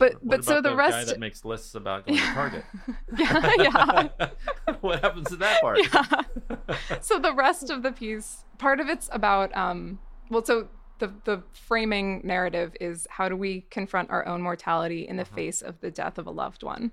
But 0.00 0.14
What 0.14 0.38
but 0.38 0.44
so 0.44 0.60
the 0.60 0.70
guy 0.70 0.74
rest 0.74 1.06
that 1.08 1.20
makes 1.20 1.44
lists 1.44 1.74
about 1.76 2.06
going 2.06 2.18
to 2.18 2.24
Target. 2.26 2.64
yeah, 3.16 3.52
yeah. 3.58 4.28
what 4.80 5.00
happens 5.02 5.28
to 5.28 5.36
that 5.36 5.60
part? 5.60 5.78
yeah. 5.78 6.98
so 7.00 7.18
the 7.20 7.32
rest 7.34 7.70
of 7.70 7.82
the 7.84 7.92
piece, 7.92 8.44
part 8.58 8.80
of 8.80 8.88
it's 8.88 9.08
about 9.12 9.56
um 9.56 9.98
well, 10.30 10.44
so 10.44 10.68
the 10.98 11.12
the 11.24 11.42
framing 11.52 12.20
narrative 12.24 12.72
is 12.80 13.06
how 13.10 13.28
do 13.28 13.36
we 13.36 13.60
confront 13.70 14.10
our 14.10 14.26
own 14.26 14.42
mortality 14.42 15.06
in 15.06 15.16
the 15.16 15.22
Uh-huh. 15.22 15.36
face 15.36 15.62
of 15.62 15.80
the 15.80 15.90
death 15.90 16.18
of 16.18 16.26
a 16.26 16.30
loved 16.30 16.62
one? 16.64 16.90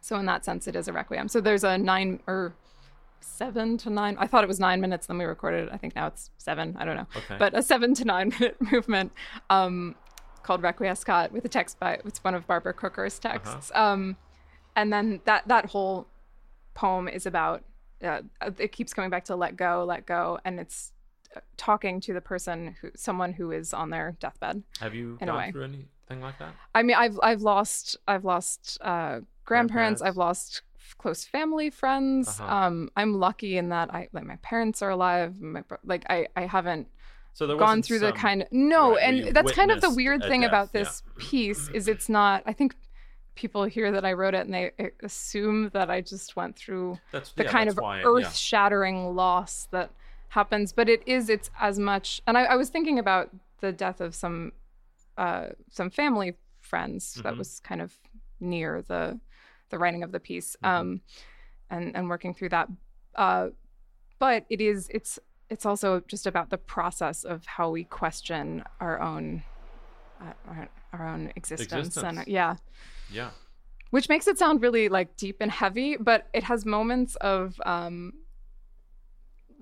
So 0.00 0.16
in 0.18 0.26
that 0.26 0.44
sense, 0.44 0.68
it 0.68 0.76
is 0.76 0.86
a 0.88 0.92
requiem. 0.92 1.28
So 1.28 1.40
there's 1.40 1.64
a 1.64 1.76
nine 1.78 2.20
or 2.28 2.54
seven 3.20 3.76
to 3.78 3.90
nine. 3.90 4.16
I 4.20 4.26
thought 4.26 4.44
it 4.44 4.46
was 4.46 4.60
nine 4.60 4.80
minutes. 4.80 5.06
Then 5.06 5.18
we 5.18 5.24
recorded 5.24 5.64
it. 5.68 5.70
I 5.72 5.78
think 5.78 5.96
now 5.96 6.06
it's 6.06 6.30
seven. 6.38 6.76
I 6.78 6.84
don't 6.84 6.96
know. 6.96 7.06
Okay. 7.16 7.36
But 7.38 7.56
a 7.58 7.62
seven 7.62 7.92
to 7.94 8.04
nine 8.04 8.28
minute 8.38 8.56
movement 8.70 9.10
um, 9.50 9.96
called 10.46 10.62
Requiescat 10.62 11.32
with 11.32 11.44
a 11.44 11.48
text 11.48 11.80
by 11.80 11.98
it's 12.04 12.22
one 12.22 12.34
of 12.34 12.46
Barbara 12.46 12.72
Crooker's 12.72 13.18
texts. 13.18 13.72
Um, 13.74 14.16
and 14.76 14.92
then 14.92 15.20
that 15.24 15.48
that 15.48 15.66
whole 15.66 16.06
poem 16.74 17.08
is 17.08 17.26
about 17.26 17.64
uh, 18.02 18.20
it 18.58 18.70
keeps 18.72 18.94
coming 18.94 19.10
back 19.10 19.24
to 19.24 19.34
let 19.36 19.56
go, 19.56 19.84
let 19.84 20.06
go, 20.06 20.38
and 20.44 20.60
it's 20.60 20.92
talking 21.56 22.00
to 22.00 22.12
the 22.12 22.20
person 22.20 22.76
who 22.80 22.90
someone 22.94 23.32
who 23.32 23.50
is 23.50 23.74
on 23.74 23.90
their 23.90 24.16
deathbed. 24.20 24.62
Have 24.80 24.94
you 24.94 25.18
In 25.20 25.28
a 25.28 25.32
gone 25.32 25.38
way. 25.38 25.50
through 25.52 25.64
anything 25.64 26.20
like 26.20 26.38
that? 26.38 26.54
I 26.74 26.82
mean, 26.82 26.96
I've 26.96 27.18
I've 27.22 27.42
lost 27.42 27.96
I've 28.06 28.24
lost 28.24 28.78
uh, 28.80 29.20
grandparents. 29.44 30.00
Grandparents. 30.00 30.02
I've 30.02 30.16
lost 30.16 30.62
close 30.98 31.24
family 31.24 31.70
friends. 31.70 32.28
Uh-huh. 32.28 32.54
Um, 32.54 32.90
I'm 32.96 33.14
lucky 33.18 33.56
in 33.56 33.70
that 33.70 33.92
I 33.92 34.08
like 34.12 34.24
my 34.24 34.36
parents 34.36 34.80
are 34.82 34.90
alive. 34.90 35.40
My 35.40 35.64
like 35.84 36.04
I 36.08 36.28
I 36.36 36.42
haven't 36.46 36.86
So 37.36 37.46
there 37.46 37.58
gone 37.58 37.82
through 37.82 37.98
the 37.98 38.12
kind 38.12 38.40
of 38.40 38.48
no, 38.50 38.94
right, 38.94 39.02
and 39.02 39.36
that's 39.36 39.52
kind 39.52 39.70
of 39.70 39.82
the 39.82 39.90
weird 39.90 40.22
thing 40.22 40.40
death, 40.40 40.48
about 40.48 40.70
yeah. 40.72 40.80
this 40.80 41.02
piece 41.18 41.68
is 41.68 41.86
it's 41.86 42.08
not. 42.08 42.42
I 42.46 42.54
think 42.54 42.74
people 43.34 43.64
hear 43.64 43.92
that 43.92 44.06
I 44.06 44.14
wrote 44.14 44.32
it 44.32 44.46
and 44.46 44.54
they 44.54 44.70
uh, 44.78 44.84
assume 45.02 45.68
that 45.74 45.90
I 45.90 46.00
just 46.00 46.34
went 46.34 46.56
through 46.56 46.98
That's 47.12 47.32
the 47.32 47.44
yeah, 47.44 47.50
kind 47.50 47.68
of 47.68 47.78
earth-shattering 47.78 49.14
loss 49.14 49.68
that 49.70 49.90
happens 50.28 50.72
but 50.72 50.88
it 50.88 51.02
is 51.04 51.28
it's 51.28 51.50
as 51.60 51.78
much 51.78 52.22
and 52.26 52.38
I, 52.38 52.44
I 52.44 52.56
was 52.56 52.70
thinking 52.70 52.98
about 52.98 53.28
the 53.60 53.70
death 53.72 54.00
of 54.00 54.14
some 54.14 54.52
uh 55.18 55.48
some 55.70 55.90
family 55.90 56.36
friends 56.60 57.20
that 57.22 57.34
Mhm. 57.34 57.38
was 57.38 57.60
kind 57.60 57.82
of 57.82 57.92
near 58.40 58.80
the 58.80 59.20
the 59.68 59.78
writing 59.78 60.02
of 60.02 60.12
the 60.12 60.20
piece 60.20 60.56
Mhm. 60.64 60.68
um 60.68 61.00
and 61.68 61.94
and 61.94 62.08
working 62.08 62.32
through 62.32 62.48
that 62.48 62.68
uh 63.14 63.48
but 64.18 64.46
it 64.48 64.62
is 64.62 64.88
it's 64.94 65.18
it's 65.50 65.64
also 65.66 66.00
just 66.08 66.26
about 66.26 66.50
the 66.50 66.58
process 66.58 67.24
of 67.24 67.46
how 67.46 67.70
we 67.70 67.84
question 67.84 68.64
our 68.80 69.00
own 69.00 69.42
uh, 70.20 70.32
our, 70.48 70.68
our 70.92 71.08
own 71.08 71.32
existence, 71.36 71.96
and 71.96 72.18
Existence. 72.18 72.28
yeah 72.28 72.56
Yeah. 73.10 73.30
which 73.90 74.08
makes 74.08 74.26
it 74.26 74.38
sound 74.38 74.62
really 74.62 74.88
like 74.88 75.16
deep 75.16 75.36
and 75.40 75.50
heavy 75.50 75.96
but 75.96 76.26
it 76.32 76.44
has 76.44 76.64
moments 76.64 77.16
of 77.16 77.60
um 77.66 78.12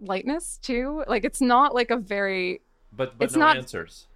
lightness 0.00 0.58
too 0.62 1.04
like 1.06 1.24
it's 1.24 1.40
not 1.40 1.74
like 1.74 1.90
a 1.90 1.96
very 1.96 2.60
But 2.92 3.18
but 3.18 3.24
It's 3.26 3.34
no 3.34 3.40
not- 3.46 3.56
answers. 3.56 4.06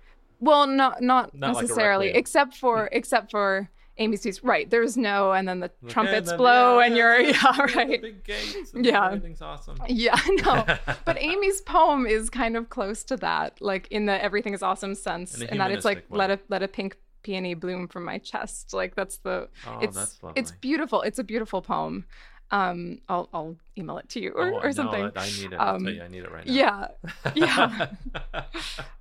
well 0.40 0.66
not 0.66 1.02
not, 1.02 1.34
Not 1.34 1.54
necessarily 1.54 2.06
requiem. 2.06 2.20
except 2.20 2.54
for 2.56 2.88
except 2.92 3.30
for 3.30 3.68
amy's 3.98 4.22
piece 4.22 4.42
right 4.42 4.70
there's 4.70 4.96
no 4.96 5.32
and 5.32 5.48
then 5.48 5.60
the 5.60 5.70
Okay, 5.84 5.92
trumpets 5.92 6.28
then, 6.28 6.36
blow 6.38 6.78
yeah, 6.78 6.86
and 6.86 6.96
you're 6.96 7.20
yeah, 7.20 7.30
yeah 7.42 7.66
right 7.76 8.02
Big 8.02 8.24
gates. 8.24 8.72
Yeah. 8.74 9.06
Everything's 9.06 9.42
awesome. 9.42 9.76
yeah 9.88 10.18
no 10.44 10.64
but 11.04 11.16
amy's 11.20 11.60
poem 11.62 12.06
is 12.06 12.30
kind 12.30 12.56
of 12.56 12.68
close 12.70 13.02
to 13.04 13.16
that 13.16 13.60
like 13.60 13.88
in 13.90 14.06
the 14.06 14.22
everything 14.22 14.54
is 14.54 14.62
awesome 14.62 14.94
sense 14.94 15.40
In 15.40 15.58
that 15.58 15.70
it's 15.70 15.84
like 15.84 15.98
way. 16.08 16.18
let 16.18 16.30
a 16.30 16.38
let 16.48 16.62
a 16.62 16.68
pink 16.68 16.96
peony 17.22 17.54
bloom 17.54 17.88
from 17.88 18.04
my 18.04 18.18
chest 18.18 18.72
like 18.72 18.94
that's 18.94 19.18
the 19.18 19.48
Oh, 19.66 19.78
it's 19.80 19.96
that's 19.96 20.18
it's 20.36 20.50
beautiful 20.52 21.02
it's 21.02 21.18
a 21.18 21.24
beautiful 21.24 21.60
poem 21.60 22.06
um 22.50 23.00
i'll 23.08 23.28
i'll 23.34 23.56
email 23.76 23.98
it 23.98 24.08
to 24.10 24.20
you 24.20 24.30
or, 24.30 24.48
Oh, 24.54 24.58
or 24.60 24.66
no, 24.66 24.70
something 24.72 25.10
I 25.16 25.26
need 25.38 25.52
it. 25.52 25.60
Um, 25.60 25.86
I 25.86 26.08
need 26.08 26.22
it 26.24 26.30
right 26.32 26.46
now. 26.46 26.52
yeah 26.52 26.86
yeah 27.34 27.86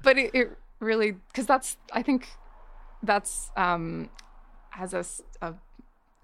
but 0.02 0.18
it, 0.18 0.32
it 0.34 0.58
really 0.80 1.12
because 1.12 1.46
that's 1.46 1.78
i 1.94 2.02
think 2.02 2.28
that's 3.04 3.52
um 3.56 4.10
as 4.78 5.22
a 5.42 5.54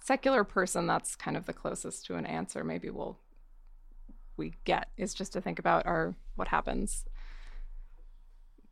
secular 0.02 0.44
person 0.44 0.86
that's 0.86 1.16
kind 1.16 1.38
of 1.38 1.46
the 1.46 1.54
closest 1.54 2.06
to 2.06 2.16
an 2.16 2.26
answer 2.26 2.64
maybe 2.64 2.90
we'll 2.90 3.18
we 4.36 4.54
get 4.66 4.90
is 4.98 5.14
just 5.14 5.34
to 5.34 5.42
think 5.42 5.60
about 5.60 5.86
our 5.86 6.16
what 6.36 6.50
happens 6.50 7.06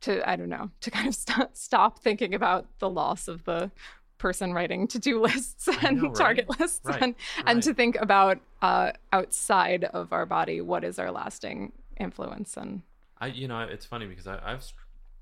to 0.00 0.28
i 0.28 0.36
don't 0.36 0.48
know 0.48 0.70
to 0.80 0.90
kind 0.90 1.08
of 1.08 1.14
st- 1.14 1.56
stop 1.56 1.98
thinking 1.98 2.34
about 2.34 2.66
the 2.78 2.90
loss 2.90 3.28
of 3.28 3.44
the 3.44 3.70
person 4.18 4.52
writing 4.52 4.86
to-do 4.86 5.20
lists 5.22 5.68
and 5.82 6.02
know, 6.02 6.08
right? 6.08 6.14
target 6.16 6.60
lists 6.60 6.80
Right, 6.84 7.02
and 7.02 7.14
and 7.46 7.62
to 7.62 7.74
think 7.74 7.96
about 8.00 8.38
uh 8.60 8.92
outside 9.12 9.84
of 9.84 10.12
our 10.12 10.26
body 10.26 10.60
what 10.60 10.84
is 10.84 10.98
our 10.98 11.10
lasting 11.10 11.72
influence 11.98 12.56
and 12.56 12.82
I, 13.22 13.26
you 13.26 13.46
know, 13.46 13.60
it's 13.60 13.86
funny 13.86 14.06
because 14.06 14.26
I, 14.26 14.40
I've, 14.44 14.64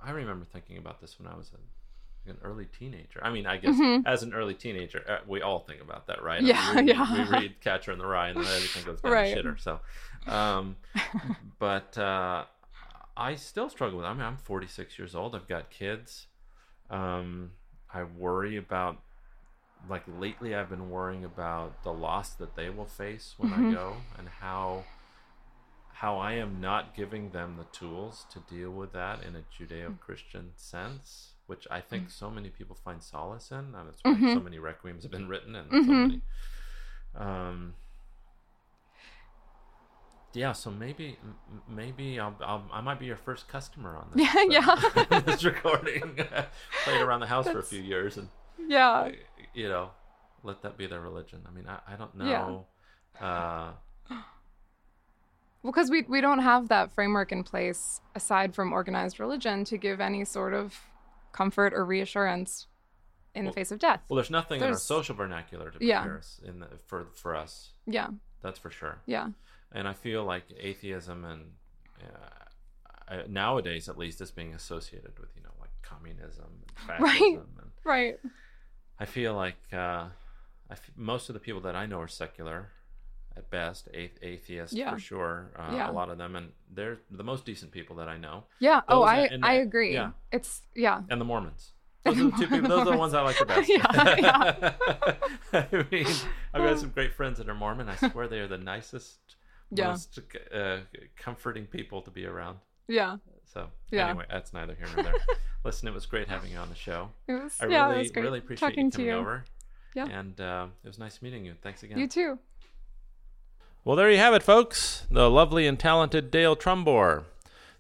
I 0.02 0.12
remember 0.12 0.46
thinking 0.46 0.78
about 0.78 1.02
this 1.02 1.18
when 1.18 1.30
I 1.30 1.36
was 1.36 1.50
a, 1.52 1.58
an 2.30 2.38
early 2.42 2.66
teenager. 2.66 3.20
I 3.22 3.30
mean, 3.30 3.46
I 3.46 3.56
guess 3.58 3.78
as 4.06 4.22
an 4.22 4.32
early 4.32 4.54
teenager, 4.54 5.02
uh, 5.08 5.18
we 5.26 5.42
all 5.42 5.58
think 5.60 5.80
about 5.82 6.06
that, 6.06 6.22
right? 6.22 6.40
I 6.40 6.42
mean, 6.42 6.54
Mm-hmm. 6.54 6.88
Yeah, 6.88 7.12
we, 7.12 7.18
yeah. 7.18 7.30
We 7.30 7.30
read 7.38 7.60
Catcher 7.60 7.92
in 7.92 7.98
the 7.98 8.06
Rye, 8.06 8.28
and 8.28 8.38
then 8.38 8.46
everything 8.46 8.84
goes 8.84 9.00
down 9.00 9.12
Right. 9.12 9.34
the 9.34 9.42
shitter. 9.42 9.60
So, 9.60 9.80
um, 10.26 10.76
but 11.58 11.96
uh, 11.98 12.44
I 13.16 13.34
still 13.34 13.68
struggle 13.68 13.98
with. 13.98 14.06
It. 14.06 14.10
I 14.10 14.14
mean, 14.14 14.22
I'm 14.22 14.36
46 14.38 14.98
years 14.98 15.14
old. 15.14 15.34
I've 15.34 15.48
got 15.48 15.70
kids. 15.70 16.26
Um, 16.88 17.52
I 17.92 18.04
worry 18.04 18.56
about. 18.56 18.98
Like 19.88 20.02
lately, 20.06 20.54
I've 20.54 20.68
been 20.68 20.90
worrying 20.90 21.24
about 21.24 21.82
the 21.84 21.92
loss 21.92 22.30
that 22.34 22.54
they 22.54 22.68
will 22.68 22.84
face 22.84 23.34
when 23.38 23.50
Mm-hmm. 23.50 23.68
I 23.70 23.72
go, 23.72 23.96
and 24.18 24.28
how 24.28 24.84
how 25.94 26.18
I 26.18 26.32
am 26.32 26.60
not 26.60 26.94
giving 26.94 27.30
them 27.30 27.56
the 27.58 27.64
tools 27.76 28.24
to 28.32 28.38
deal 28.40 28.70
with 28.70 28.92
that 28.92 29.22
in 29.22 29.36
a 29.36 29.42
Judeo-Christian 29.54 30.52
sense, 30.56 31.32
which 31.51 31.66
I 31.70 31.80
think 31.80 32.11
so 32.11 32.30
many 32.30 32.48
people 32.48 32.76
find 32.84 33.03
solace 33.03 33.51
in, 33.51 33.59
and 33.59 33.88
that's 33.88 34.01
why 34.03 34.14
so 34.34 34.40
many 34.40 34.59
requiems 34.59 35.03
have 35.03 35.11
been 35.11 35.28
written 35.28 35.55
and 35.57 35.68
so 35.70 35.82
many. 35.82 36.20
Um, 37.16 37.74
yeah, 40.32 40.53
so 40.53 40.70
maybe 40.70 41.18
maybe 41.68 42.20
I'll, 42.20 42.36
I'll 42.40 42.64
I 42.72 42.80
might 42.80 43.01
be 43.01 43.07
your 43.07 43.16
first 43.16 43.48
customer 43.48 43.96
on 43.96 44.07
this. 44.14 44.28
Yeah, 44.48 44.64
uh, 44.96 45.05
yeah. 45.11 45.20
this 45.20 45.42
recording. 45.44 46.16
played 46.84 47.01
around 47.03 47.20
the 47.20 47.26
house 47.26 47.48
for 47.48 47.59
a 47.59 47.62
few 47.64 47.82
years 47.82 48.16
and 48.16 48.28
yeah 48.68 49.11
you 49.55 49.68
know, 49.68 49.90
let 50.44 50.62
that 50.62 50.76
be 50.78 50.86
their 50.86 51.01
religion. 51.01 51.40
I 51.48 51.51
mean, 51.51 51.66
I, 51.66 51.78
I 51.92 51.96
don't 51.96 52.11
Yeah. 52.16 52.46
know. 52.46 52.66
Uh, 53.20 53.72
because 55.64 55.90
we 55.90 56.03
we 56.09 56.20
don't 56.20 56.38
have 56.38 56.68
that 56.68 56.92
framework 56.92 57.32
in 57.32 57.42
place 57.42 58.01
aside 58.14 58.55
from 58.55 58.72
organized 58.72 59.18
religion 59.20 59.64
to 59.64 59.76
give 59.76 60.01
any 60.01 60.24
sort 60.24 60.55
of 60.55 60.78
comfort 61.32 61.72
or 61.74 61.84
reassurance 61.84 62.66
in 63.34 63.44
Well- 63.44 63.52
the 63.52 63.54
face 63.60 63.70
of 63.70 63.78
death. 63.78 64.02
Well, 64.08 64.16
there's 64.16 64.30
nothing 64.30 64.60
in 64.60 64.66
our 64.68 64.74
social 64.74 65.14
vernacular 65.14 65.70
to 65.70 65.84
Yeah. 65.84 66.00
prepare 66.02 66.18
us 66.18 66.40
in 66.44 66.60
the, 66.60 66.68
for 66.86 67.06
for 67.14 67.34
us. 67.36 67.72
yeah, 67.86 68.08
That's 68.42 68.58
for 68.58 68.70
sure. 68.70 69.00
yeah, 69.06 69.28
And 69.72 69.86
I 69.86 69.92
feel 69.92 70.24
like 70.24 70.44
atheism 70.58 71.24
and 71.24 71.52
uh, 72.02 73.12
uh, 73.14 73.22
nowadays, 73.28 73.88
at 73.88 73.98
least, 73.98 74.20
is 74.20 74.30
being 74.30 74.54
associated 74.54 75.18
with 75.18 75.30
you 75.36 75.42
know 75.42 75.52
like 75.60 75.70
communism 75.82 76.62
and 76.66 76.70
fascism. 76.86 77.04
Right. 77.04 77.38
And 77.38 77.70
right. 77.84 78.18
I 78.98 79.04
feel 79.04 79.34
like 79.34 79.56
uh, 79.72 80.08
I 80.68 80.72
f- 80.72 80.90
most 80.96 81.28
of 81.28 81.34
the 81.34 81.40
people 81.40 81.60
that 81.62 81.74
I 81.76 81.86
know 81.86 82.00
are 82.00 82.08
secular, 82.08 82.70
at 83.36 83.48
best, 83.50 83.88
a- 83.94 84.10
atheist 84.22 84.72
Yeah. 84.72 84.92
for 84.92 84.98
sure. 84.98 85.52
Uh, 85.56 85.70
Yeah. 85.74 85.90
A 85.90 85.92
lot 85.92 86.10
of 86.10 86.18
them, 86.18 86.36
and 86.36 86.52
they're 86.70 86.98
the 87.10 87.24
most 87.24 87.44
decent 87.44 87.72
people 87.72 87.96
that 87.96 88.08
I 88.08 88.16
know, 88.16 88.44
Yeah. 88.58 88.80
oh, 88.88 89.02
I 89.02 89.20
and- 89.26 89.44
I 89.44 89.54
agree. 89.54 89.92
yeah. 89.94 90.12
It's 90.32 90.62
yeah. 90.74 91.02
and 91.08 91.20
the 91.20 91.24
Mormons. 91.24 91.72
Those 92.04 92.18
are 92.18 92.24
the 92.24 92.30
two 92.38 92.46
people. 92.48 92.68
Those 92.68 92.86
are 92.86 92.92
the 92.92 92.96
ones 92.96 93.12
I 93.14 93.20
like 93.22 93.38
the 93.38 93.44
best. 93.44 93.68
Yeah, 93.68 93.84
I 95.52 95.84
mean, 95.90 96.06
I've 96.54 96.62
got 96.62 96.78
some 96.78 96.90
great 96.90 97.12
friends 97.14 97.38
that 97.38 97.48
are 97.48 97.54
Mormon. 97.54 97.88
I 97.88 97.96
swear 97.96 98.26
they 98.26 98.38
are 98.40 98.46
the 98.48 98.56
nicest, 98.58 99.18
Yeah. 99.70 99.88
most 99.88 100.18
uh, 100.54 100.78
comforting 101.16 101.66
people 101.66 102.00
to 102.02 102.10
be 102.10 102.24
around. 102.26 102.58
Yeah. 102.88 103.18
So 103.44 103.68
Yeah. 103.90 104.08
anyway, 104.10 104.24
that's 104.30 104.52
neither 104.52 104.74
here 104.74 104.86
nor 104.94 105.04
there. 105.04 105.14
Listen, 105.64 105.88
it 105.88 105.94
was 105.94 106.06
great 106.06 106.28
having 106.28 106.50
you 106.52 106.58
on 106.58 106.68
the 106.70 106.74
show. 106.74 107.10
It 107.28 107.34
was 107.34 107.56
I 107.60 107.66
yeah. 107.66 107.84
really, 107.84 107.96
it 107.96 107.98
was 107.98 108.10
great 108.12 108.22
really 108.22 108.38
appreciate 108.38 108.68
talking 108.70 108.84
you 108.86 108.90
to 108.92 108.96
coming 108.96 109.06
you. 109.12 109.16
over. 109.16 109.44
Yeah. 109.94 110.06
And 110.06 110.40
uh, 110.40 110.66
it 110.84 110.88
was 110.88 110.98
nice 110.98 111.20
meeting 111.20 111.44
you. 111.44 111.54
Thanks 111.62 111.82
again. 111.82 111.98
You 111.98 112.06
too. 112.08 112.38
Well, 113.82 113.96
there 113.96 114.10
you 114.10 114.18
have 114.18 114.34
it, 114.34 114.42
folks. 114.42 115.06
The 115.10 115.30
lovely 115.30 115.66
and 115.66 115.78
talented 115.78 116.30
Dale 116.30 116.54
Trumbore. 116.54 117.24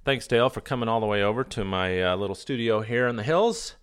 Thanks, 0.02 0.26
Dale, 0.26 0.48
for 0.48 0.62
coming 0.62 0.88
all 0.88 0.98
the 0.98 1.06
way 1.06 1.22
over 1.22 1.44
to 1.44 1.62
my 1.62 2.02
uh, 2.02 2.16
little 2.16 2.34
studio 2.34 2.80
here 2.80 3.06
in 3.06 3.16
the 3.16 3.22
hills. 3.22 3.74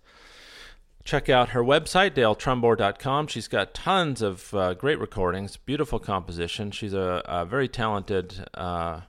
Check 1.04 1.28
out 1.28 1.50
her 1.50 1.62
website, 1.62 2.10
daletrumbore.com. 2.10 3.28
She's 3.28 3.46
got 3.46 3.72
tons 3.72 4.20
of 4.20 4.52
uh, 4.52 4.74
great 4.74 4.98
recordings, 4.98 5.56
beautiful 5.56 6.00
composition. 6.00 6.72
She's 6.72 6.92
a, 6.92 7.22
a 7.24 7.44
very 7.44 7.68
talented 7.68 8.48
uh, 8.52 9.02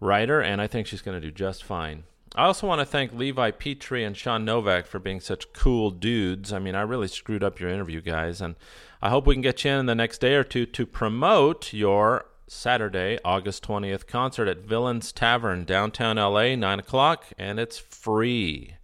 writer, 0.00 0.40
and 0.40 0.60
I 0.60 0.66
think 0.66 0.88
she's 0.88 1.02
going 1.02 1.20
to 1.20 1.24
do 1.24 1.30
just 1.30 1.62
fine. 1.62 2.02
I 2.34 2.46
also 2.46 2.66
want 2.66 2.80
to 2.80 2.84
thank 2.84 3.12
Levi 3.12 3.52
Petrie 3.52 4.04
and 4.04 4.16
Sean 4.16 4.44
Novak 4.44 4.86
for 4.86 4.98
being 4.98 5.20
such 5.20 5.52
cool 5.52 5.92
dudes. 5.92 6.52
I 6.52 6.58
mean, 6.58 6.74
I 6.74 6.82
really 6.82 7.08
screwed 7.08 7.44
up 7.44 7.60
your 7.60 7.70
interview, 7.70 8.00
guys, 8.00 8.40
and 8.40 8.56
I 9.00 9.08
hope 9.10 9.26
we 9.26 9.36
can 9.36 9.42
get 9.42 9.64
you 9.64 9.70
in 9.70 9.86
the 9.86 9.94
next 9.94 10.18
day 10.18 10.34
or 10.34 10.44
two 10.44 10.66
to 10.66 10.84
promote 10.84 11.72
your 11.72 12.26
Saturday, 12.52 13.16
August 13.24 13.64
20th 13.64 14.08
concert 14.08 14.48
at 14.48 14.58
Villains 14.58 15.12
Tavern, 15.12 15.64
downtown 15.64 16.16
LA, 16.16 16.56
9 16.56 16.80
o'clock, 16.80 17.26
and 17.38 17.60
it's 17.60 17.78
free. 17.78 18.74